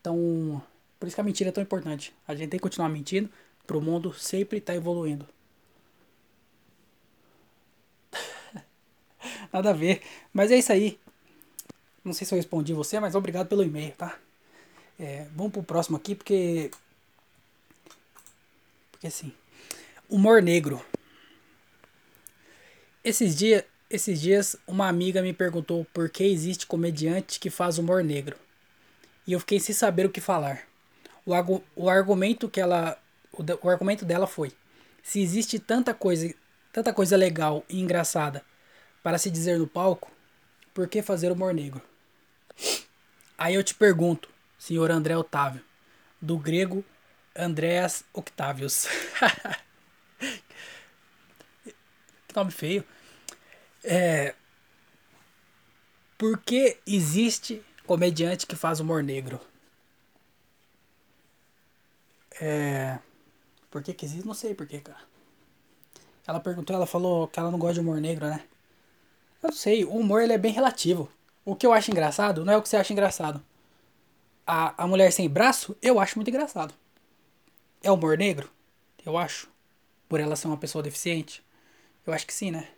Então, 0.00 0.62
por 0.98 1.06
isso 1.06 1.14
que 1.14 1.20
a 1.20 1.24
mentira 1.24 1.50
é 1.50 1.52
tão 1.52 1.62
importante. 1.62 2.14
A 2.26 2.34
gente 2.34 2.48
tem 2.48 2.58
que 2.58 2.62
continuar 2.62 2.88
mentindo 2.88 3.28
pro 3.66 3.82
mundo 3.82 4.14
sempre 4.14 4.56
estar 4.56 4.72
tá 4.72 4.76
evoluindo. 4.78 5.28
Nada 9.52 9.68
a 9.70 9.74
ver. 9.74 10.00
Mas 10.32 10.50
é 10.50 10.56
isso 10.56 10.72
aí. 10.72 10.98
Não 12.08 12.14
sei 12.14 12.26
se 12.26 12.34
eu 12.34 12.36
respondi 12.36 12.72
você, 12.72 12.98
mas 12.98 13.14
obrigado 13.14 13.48
pelo 13.48 13.62
e-mail, 13.62 13.92
tá? 13.92 14.18
É, 14.98 15.26
vamos 15.36 15.52
pro 15.52 15.62
próximo 15.62 15.96
aqui, 15.96 16.14
porque. 16.14 16.70
Porque 18.90 19.06
assim. 19.06 19.32
Humor 20.08 20.42
negro. 20.42 20.82
Esses, 23.04 23.36
dia, 23.36 23.66
esses 23.90 24.20
dias, 24.20 24.56
uma 24.66 24.88
amiga 24.88 25.22
me 25.22 25.34
perguntou 25.34 25.86
por 25.92 26.08
que 26.08 26.24
existe 26.24 26.66
comediante 26.66 27.38
que 27.38 27.50
faz 27.50 27.78
humor 27.78 28.02
negro. 28.02 28.36
E 29.26 29.34
eu 29.34 29.40
fiquei 29.40 29.60
sem 29.60 29.74
saber 29.74 30.06
o 30.06 30.10
que 30.10 30.20
falar. 30.20 30.66
O, 31.26 31.62
o 31.76 31.90
argumento 31.90 32.48
que 32.48 32.58
ela. 32.58 32.98
O, 33.32 33.44
o 33.66 33.68
argumento 33.68 34.06
dela 34.06 34.26
foi: 34.26 34.50
se 35.02 35.20
existe 35.20 35.58
tanta 35.58 35.92
coisa, 35.92 36.34
tanta 36.72 36.90
coisa 36.92 37.18
legal 37.18 37.62
e 37.68 37.78
engraçada 37.78 38.42
para 39.02 39.18
se 39.18 39.30
dizer 39.30 39.58
no 39.58 39.66
palco, 39.66 40.10
por 40.72 40.88
que 40.88 41.02
fazer 41.02 41.30
humor 41.30 41.52
negro? 41.52 41.82
Aí 43.38 43.54
eu 43.54 43.62
te 43.62 43.72
pergunto, 43.72 44.28
senhor 44.58 44.90
André 44.90 45.16
Otávio, 45.16 45.64
do 46.20 46.36
grego 46.36 46.84
Andreas 47.36 48.04
Octavius. 48.12 48.88
que 52.26 52.34
nome 52.34 52.50
feio. 52.50 52.84
É, 53.84 54.34
por 56.18 56.38
que 56.38 56.78
existe 56.84 57.64
comediante 57.86 58.44
que 58.44 58.56
faz 58.56 58.80
humor 58.80 59.04
negro? 59.04 59.40
É, 62.40 62.98
por 63.70 63.84
que, 63.84 63.94
que 63.94 64.04
existe? 64.04 64.26
Não 64.26 64.34
sei 64.34 64.52
por 64.52 64.66
que, 64.66 64.80
cara. 64.80 65.06
Ela 66.26 66.40
perguntou, 66.40 66.74
ela 66.74 66.86
falou 66.86 67.28
que 67.28 67.38
ela 67.38 67.52
não 67.52 67.58
gosta 67.58 67.74
de 67.74 67.80
humor 67.80 68.00
negro, 68.00 68.26
né? 68.26 68.44
Eu 69.40 69.52
sei, 69.52 69.84
o 69.84 69.92
humor 69.92 70.22
ele 70.22 70.32
é 70.32 70.38
bem 70.38 70.52
relativo. 70.52 71.10
O 71.48 71.56
que 71.56 71.66
eu 71.66 71.72
acho 71.72 71.90
engraçado 71.90 72.44
não 72.44 72.52
é 72.52 72.58
o 72.58 72.62
que 72.62 72.68
você 72.68 72.76
acha 72.76 72.92
engraçado. 72.92 73.42
A, 74.46 74.84
a 74.84 74.86
mulher 74.86 75.10
sem 75.10 75.30
braço, 75.30 75.74
eu 75.80 75.98
acho 75.98 76.18
muito 76.18 76.28
engraçado. 76.28 76.74
É 77.82 77.90
humor 77.90 78.18
negro? 78.18 78.50
Eu 79.02 79.16
acho. 79.16 79.48
Por 80.06 80.20
ela 80.20 80.36
ser 80.36 80.46
uma 80.46 80.58
pessoa 80.58 80.82
deficiente. 80.82 81.42
Eu 82.06 82.12
acho 82.12 82.26
que 82.26 82.34
sim, 82.34 82.50
né? 82.50 82.68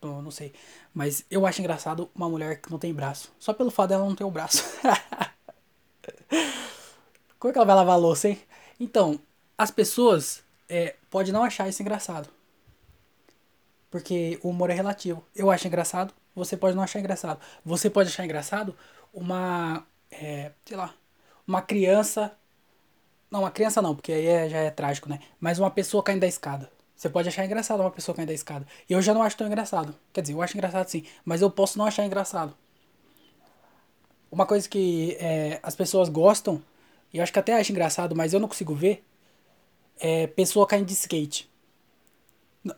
Eu 0.00 0.22
não 0.22 0.30
sei. 0.30 0.52
Mas 0.94 1.24
eu 1.28 1.44
acho 1.44 1.60
engraçado 1.60 2.08
uma 2.14 2.28
mulher 2.28 2.60
que 2.60 2.70
não 2.70 2.78
tem 2.78 2.94
braço. 2.94 3.32
Só 3.36 3.52
pelo 3.52 3.68
fato 3.68 3.88
dela 3.88 4.04
não 4.04 4.14
ter 4.14 4.22
o 4.22 4.30
braço. 4.30 4.62
Como 7.36 7.50
é 7.50 7.52
que 7.52 7.58
ela 7.58 7.66
vai 7.66 7.74
lavar 7.74 7.94
a 7.94 7.98
louça, 7.98 8.28
hein? 8.28 8.40
Então, 8.78 9.18
as 9.58 9.72
pessoas 9.72 10.44
é, 10.68 10.94
podem 11.10 11.32
não 11.32 11.42
achar 11.42 11.68
isso 11.68 11.82
engraçado. 11.82 12.28
Porque 13.90 14.38
o 14.40 14.50
humor 14.50 14.70
é 14.70 14.74
relativo. 14.74 15.26
Eu 15.34 15.50
acho 15.50 15.66
engraçado, 15.66 16.14
você 16.44 16.56
pode 16.56 16.76
não 16.76 16.82
achar 16.82 16.98
engraçado. 16.98 17.40
Você 17.64 17.88
pode 17.88 18.08
achar 18.08 18.24
engraçado 18.24 18.76
uma. 19.12 19.86
É, 20.10 20.52
sei 20.64 20.76
lá. 20.76 20.94
Uma 21.46 21.62
criança. 21.62 22.32
Não, 23.30 23.40
uma 23.40 23.50
criança 23.50 23.80
não, 23.80 23.94
porque 23.94 24.12
aí 24.12 24.26
é, 24.26 24.48
já 24.48 24.58
é 24.58 24.70
trágico, 24.70 25.08
né? 25.08 25.20
Mas 25.38 25.58
uma 25.58 25.70
pessoa 25.70 26.02
caindo 26.02 26.20
da 26.20 26.26
escada. 26.26 26.70
Você 26.96 27.08
pode 27.08 27.28
achar 27.28 27.44
engraçado 27.46 27.80
uma 27.80 27.90
pessoa 27.90 28.14
caindo 28.14 28.28
da 28.28 28.34
escada. 28.34 28.66
Eu 28.88 29.00
já 29.00 29.14
não 29.14 29.22
acho 29.22 29.36
tão 29.36 29.46
engraçado. 29.46 29.94
Quer 30.12 30.20
dizer, 30.20 30.34
eu 30.34 30.42
acho 30.42 30.56
engraçado 30.56 30.88
sim, 30.88 31.04
mas 31.24 31.40
eu 31.40 31.50
posso 31.50 31.78
não 31.78 31.86
achar 31.86 32.04
engraçado. 32.04 32.54
Uma 34.30 34.44
coisa 34.44 34.68
que 34.68 35.16
é, 35.18 35.58
as 35.62 35.74
pessoas 35.74 36.08
gostam, 36.08 36.62
e 37.12 37.16
eu 37.16 37.22
acho 37.22 37.32
que 37.32 37.38
até 37.38 37.54
acho 37.58 37.72
engraçado, 37.72 38.14
mas 38.14 38.32
eu 38.32 38.40
não 38.40 38.48
consigo 38.48 38.74
ver, 38.74 39.02
é 39.98 40.26
pessoa 40.26 40.66
caindo 40.66 40.86
de 40.86 40.92
skate. 40.92 41.50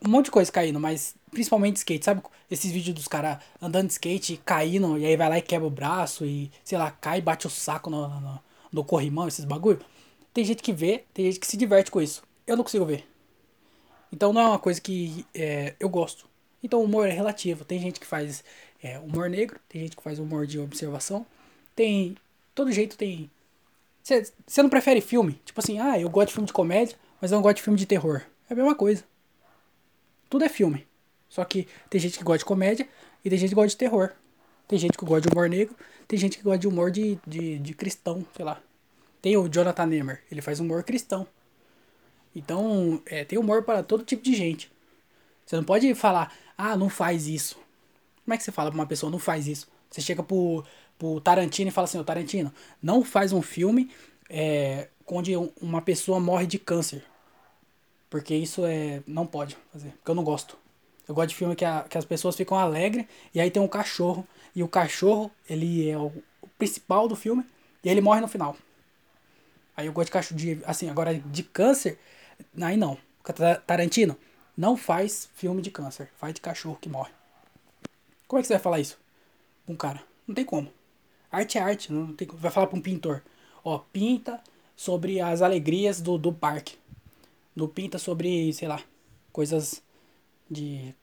Um 0.04 0.08
monte 0.08 0.26
de 0.26 0.30
coisa 0.30 0.52
caindo, 0.52 0.78
mas 0.78 1.16
principalmente 1.32 1.78
skate. 1.78 2.04
Sabe 2.04 2.22
esses 2.48 2.70
vídeos 2.70 2.94
dos 2.94 3.08
caras 3.08 3.38
andando 3.60 3.88
de 3.88 3.94
skate, 3.94 4.40
caindo, 4.44 4.96
e 4.96 5.04
aí 5.04 5.16
vai 5.16 5.28
lá 5.28 5.38
e 5.38 5.42
quebra 5.42 5.66
o 5.66 5.70
braço, 5.70 6.24
e 6.24 6.52
sei 6.62 6.78
lá, 6.78 6.92
cai 6.92 7.18
e 7.18 7.22
bate 7.22 7.46
o 7.46 7.50
saco 7.50 7.90
no, 7.90 8.08
no, 8.08 8.40
no 8.70 8.84
corrimão, 8.84 9.26
esses 9.26 9.44
bagulho. 9.44 9.80
Tem 10.32 10.44
gente 10.44 10.62
que 10.62 10.72
vê, 10.72 11.04
tem 11.12 11.24
gente 11.26 11.40
que 11.40 11.46
se 11.46 11.56
diverte 11.56 11.90
com 11.90 12.00
isso. 12.00 12.22
Eu 12.46 12.56
não 12.56 12.62
consigo 12.62 12.84
ver. 12.84 13.04
Então 14.12 14.32
não 14.32 14.40
é 14.40 14.46
uma 14.46 14.58
coisa 14.58 14.80
que 14.80 15.26
é, 15.34 15.74
eu 15.80 15.88
gosto. 15.88 16.28
Então 16.62 16.80
o 16.80 16.84
humor 16.84 17.08
é 17.08 17.12
relativo. 17.12 17.64
Tem 17.64 17.80
gente 17.80 17.98
que 17.98 18.06
faz 18.06 18.44
é, 18.82 18.98
humor 18.98 19.28
negro, 19.28 19.58
tem 19.68 19.82
gente 19.82 19.96
que 19.96 20.02
faz 20.02 20.18
humor 20.18 20.46
de 20.46 20.58
observação. 20.58 21.26
Tem. 21.74 22.16
Todo 22.54 22.70
jeito 22.70 22.96
tem. 22.96 23.30
Você 24.02 24.62
não 24.62 24.68
prefere 24.68 25.00
filme? 25.00 25.40
Tipo 25.44 25.60
assim, 25.60 25.78
ah, 25.78 25.98
eu 25.98 26.10
gosto 26.10 26.28
de 26.28 26.34
filme 26.34 26.46
de 26.46 26.52
comédia, 26.52 26.96
mas 27.20 27.30
eu 27.30 27.36
não 27.36 27.42
gosto 27.42 27.56
de 27.56 27.62
filme 27.62 27.78
de 27.78 27.86
terror. 27.86 28.22
É 28.50 28.52
a 28.52 28.56
mesma 28.56 28.74
coisa. 28.74 29.04
Tudo 30.28 30.44
é 30.44 30.48
filme. 30.48 30.86
Só 31.32 31.42
que 31.46 31.66
tem 31.88 31.98
gente 31.98 32.18
que 32.18 32.24
gosta 32.24 32.40
de 32.40 32.44
comédia 32.44 32.86
e 33.24 33.30
tem 33.30 33.38
gente 33.38 33.48
que 33.48 33.54
gosta 33.54 33.70
de 33.70 33.78
terror. 33.78 34.12
Tem 34.68 34.78
gente 34.78 34.98
que 34.98 35.04
gosta 35.06 35.22
de 35.22 35.34
humor 35.34 35.48
negro, 35.48 35.74
tem 36.06 36.18
gente 36.18 36.36
que 36.36 36.44
gosta 36.44 36.58
de 36.58 36.68
humor 36.68 36.90
de, 36.90 37.18
de, 37.26 37.58
de 37.58 37.72
cristão, 37.72 38.22
sei 38.36 38.44
lá. 38.44 38.60
Tem 39.22 39.34
o 39.34 39.48
Jonathan 39.48 39.86
Nemer, 39.86 40.22
ele 40.30 40.42
faz 40.42 40.60
humor 40.60 40.84
cristão. 40.84 41.26
Então, 42.36 43.00
é, 43.06 43.24
tem 43.24 43.38
humor 43.38 43.62
para 43.62 43.82
todo 43.82 44.04
tipo 44.04 44.22
de 44.22 44.34
gente. 44.34 44.70
Você 45.46 45.56
não 45.56 45.64
pode 45.64 45.94
falar, 45.94 46.36
ah, 46.56 46.76
não 46.76 46.90
faz 46.90 47.26
isso. 47.26 47.56
Como 48.26 48.34
é 48.34 48.36
que 48.36 48.44
você 48.44 48.52
fala 48.52 48.70
pra 48.70 48.78
uma 48.78 48.86
pessoa, 48.86 49.10
não 49.10 49.18
faz 49.18 49.46
isso? 49.46 49.66
Você 49.90 50.02
chega 50.02 50.22
pro, 50.22 50.62
pro 50.98 51.18
Tarantino 51.18 51.68
e 51.68 51.72
fala 51.72 51.86
assim, 51.86 51.98
ô 51.98 52.04
Tarantino, 52.04 52.52
não 52.82 53.02
faz 53.02 53.32
um 53.32 53.40
filme 53.40 53.90
é, 54.28 54.88
onde 55.06 55.32
uma 55.62 55.80
pessoa 55.80 56.20
morre 56.20 56.46
de 56.46 56.58
câncer. 56.58 57.02
Porque 58.10 58.34
isso 58.34 58.66
é. 58.66 59.02
não 59.06 59.26
pode 59.26 59.56
fazer. 59.72 59.92
Porque 59.92 60.10
eu 60.10 60.14
não 60.14 60.24
gosto. 60.24 60.61
Eu 61.08 61.14
gosto 61.14 61.30
de 61.30 61.36
filme 61.36 61.56
que, 61.56 61.64
a, 61.64 61.82
que 61.88 61.98
as 61.98 62.04
pessoas 62.04 62.36
ficam 62.36 62.58
alegres 62.58 63.06
e 63.34 63.40
aí 63.40 63.50
tem 63.50 63.62
um 63.62 63.68
cachorro. 63.68 64.26
E 64.54 64.62
o 64.62 64.68
cachorro, 64.68 65.30
ele 65.48 65.88
é 65.88 65.98
o, 65.98 66.12
principal 66.58 67.08
do 67.08 67.16
filme 67.16 67.44
e 67.82 67.88
ele 67.88 68.00
morre 68.00 68.20
no 68.20 68.28
final. 68.28 68.56
Aí 69.76 69.86
eu 69.86 69.92
gosto 69.92 70.06
de 70.06 70.12
cachorro. 70.12 70.38
De, 70.38 70.60
assim, 70.64 70.88
agora 70.88 71.14
de 71.14 71.42
câncer, 71.42 71.98
Aí 72.60 72.76
não. 72.76 72.98
Tarantino 73.66 74.16
não 74.56 74.76
faz 74.76 75.28
filme 75.34 75.62
de 75.62 75.70
câncer. 75.70 76.10
Faz 76.16 76.34
de 76.34 76.40
cachorro 76.40 76.78
que 76.80 76.88
morre. 76.88 77.12
Como 78.26 78.38
é 78.38 78.42
que 78.42 78.48
você 78.48 78.54
vai 78.54 78.62
falar 78.62 78.80
isso? 78.80 78.98
Um 79.66 79.76
cara. 79.76 80.02
Não 80.26 80.34
tem 80.34 80.44
como. 80.44 80.72
Arte 81.30 81.58
é 81.58 81.60
arte. 81.60 81.92
Não 81.92 82.14
tem 82.14 82.26
como. 82.26 82.40
Vai 82.40 82.50
falar 82.50 82.66
pra 82.66 82.78
um 82.78 82.82
pintor. 82.82 83.22
Ó, 83.64 83.78
pinta 83.92 84.40
sobre 84.76 85.20
as 85.20 85.42
alegrias 85.42 86.00
do, 86.00 86.18
do 86.18 86.32
parque. 86.32 86.76
Não 87.54 87.68
pinta 87.68 87.98
sobre, 87.98 88.52
sei 88.52 88.66
lá, 88.66 88.82
coisas 89.32 89.82
de 90.52 90.94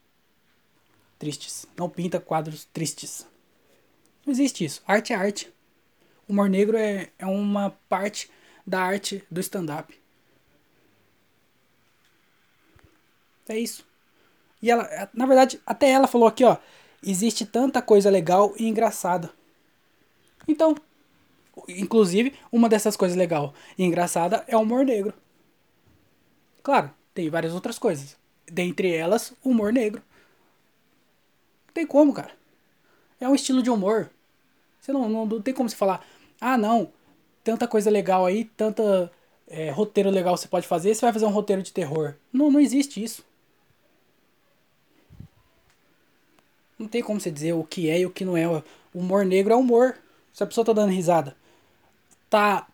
tristes. 1.18 1.66
Não 1.76 1.90
pinta 1.90 2.20
quadros 2.20 2.64
tristes. 2.66 3.26
Não 4.24 4.32
existe 4.32 4.64
isso. 4.64 4.82
Arte 4.86 5.12
é 5.12 5.16
arte. 5.16 5.52
O 6.26 6.32
humor 6.32 6.48
negro 6.48 6.76
é, 6.76 7.10
é 7.18 7.26
uma 7.26 7.70
parte 7.88 8.30
da 8.66 8.80
arte 8.80 9.24
do 9.30 9.40
stand-up. 9.40 9.98
É 13.48 13.58
isso. 13.58 13.84
E 14.62 14.70
ela, 14.70 15.10
na 15.12 15.26
verdade, 15.26 15.60
até 15.66 15.90
ela 15.90 16.06
falou 16.06 16.28
aqui, 16.28 16.44
ó, 16.44 16.56
existe 17.02 17.44
tanta 17.44 17.82
coisa 17.82 18.08
legal 18.08 18.54
e 18.56 18.68
engraçada. 18.68 19.32
Então, 20.46 20.76
inclusive, 21.66 22.32
uma 22.52 22.68
dessas 22.68 22.96
coisas 22.96 23.16
legal 23.16 23.52
e 23.76 23.84
engraçada 23.84 24.44
é 24.46 24.56
o 24.56 24.60
humor 24.60 24.84
negro. 24.84 25.14
Claro, 26.62 26.92
tem 27.12 27.28
várias 27.28 27.54
outras 27.54 27.78
coisas. 27.78 28.19
Dentre 28.50 28.92
elas, 28.94 29.32
humor 29.44 29.72
negro. 29.72 30.02
Não 31.66 31.74
tem 31.74 31.86
como, 31.86 32.12
cara. 32.12 32.32
É 33.20 33.28
um 33.28 33.34
estilo 33.34 33.62
de 33.62 33.70
humor. 33.70 34.10
Você 34.80 34.92
não, 34.92 35.08
não, 35.08 35.26
não 35.26 35.42
tem 35.42 35.52
como 35.52 35.68
você 35.68 35.76
falar, 35.76 36.04
ah, 36.40 36.56
não, 36.56 36.90
tanta 37.44 37.68
coisa 37.68 37.90
legal 37.90 38.24
aí, 38.26 38.44
tanta 38.44 39.12
é, 39.46 39.70
roteiro 39.70 40.10
legal 40.10 40.36
você 40.36 40.48
pode 40.48 40.66
fazer, 40.66 40.94
você 40.94 41.02
vai 41.02 41.12
fazer 41.12 41.26
um 41.26 41.30
roteiro 41.30 41.62
de 41.62 41.72
terror. 41.72 42.14
Não, 42.32 42.50
não 42.50 42.60
existe 42.60 43.02
isso. 43.02 43.24
Não 46.78 46.88
tem 46.88 47.02
como 47.02 47.20
você 47.20 47.30
dizer 47.30 47.52
o 47.52 47.62
que 47.62 47.90
é 47.90 48.00
e 48.00 48.06
o 48.06 48.10
que 48.10 48.24
não 48.24 48.36
é. 48.36 48.62
Humor 48.94 49.24
negro 49.24 49.52
é 49.52 49.56
humor. 49.56 49.98
Se 50.32 50.42
a 50.42 50.46
pessoa 50.46 50.64
tá 50.64 50.72
dando 50.72 50.92
risada, 50.92 51.36
tá, 52.30 52.66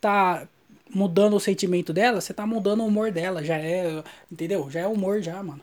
tá 0.00 0.48
mudando 0.94 1.34
o 1.34 1.40
sentimento 1.40 1.92
dela, 1.92 2.20
você 2.20 2.34
tá 2.34 2.46
mudando 2.46 2.80
o 2.80 2.86
humor 2.86 3.10
dela. 3.10 3.44
Já 3.44 3.56
é. 3.56 4.02
Entendeu? 4.30 4.70
Já 4.70 4.80
é 4.80 4.86
humor, 4.86 5.22
já, 5.22 5.42
mano. 5.42 5.60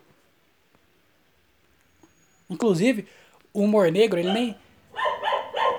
Inclusive, 2.49 3.07
o 3.53 3.61
humor 3.61 3.91
negro, 3.91 4.19
ele 4.19 4.31
nem. 4.31 4.55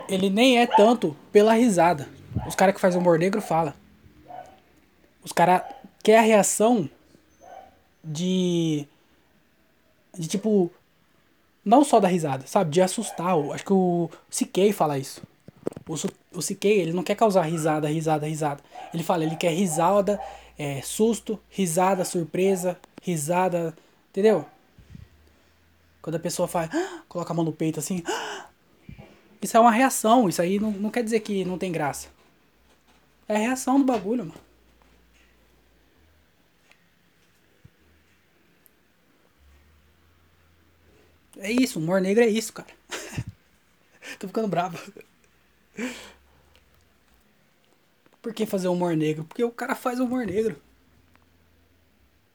Ele 0.09 0.31
nem 0.31 0.59
é 0.59 0.67
tanto 0.67 1.17
pela 1.31 1.53
risada. 1.53 2.09
Os 2.47 2.55
caras 2.55 2.75
que 2.75 2.81
fazem 2.81 3.01
humor 3.01 3.19
negro 3.19 3.41
falam. 3.41 3.75
Os 5.23 5.33
caras 5.33 5.63
querem 6.03 6.21
a 6.21 6.25
reação 6.25 6.89
de. 8.03 8.87
De 10.17 10.27
tipo 10.27 10.71
não 11.69 11.85
só 11.85 12.01
da 12.01 12.09
risada, 12.09 12.47
sabe? 12.47 12.71
De 12.71 12.81
assustar. 12.81 13.37
Acho 13.53 13.65
que 13.65 13.73
o 13.73 14.11
Siquei 14.31 14.73
fala 14.73 14.99
isso. 14.99 15.23
O, 15.87 15.95
o 16.39 16.43
Siquei, 16.43 16.81
ele 16.81 16.93
não 16.93 17.03
quer 17.03 17.15
causar 17.15 17.43
risada, 17.43 17.89
risada, 17.89 18.27
risada. 18.27 18.63
Ele 18.93 19.03
fala, 19.03 19.25
ele 19.25 19.37
quer 19.37 19.51
risada, 19.51 20.21
é, 20.59 20.83
susto, 20.83 21.41
risada, 21.51 22.05
surpresa, 22.05 22.79
risada. 23.03 23.75
Entendeu? 24.11 24.45
Quando 26.03 26.17
a 26.17 26.21
pessoa 26.21 26.49
faz, 26.49 26.71
ah, 26.75 27.03
coloca 27.09 27.33
a 27.33 27.37
mão 27.37 27.45
no 27.45 27.53
peito 27.53 27.79
assim. 27.79 28.03
Ah, 28.07 28.47
isso 29.41 29.57
é 29.57 29.61
uma 29.61 29.71
reação. 29.71 30.29
Isso 30.29 30.43
aí 30.43 30.59
não, 30.59 30.71
não 30.73 30.91
quer 30.91 31.03
dizer 31.05 31.21
que 31.21 31.45
não 31.45 31.59
tem 31.59 31.73
graça. 31.73 32.09
É 33.29 33.37
a 33.37 33.39
reação 33.39 33.79
do 33.79 33.85
bagulho, 33.85 34.25
mano. 34.27 34.49
É 41.39 41.51
isso, 41.53 41.79
humor 41.79 42.01
negro 42.01 42.23
é 42.25 42.27
isso, 42.29 42.53
cara. 42.53 42.69
Tô 44.19 44.27
ficando 44.27 44.49
bravo. 44.49 44.77
Por 48.21 48.35
que 48.35 48.47
fazer 48.47 48.69
humor 48.69 48.97
negro? 48.97 49.25
Porque 49.25 49.45
o 49.45 49.51
cara 49.51 49.75
faz 49.75 50.01
humor 50.01 50.27
negro. 50.27 50.61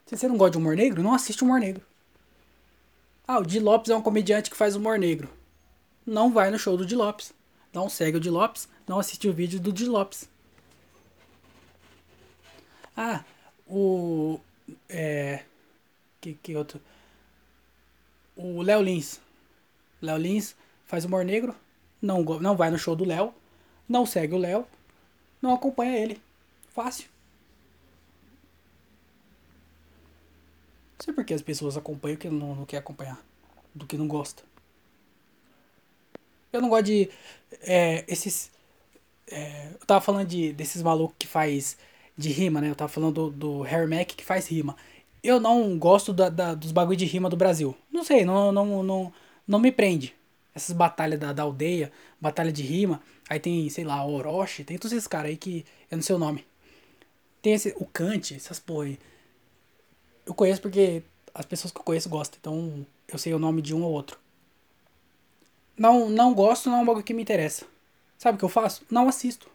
Se 0.05 0.17
você 0.17 0.27
não 0.27 0.37
gosta 0.37 0.51
de 0.51 0.57
humor 0.57 0.75
negro, 0.75 1.03
não 1.03 1.13
assiste 1.13 1.43
humor 1.43 1.59
negro. 1.59 1.85
Ah, 3.27 3.39
o 3.39 3.45
Di 3.45 3.59
Lopes 3.59 3.89
é 3.89 3.95
um 3.95 4.01
comediante 4.01 4.49
que 4.49 4.55
faz 4.55 4.75
humor 4.75 4.97
negro. 4.97 5.29
Não 6.05 6.31
vai 6.31 6.51
no 6.51 6.59
show 6.59 6.75
do 6.77 6.85
Di 6.85 6.95
Lopes. 6.95 7.33
Não 7.73 7.89
segue 7.89 8.17
o 8.17 8.19
Di 8.19 8.29
Lopes, 8.29 8.67
não 8.87 8.99
assiste 8.99 9.27
o 9.27 9.33
vídeo 9.33 9.59
do 9.59 9.73
Di 9.73 9.85
Lopes. 9.85 10.29
Ah, 12.95 13.23
o. 13.67 14.39
É. 14.87 15.43
Que, 16.21 16.35
que 16.35 16.55
outro? 16.55 16.79
o 18.35 18.61
Léo 18.61 18.81
Lins. 18.81 19.19
Léo 20.01 20.17
Lins 20.17 20.55
faz 20.85 21.05
humor 21.05 21.23
negro, 21.23 21.55
não, 22.03 22.21
não 22.21 22.55
vai 22.55 22.69
no 22.69 22.77
show 22.77 22.95
do 22.95 23.05
Léo, 23.05 23.33
não 23.87 24.05
segue 24.05 24.35
o 24.35 24.37
Léo, 24.37 24.67
não 25.41 25.53
acompanha 25.53 25.97
ele. 25.97 26.21
Fácil. 26.73 27.07
Não 30.99 31.05
sei 31.05 31.13
por 31.13 31.23
que 31.23 31.33
as 31.33 31.41
pessoas 31.41 31.77
acompanham 31.77 32.15
o 32.15 32.19
que 32.19 32.29
não, 32.29 32.55
não 32.55 32.65
quer 32.65 32.77
acompanhar, 32.77 33.19
do 33.73 33.87
que 33.87 33.97
não 33.97 34.07
gosta. 34.07 34.43
Eu 36.51 36.61
não 36.61 36.69
gosto 36.69 36.85
de. 36.85 37.09
É, 37.61 38.03
esses. 38.07 38.51
É, 39.27 39.69
eu 39.79 39.85
tava 39.85 40.01
falando 40.01 40.27
de, 40.27 40.51
desses 40.53 40.81
malucos 40.81 41.15
que 41.17 41.27
faz 41.27 41.77
de 42.17 42.29
rima, 42.29 42.61
né? 42.61 42.69
Eu 42.69 42.75
tava 42.75 42.89
falando 42.89 43.31
do, 43.31 43.63
do 43.63 43.87
Mack 43.89 44.15
que 44.15 44.25
faz 44.25 44.47
rima. 44.47 44.75
eu 45.23 45.39
não 45.39 45.77
gosto 45.79 46.13
da, 46.13 46.29
da, 46.29 46.53
dos 46.53 46.71
bagulho 46.71 46.97
de 46.97 47.05
rima 47.05 47.29
do 47.29 47.37
Brasil. 47.37 47.75
Não 47.91 48.03
sei, 48.03 48.25
não, 48.25 48.51
não, 48.51 48.83
não, 48.83 49.13
não 49.47 49.59
me 49.59 49.71
prende. 49.71 50.15
Essas 50.55 50.75
batalhas 50.75 51.19
da, 51.19 51.33
da 51.33 51.43
aldeia, 51.43 51.91
batalha 52.19 52.51
de 52.51 52.61
rima. 52.63 53.01
Aí 53.29 53.39
tem, 53.39 53.69
sei 53.69 53.83
lá, 53.83 54.05
Orochi, 54.05 54.63
tem 54.63 54.77
todos 54.77 54.93
esses 54.93 55.07
caras 55.07 55.31
aí 55.31 55.37
que 55.37 55.65
eu 55.89 55.97
não 55.97 56.03
sei 56.03 56.15
o 56.15 56.19
nome. 56.19 56.45
Tem 57.41 57.53
esse, 57.53 57.73
o 57.77 57.85
Kant, 57.85 58.35
essas 58.35 58.59
porra 58.59 58.85
aí. 58.85 58.99
Eu 60.25 60.33
conheço 60.33 60.61
porque 60.61 61.03
as 61.33 61.45
pessoas 61.45 61.71
que 61.71 61.79
eu 61.79 61.83
conheço 61.83 62.07
gostam, 62.09 62.37
então 62.39 62.85
eu 63.07 63.17
sei 63.17 63.33
o 63.33 63.39
nome 63.39 63.61
de 63.61 63.73
um 63.73 63.83
ou 63.83 63.91
outro. 63.91 64.17
Não, 65.77 66.09
não 66.09 66.33
gosto, 66.33 66.69
não 66.69 66.79
é 66.79 66.81
um 66.81 66.85
bagulho 66.85 67.03
que 67.03 67.13
me 67.13 67.21
interessa. 67.21 67.65
Sabe 68.17 68.35
o 68.35 68.39
que 68.39 68.45
eu 68.45 68.49
faço? 68.49 68.83
Não 68.89 69.09
assisto. 69.09 69.47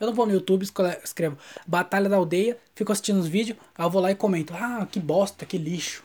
Eu 0.00 0.08
não 0.08 0.14
vou 0.14 0.26
no 0.26 0.32
YouTube, 0.32 0.64
escrevo 1.04 1.38
Batalha 1.64 2.08
da 2.08 2.16
Aldeia, 2.16 2.58
fico 2.74 2.90
assistindo 2.90 3.20
os 3.20 3.28
vídeos, 3.28 3.56
aí 3.76 3.84
eu 3.84 3.90
vou 3.90 4.02
lá 4.02 4.10
e 4.10 4.16
comento. 4.16 4.52
Ah, 4.54 4.84
que 4.90 4.98
bosta, 4.98 5.46
que 5.46 5.56
lixo. 5.56 6.02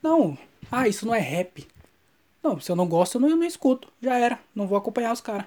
Não, 0.00 0.38
ah, 0.70 0.86
isso 0.86 1.04
não 1.04 1.14
é 1.14 1.18
rap. 1.18 1.66
Não, 2.42 2.60
se 2.60 2.70
eu 2.70 2.76
não 2.76 2.88
gosto, 2.88 3.16
eu 3.16 3.20
não, 3.20 3.28
eu 3.28 3.36
não 3.36 3.46
escuto. 3.46 3.92
Já 4.00 4.18
era. 4.18 4.40
Não 4.54 4.66
vou 4.66 4.76
acompanhar 4.76 5.12
os 5.12 5.20
caras. 5.20 5.46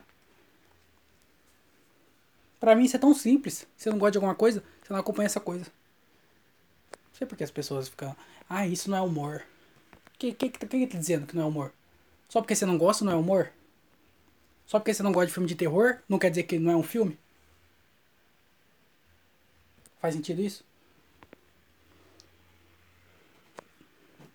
Pra 2.60 2.76
mim 2.76 2.86
isso 2.86 2.96
é 2.96 3.00
tão 3.00 3.14
simples. 3.14 3.68
Se 3.76 3.84
você 3.84 3.90
não 3.90 4.00
gosta 4.00 4.14
de 4.14 4.18
alguma 4.18 4.36
coisa, 4.36 4.64
você 4.82 4.94
não 4.94 5.00
acompanha 5.00 5.28
essa 5.28 5.40
coisa. 5.40 5.66
Não 6.92 7.14
sei 7.18 7.28
porque 7.28 7.44
as 7.44 7.52
pessoas 7.52 7.88
ficam. 7.90 8.16
Ah, 8.50 8.66
isso 8.66 8.90
não 8.90 8.98
é 8.98 9.02
humor. 9.02 9.44
O 10.16 10.18
que, 10.18 10.34
que, 10.34 10.50
que, 10.50 10.66
que 10.66 10.88
tá 10.88 10.98
dizendo 10.98 11.28
que 11.28 11.36
não 11.36 11.44
é 11.44 11.46
humor? 11.46 11.74
Só 12.30 12.42
porque 12.42 12.56
você 12.56 12.66
não 12.66 12.78
gosta 12.78 13.04
não 13.04 13.12
é 13.12 13.16
humor? 13.16 13.52
Só 14.66 14.80
porque 14.80 14.94
você 14.94 15.04
não 15.04 15.12
gosta 15.12 15.28
de 15.28 15.34
filme 15.34 15.48
de 15.48 15.56
terror, 15.56 16.00
não 16.10 16.18
quer 16.18 16.30
dizer 16.30 16.44
que 16.44 16.58
não 16.58 16.72
é 16.72 16.76
um 16.76 16.84
filme? 16.84 17.18
Faz 20.00 20.16
sentido 20.16 20.42
isso? 20.42 20.64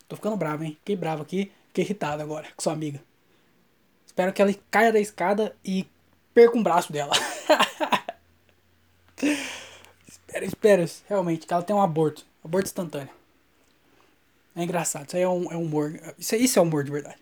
Tô 0.09 0.17
ficando 0.17 0.37
bravo, 0.37 0.65
hein? 0.65 0.77
Fiquei 0.81 0.97
bravo 0.97 1.23
aqui. 1.23 1.53
Fiquei 1.71 1.85
irritado 1.85 2.21
agora 2.21 2.49
com 2.57 2.63
sua 2.63 2.73
amiga. 2.73 3.01
Espero 4.05 4.33
que 4.33 4.43
ela 4.43 4.53
caia 4.73 4.93
da 4.93 4.99
escada 4.99 5.57
e 5.65 5.87
perca 6.35 6.59
um 6.59 6.63
braço 6.65 6.93
dela. 6.93 7.13
espero, 10.09 10.45
espero, 10.45 10.91
realmente, 11.09 11.47
que 11.47 11.55
ela 11.55 11.63
tenha 11.63 11.77
um 11.77 11.83
aborto. 11.83 12.27
Aborto 12.45 12.67
instantâneo. 12.67 13.15
É 14.57 14.65
engraçado. 14.65 15.07
Isso 15.07 15.17
aí 15.17 15.23
é 15.23 15.29
um, 15.29 15.53
é 15.53 15.57
um 15.57 15.63
humor. 15.63 15.93
Isso, 16.19 16.35
isso 16.35 16.59
é 16.59 16.63
humor 16.63 16.83
de 16.83 16.91
verdade. 16.91 17.19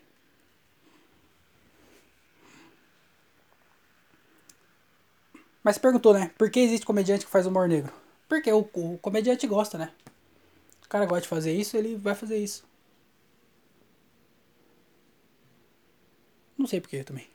Mas 5.63 5.75
você 5.75 5.81
perguntou, 5.81 6.11
né? 6.15 6.31
Por 6.39 6.49
que 6.49 6.59
existe 6.59 6.87
comediante 6.87 7.23
que 7.23 7.31
faz 7.31 7.45
humor 7.45 7.67
negro? 7.67 7.93
Porque 8.27 8.51
o, 8.51 8.67
o 8.73 8.97
comediante 8.97 9.45
gosta, 9.45 9.77
né? 9.77 9.91
O 10.83 10.89
cara 10.89 11.05
gosta 11.05 11.21
de 11.21 11.27
fazer 11.27 11.53
isso, 11.53 11.77
ele 11.77 11.95
vai 11.95 12.15
fazer 12.15 12.37
isso. 12.39 12.67
Não 16.59 16.67
sei 16.67 16.81
porquê 16.81 17.05
também. 17.05 17.25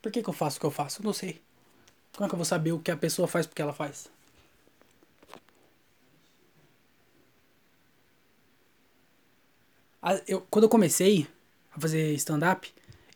Por 0.00 0.10
que, 0.10 0.22
que 0.22 0.30
eu 0.30 0.32
faço 0.32 0.56
o 0.56 0.60
que 0.60 0.66
eu 0.66 0.70
faço? 0.70 1.04
Não 1.04 1.12
sei. 1.12 1.38
Como 2.14 2.24
é 2.24 2.28
que 2.28 2.34
eu 2.34 2.38
vou 2.38 2.46
saber 2.46 2.72
o 2.72 2.78
que 2.80 2.90
a 2.90 2.96
pessoa 2.96 3.28
faz 3.28 3.46
porque 3.46 3.60
ela 3.60 3.74
faz? 3.74 4.10
Eu, 10.26 10.40
quando 10.50 10.64
eu 10.64 10.68
comecei 10.70 11.28
a 11.70 11.78
fazer 11.78 12.14
stand-up, 12.14 12.72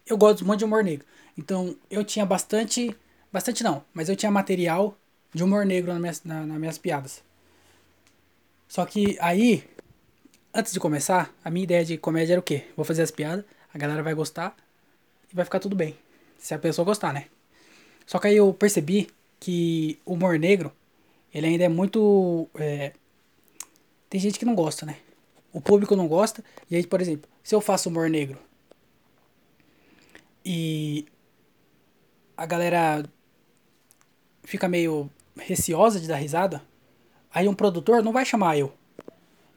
eu 0.07 0.19
gosto 0.19 0.45
muito 0.45 0.59
de 0.59 0.65
humor 0.67 0.85
negro. 0.85 1.07
Então 1.37 1.75
eu 1.91 2.05
tinha 2.05 2.27
bastante. 2.27 2.95
Bastante 3.33 3.65
não, 3.65 3.83
mas 3.95 4.09
eu 4.11 4.15
tinha 4.15 4.31
material 4.31 4.97
de 5.33 5.43
humor 5.43 5.65
negro 5.65 5.93
nas 5.93 6.01
minhas, 6.01 6.25
na, 6.25 6.47
nas 6.47 6.59
minhas 6.59 6.79
piadas. 6.79 7.23
Só 8.69 8.85
que 8.85 9.17
aí, 9.19 9.65
antes 10.53 10.73
de 10.73 10.79
começar, 10.79 11.35
a 11.43 11.51
minha 11.51 11.65
ideia 11.65 11.85
de 11.85 11.97
comédia 11.97 12.35
era 12.35 12.41
o 12.41 12.43
quê? 12.43 12.67
Vou 12.77 12.85
fazer 12.85 13.03
as 13.03 13.11
piadas, 13.11 13.45
a 13.73 13.79
galera 13.79 14.03
vai 14.03 14.15
gostar 14.15 14.55
vai 15.35 15.45
ficar 15.45 15.59
tudo 15.59 15.75
bem. 15.75 15.97
Se 16.39 16.55
a 16.55 16.59
pessoa 16.59 16.87
gostar, 16.87 17.13
né? 17.13 17.27
Só 18.07 18.19
que 18.19 18.29
aí 18.29 18.37
eu 18.37 18.55
percebi 18.55 19.09
que 19.41 19.99
o 20.07 20.15
humor 20.15 20.39
negro, 20.39 20.73
ele 21.33 21.49
ainda 21.49 21.65
é 21.65 21.69
muito. 21.69 22.49
É... 22.55 22.93
Tem 24.09 24.21
gente 24.21 24.39
que 24.39 24.45
não 24.45 24.55
gosta, 24.55 24.87
né? 24.87 24.97
O 25.53 25.61
público 25.61 25.97
não 25.97 26.07
gosta. 26.07 26.45
E 26.71 26.77
aí, 26.77 26.87
por 26.87 27.01
exemplo, 27.01 27.29
se 27.43 27.55
eu 27.55 27.61
faço 27.61 27.89
humor 27.89 28.09
negro 28.09 28.39
e 30.45 31.07
a 32.37 32.47
galera 32.47 33.05
fica 34.43 34.69
meio 34.69 35.11
receosa 35.37 35.99
de 35.99 36.07
dar 36.07 36.17
risada, 36.17 36.63
aí 37.33 37.49
um 37.49 37.55
produtor 37.55 38.03
não 38.03 38.13
vai 38.13 38.25
chamar 38.25 38.59
eu. 38.59 38.73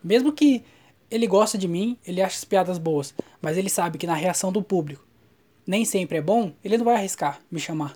Mesmo 0.04 0.32
que 0.32 0.64
ele 1.12 1.28
gosta 1.28 1.58
de 1.58 1.68
mim, 1.68 1.98
ele 2.06 2.22
acha 2.22 2.38
as 2.38 2.44
piadas 2.44 2.78
boas, 2.78 3.14
mas 3.42 3.58
ele 3.58 3.70
sabe 3.70 3.98
que 3.98 4.08
na 4.08 4.14
reação 4.14 4.52
do 4.52 4.64
público 4.64 5.07
nem 5.68 5.84
sempre 5.84 6.18
é 6.18 6.22
bom, 6.22 6.54
ele 6.64 6.78
não 6.78 6.86
vai 6.86 6.96
arriscar 6.96 7.40
me 7.52 7.60
chamar. 7.60 7.96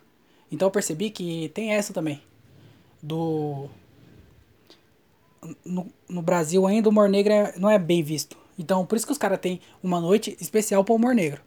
Então 0.52 0.68
eu 0.68 0.72
percebi 0.72 1.10
que 1.10 1.50
tem 1.54 1.72
essa 1.72 1.94
também. 1.94 2.22
Do. 3.02 3.70
No, 5.66 5.88
no 6.08 6.22
Brasil 6.22 6.68
ainda 6.68 6.88
o 6.88 6.92
humor 6.92 7.10
negro 7.10 7.34
é, 7.34 7.54
não 7.58 7.70
é 7.70 7.80
bem 7.80 8.04
visto. 8.04 8.38
Então 8.60 8.86
por 8.86 8.96
isso 8.96 9.06
que 9.06 9.12
os 9.12 9.18
caras 9.18 9.40
têm 9.40 9.62
uma 9.82 10.00
noite 10.00 10.38
especial 10.40 10.84
para 10.84 10.94
o 10.94 10.98
humor 10.98 11.16
negro. 11.16 11.42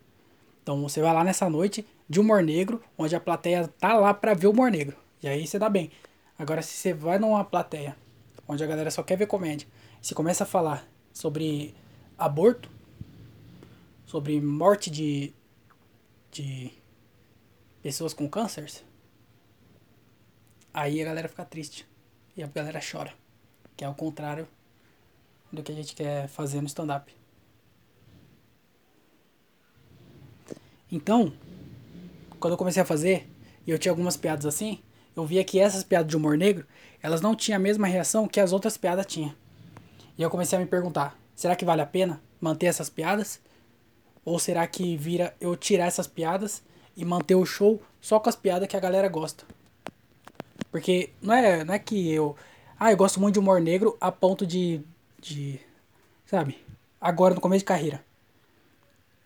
Então 0.62 0.82
você 0.82 1.00
vai 1.02 1.12
lá 1.12 1.22
nessa 1.22 1.48
noite 1.48 1.86
de 2.08 2.18
humor 2.18 2.42
negro, 2.42 2.82
onde 2.96 3.14
a 3.14 3.20
plateia 3.20 3.68
tá 3.78 3.94
lá 3.94 4.14
pra 4.14 4.34
ver 4.34 4.46
o 4.46 4.50
humor 4.50 4.70
negro. 4.70 4.96
E 5.22 5.28
aí 5.28 5.46
você 5.46 5.58
dá 5.58 5.68
bem. 5.68 5.90
Agora, 6.38 6.62
se 6.62 6.74
você 6.74 6.92
vai 6.92 7.18
numa 7.18 7.44
plateia 7.44 7.96
onde 8.48 8.64
a 8.64 8.66
galera 8.66 8.90
só 8.90 9.02
quer 9.02 9.16
ver 9.16 9.26
comédia, 9.26 9.68
se 10.02 10.14
começa 10.14 10.44
a 10.44 10.46
falar 10.46 10.86
sobre 11.12 11.74
aborto, 12.18 12.68
sobre 14.04 14.40
morte 14.40 14.90
de, 14.90 15.32
de 16.34 16.72
pessoas 17.80 18.12
com 18.12 18.28
câncer, 18.28 18.70
aí 20.72 21.00
a 21.00 21.04
galera 21.04 21.28
fica 21.28 21.44
triste. 21.44 21.86
E 22.36 22.42
a 22.42 22.46
galera 22.48 22.80
chora. 22.80 23.12
Que 23.76 23.84
é 23.84 23.88
o 23.88 23.94
contrário 23.94 24.48
do 25.52 25.62
que 25.62 25.70
a 25.70 25.74
gente 25.74 25.94
quer 25.94 26.26
fazer 26.28 26.60
no 26.60 26.66
stand-up. 26.66 27.14
Então, 30.90 31.32
quando 32.40 32.54
eu 32.54 32.58
comecei 32.58 32.82
a 32.82 32.86
fazer, 32.86 33.28
e 33.66 33.70
eu 33.70 33.78
tinha 33.78 33.92
algumas 33.92 34.16
piadas 34.16 34.46
assim, 34.46 34.82
eu 35.16 35.24
via 35.24 35.44
que 35.44 35.60
essas 35.60 35.84
piadas 35.84 36.08
de 36.08 36.16
humor 36.16 36.36
negro, 36.36 36.66
elas 37.00 37.20
não 37.20 37.36
tinham 37.36 37.56
a 37.56 37.60
mesma 37.60 37.86
reação 37.86 38.26
que 38.26 38.40
as 38.40 38.52
outras 38.52 38.76
piadas 38.76 39.06
tinham. 39.06 39.34
E 40.18 40.22
eu 40.22 40.30
comecei 40.30 40.58
a 40.58 40.60
me 40.60 40.66
perguntar, 40.66 41.16
será 41.34 41.54
que 41.54 41.64
vale 41.64 41.82
a 41.82 41.86
pena 41.86 42.20
manter 42.40 42.66
essas 42.66 42.90
piadas? 42.90 43.40
Ou 44.24 44.38
será 44.38 44.66
que 44.66 44.96
vira 44.96 45.34
eu 45.40 45.56
tirar 45.56 45.86
essas 45.86 46.06
piadas 46.06 46.62
e 46.96 47.04
manter 47.04 47.34
o 47.34 47.44
show 47.44 47.82
só 48.00 48.18
com 48.18 48.28
as 48.28 48.36
piadas 48.36 48.68
que 48.68 48.76
a 48.76 48.80
galera 48.80 49.08
gosta? 49.08 49.44
Porque 50.70 51.10
não 51.20 51.34
é, 51.34 51.64
não 51.64 51.74
é 51.74 51.78
que 51.78 52.10
eu. 52.10 52.36
Ah, 52.78 52.90
eu 52.90 52.96
gosto 52.96 53.20
muito 53.20 53.34
de 53.34 53.38
humor 53.38 53.60
negro 53.60 53.96
a 54.00 54.10
ponto 54.10 54.46
de. 54.46 54.80
de 55.20 55.60
sabe? 56.26 56.58
Agora 57.00 57.34
no 57.34 57.40
começo 57.40 57.60
de 57.60 57.66
carreira. 57.66 58.04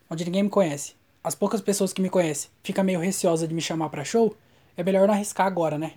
Onde 0.09 0.25
ninguém 0.25 0.43
me 0.43 0.49
conhece 0.49 0.99
as 1.23 1.35
poucas 1.35 1.61
pessoas 1.61 1.93
que 1.93 2.01
me 2.01 2.09
conhecem 2.09 2.49
fica 2.63 2.83
meio 2.83 2.99
receosa 2.99 3.47
de 3.47 3.53
me 3.53 3.61
chamar 3.61 3.89
para 3.89 4.03
show, 4.03 4.35
é 4.75 4.83
melhor 4.83 5.07
não 5.07 5.13
arriscar 5.13 5.45
agora, 5.45 5.77
né? 5.77 5.93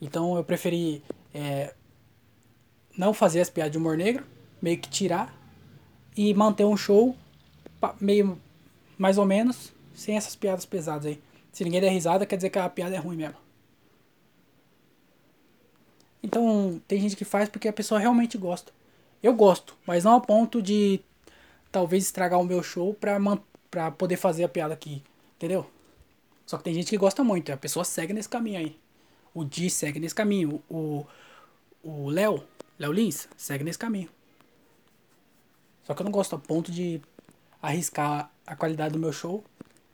Então 0.00 0.36
eu 0.36 0.44
preferi 0.44 1.02
é, 1.32 1.74
não 2.96 3.14
fazer 3.14 3.40
as 3.40 3.50
piadas 3.50 3.72
de 3.72 3.78
humor 3.78 3.96
negro, 3.96 4.24
meio 4.60 4.78
que 4.78 4.88
tirar 4.88 5.34
e 6.16 6.34
manter 6.34 6.64
um 6.64 6.76
show 6.76 7.16
meio 8.00 8.40
mais 8.98 9.18
ou 9.18 9.24
menos 9.24 9.72
sem 9.94 10.16
essas 10.16 10.34
piadas 10.36 10.64
pesadas 10.64 11.06
aí. 11.06 11.20
Se 11.52 11.64
ninguém 11.64 11.80
der 11.80 11.90
risada, 11.90 12.24
quer 12.24 12.36
dizer 12.36 12.50
que 12.50 12.58
a 12.58 12.68
piada 12.68 12.94
é 12.94 12.98
ruim 12.98 13.16
mesmo. 13.16 13.36
Então, 16.22 16.80
tem 16.86 17.00
gente 17.00 17.16
que 17.16 17.24
faz 17.24 17.48
porque 17.48 17.68
a 17.68 17.72
pessoa 17.72 18.00
realmente 18.00 18.38
gosta. 18.38 18.72
Eu 19.22 19.34
gosto, 19.34 19.76
mas 19.86 20.04
não 20.04 20.16
a 20.16 20.20
ponto 20.20 20.62
de 20.62 21.00
talvez 21.70 22.04
estragar 22.04 22.40
o 22.40 22.44
meu 22.44 22.62
show 22.62 22.94
pra 22.94 23.18
pra 23.70 23.90
poder 23.90 24.16
fazer 24.16 24.44
a 24.44 24.48
piada 24.48 24.74
aqui. 24.74 25.02
Entendeu? 25.36 25.66
Só 26.46 26.56
que 26.58 26.64
tem 26.64 26.74
gente 26.74 26.90
que 26.90 26.98
gosta 26.98 27.24
muito. 27.24 27.52
A 27.52 27.56
pessoa 27.56 27.84
segue 27.84 28.12
nesse 28.12 28.28
caminho 28.28 28.58
aí. 28.58 28.78
O 29.34 29.44
Di 29.44 29.68
segue 29.70 29.98
nesse 29.98 30.14
caminho. 30.14 30.62
O 30.70 31.06
o 31.82 32.08
Léo, 32.08 32.42
Léo 32.78 32.92
Lins, 32.92 33.28
segue 33.36 33.64
nesse 33.64 33.78
caminho. 33.78 34.08
Só 35.84 35.94
que 35.94 36.02
eu 36.02 36.04
não 36.04 36.12
gosto 36.12 36.36
a 36.36 36.38
ponto 36.38 36.70
de 36.70 37.00
arriscar 37.62 38.30
a 38.44 38.56
qualidade 38.56 38.92
do 38.92 38.98
meu 38.98 39.12
show 39.12 39.44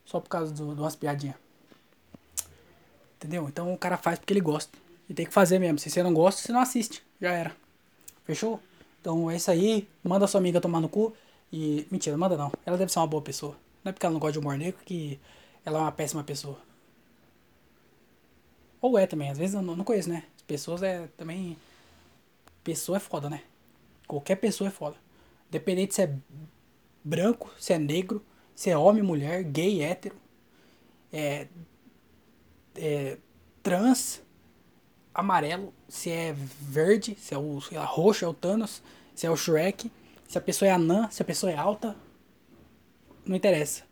só 0.05 0.19
por 0.19 0.29
causa 0.29 0.53
de 0.53 0.63
umas 0.63 0.97
piadinhas. 0.97 1.37
Entendeu? 3.17 3.47
Então 3.47 3.73
o 3.73 3.77
cara 3.77 3.99
faz 3.99 4.19
porque 4.19 4.33
ele 4.33 4.41
gosta. 4.41 4.77
E 5.09 5.15
tem 5.15 5.27
que 5.27 5.33
fazer 5.33 5.59
mesmo. 5.59 5.79
Se 5.79 5.91
você 5.91 6.03
não 6.03 6.15
gosta, 6.15 6.41
você 6.41 6.53
não 6.53 6.61
assiste. 6.61 7.03
Já 7.21 7.33
era. 7.33 7.55
Fechou? 8.25 8.61
Então 9.01 9.31
é 9.31 9.37
isso 9.37 9.51
aí. 9.51 9.89
Manda 10.03 10.27
sua 10.27 10.41
amiga 10.41 10.61
tomar 10.61 10.81
no 10.81 10.89
cu. 10.89 11.15
E. 11.53 11.87
Mentira, 11.91 12.17
manda 12.17 12.37
não. 12.37 12.53
Ela 12.65 12.79
deve 12.79 12.93
ser 12.93 13.01
uma 13.01 13.07
boa 13.07 13.23
pessoa. 13.23 13.57
Não 13.85 13.91
é 13.91 13.93
porque 13.93 14.07
ela 14.07 14.13
não 14.13 14.21
gosta 14.21 14.33
de 14.33 14.39
humor 14.39 14.57
negro 14.57 14.81
que 14.85 15.19
ela 15.65 15.79
é 15.79 15.83
uma 15.83 15.93
péssima 15.93 16.23
pessoa. 16.25 16.59
Ou 18.81 18.97
é 18.97 19.07
também, 19.07 19.31
às 19.31 19.39
vezes 19.39 19.55
eu 19.55 19.63
não, 19.63 19.83
conheço, 19.85 20.09
né? 20.09 20.25
Pessoas 20.47 20.83
é 20.83 21.09
também. 21.17 21.57
Pessoa 22.63 22.97
é 22.97 23.01
foda, 23.01 23.29
né? 23.29 23.43
Qualquer 24.07 24.37
pessoa 24.37 24.69
é 24.69 24.71
foda. 24.71 24.97
Independente 25.49 25.95
se 25.95 26.03
é 26.03 26.15
branco, 27.09 27.51
se 27.59 27.73
é 27.73 27.79
negro, 27.79 28.23
se 28.55 28.69
é 28.71 28.77
homem, 28.77 29.03
mulher, 29.03 29.43
gay, 29.43 29.83
hétero, 29.83 30.15
é, 31.13 31.47
é 32.77 33.17
trans, 33.63 34.21
amarelo, 35.15 35.73
se 35.89 36.11
é 36.11 36.33
verde, 36.33 37.17
se 37.19 37.35
é 37.35 37.39
o 37.39 37.59
roxo, 37.59 38.25
é 38.25 38.29
o 38.29 38.35
Thanos, 38.35 38.83
se 39.15 39.27
é 39.27 39.31
o 39.31 39.37
Shrek, 39.37 39.91
se 40.29 40.37
a 40.37 40.41
pessoa 40.41 40.69
é 40.69 40.73
anã, 40.73 41.09
se 41.11 41.23
a 41.23 41.25
pessoa 41.25 41.51
é 41.51 41.57
alta, 41.57 41.97
não 43.25 43.35
interessa. 43.35 43.85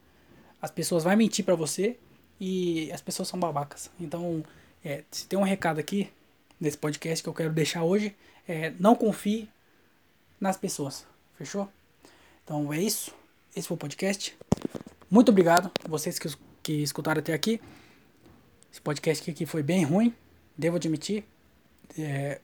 As 0.60 0.70
pessoas 0.70 1.04
vão 1.04 1.16
mentir 1.16 1.44
para 1.44 1.54
você 1.54 1.98
e 2.38 2.90
as 2.92 3.00
pessoas 3.00 3.28
são 3.28 3.40
babacas. 3.40 3.90
Então, 3.98 4.44
é, 4.84 5.04
se 5.10 5.26
tem 5.26 5.38
um 5.38 5.42
recado 5.42 5.78
aqui 5.78 6.10
nesse 6.60 6.76
podcast 6.76 7.22
que 7.22 7.28
eu 7.28 7.34
quero 7.34 7.52
deixar 7.52 7.82
hoje, 7.82 8.14
é 8.46 8.70
não 8.78 8.94
confie 8.94 9.48
nas 10.40 10.56
pessoas. 10.56 11.06
Fechou? 11.36 11.68
Então 12.47 12.72
é 12.72 12.80
isso. 12.80 13.12
Esse 13.57 13.66
foi 13.66 13.74
o 13.74 13.78
podcast. 13.78 14.38
Muito 15.11 15.30
obrigado 15.30 15.68
vocês 15.88 16.16
que, 16.16 16.28
que 16.62 16.74
escutaram 16.74 17.18
até 17.18 17.34
aqui. 17.34 17.61
Esse 18.70 18.80
podcast 18.80 19.28
aqui 19.28 19.44
foi 19.44 19.64
bem 19.64 19.82
ruim, 19.82 20.14
devo 20.57 20.76
admitir. 20.76 21.24
É, 21.99 22.40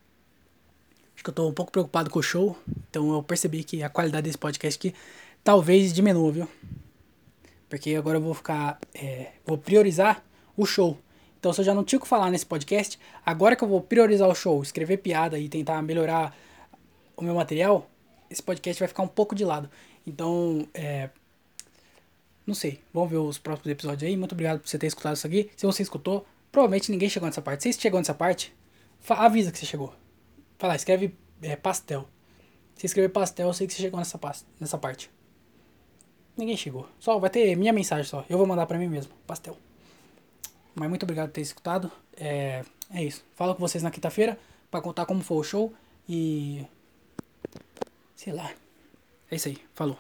acho 1.15 1.23
que 1.23 1.31
eu 1.31 1.33
tô 1.33 1.49
um 1.49 1.53
pouco 1.55 1.71
preocupado 1.71 2.11
com 2.11 2.19
o 2.19 2.23
show. 2.23 2.59
Então 2.91 3.13
eu 3.13 3.23
percebi 3.23 3.63
que 3.63 3.81
a 3.85 3.89
qualidade 3.89 4.25
desse 4.25 4.39
podcast 4.39 4.77
aqui 4.77 4.93
talvez 5.45 5.93
diminua, 5.93 6.33
viu? 6.33 6.49
Porque 7.69 7.95
agora 7.95 8.19
eu 8.19 8.23
vou 8.23 8.35
ficar. 8.35 8.81
É, 8.93 9.31
vou 9.47 9.57
priorizar 9.57 10.21
o 10.57 10.67
show. 10.67 10.99
Então, 11.39 11.53
se 11.53 11.61
eu 11.61 11.65
já 11.65 11.75
não 11.75 11.85
tinha 11.85 12.01
o 12.01 12.03
que 12.03 12.09
falar 12.09 12.29
nesse 12.29 12.47
podcast, 12.47 12.99
agora 13.25 13.55
que 13.55 13.63
eu 13.63 13.69
vou 13.69 13.81
priorizar 13.81 14.29
o 14.29 14.35
show, 14.35 14.61
escrever 14.65 14.97
piada 14.97 15.39
e 15.39 15.49
tentar 15.49 15.81
melhorar 15.81 16.37
o 17.17 17.23
meu 17.23 17.37
material, 17.37 17.89
esse 18.33 18.43
podcast 18.43 18.81
vai 18.81 18.89
ficar 18.89 19.03
um 19.03 19.09
pouco 19.09 19.35
de 19.35 19.45
lado. 19.45 19.69
Então, 20.07 20.67
é. 20.75 21.11
Não 22.47 22.55
sei. 22.55 22.81
Vamos 22.93 23.11
ver 23.11 23.19
os 23.19 23.39
próximos 23.39 23.71
episódios 23.71 24.09
aí. 24.09 24.17
Muito 24.17 24.33
obrigado 24.33 24.61
por 24.61 24.69
você 24.69 24.79
ter 24.79 24.87
escutado 24.87 25.17
isso 25.17 25.27
aqui. 25.27 25.51
Se 25.57 25.65
você 25.65 25.83
escutou, 25.83 26.27
provavelmente 26.51 26.91
ninguém 26.91 27.09
chegou 27.09 27.27
nessa 27.27 27.43
parte. 27.43 27.63
Se 27.63 27.73
você 27.73 27.81
chegou 27.81 28.01
nessa 28.01 28.15
parte, 28.15 28.55
avisa 29.09 29.53
que 29.53 29.59
você 29.59 29.67
chegou. 29.67 29.95
Fala, 30.59 30.75
escreve 30.75 31.15
é, 31.41 31.57
pastel. 31.57 32.09
Se 32.77 32.87
escrever 32.87 33.11
pastel, 33.11 33.49
eu 33.49 33.55
sei 33.55 33.67
que 33.67 33.73
você 33.73 33.83
chegou 33.83 33.99
nessa, 33.99 34.19
nessa 34.59 34.79
parte. 34.79 35.11
Ninguém 36.37 36.57
chegou. 36.57 36.89
Só 36.99 37.19
vai 37.19 37.31
ter 37.31 37.55
minha 37.57 37.73
mensagem 37.73 38.05
só. 38.05 38.25
Eu 38.29 38.39
vou 38.39 38.47
mandar 38.47 38.67
pra 38.67 38.79
mim 38.79 38.89
mesmo. 38.89 39.13
Pastel. 39.27 39.57
Mas 40.75 40.89
muito 40.89 41.03
obrigado 41.03 41.29
por 41.29 41.35
ter 41.35 41.43
escutado. 41.43 41.93
É, 42.17 42.65
é 42.91 43.05
isso. 43.05 43.25
Falo 43.35 43.55
com 43.55 43.61
vocês 43.61 43.83
na 43.83 43.91
quinta-feira 43.91 44.39
para 44.71 44.81
contar 44.81 45.07
como 45.07 45.23
foi 45.23 45.37
o 45.37 45.43
show. 45.45 45.73
E 46.09 46.65
sei 48.17 48.33
lá. 48.33 48.51
É 49.33 49.37
isso 49.37 49.49
aí. 49.49 49.57
Falou. 49.75 49.99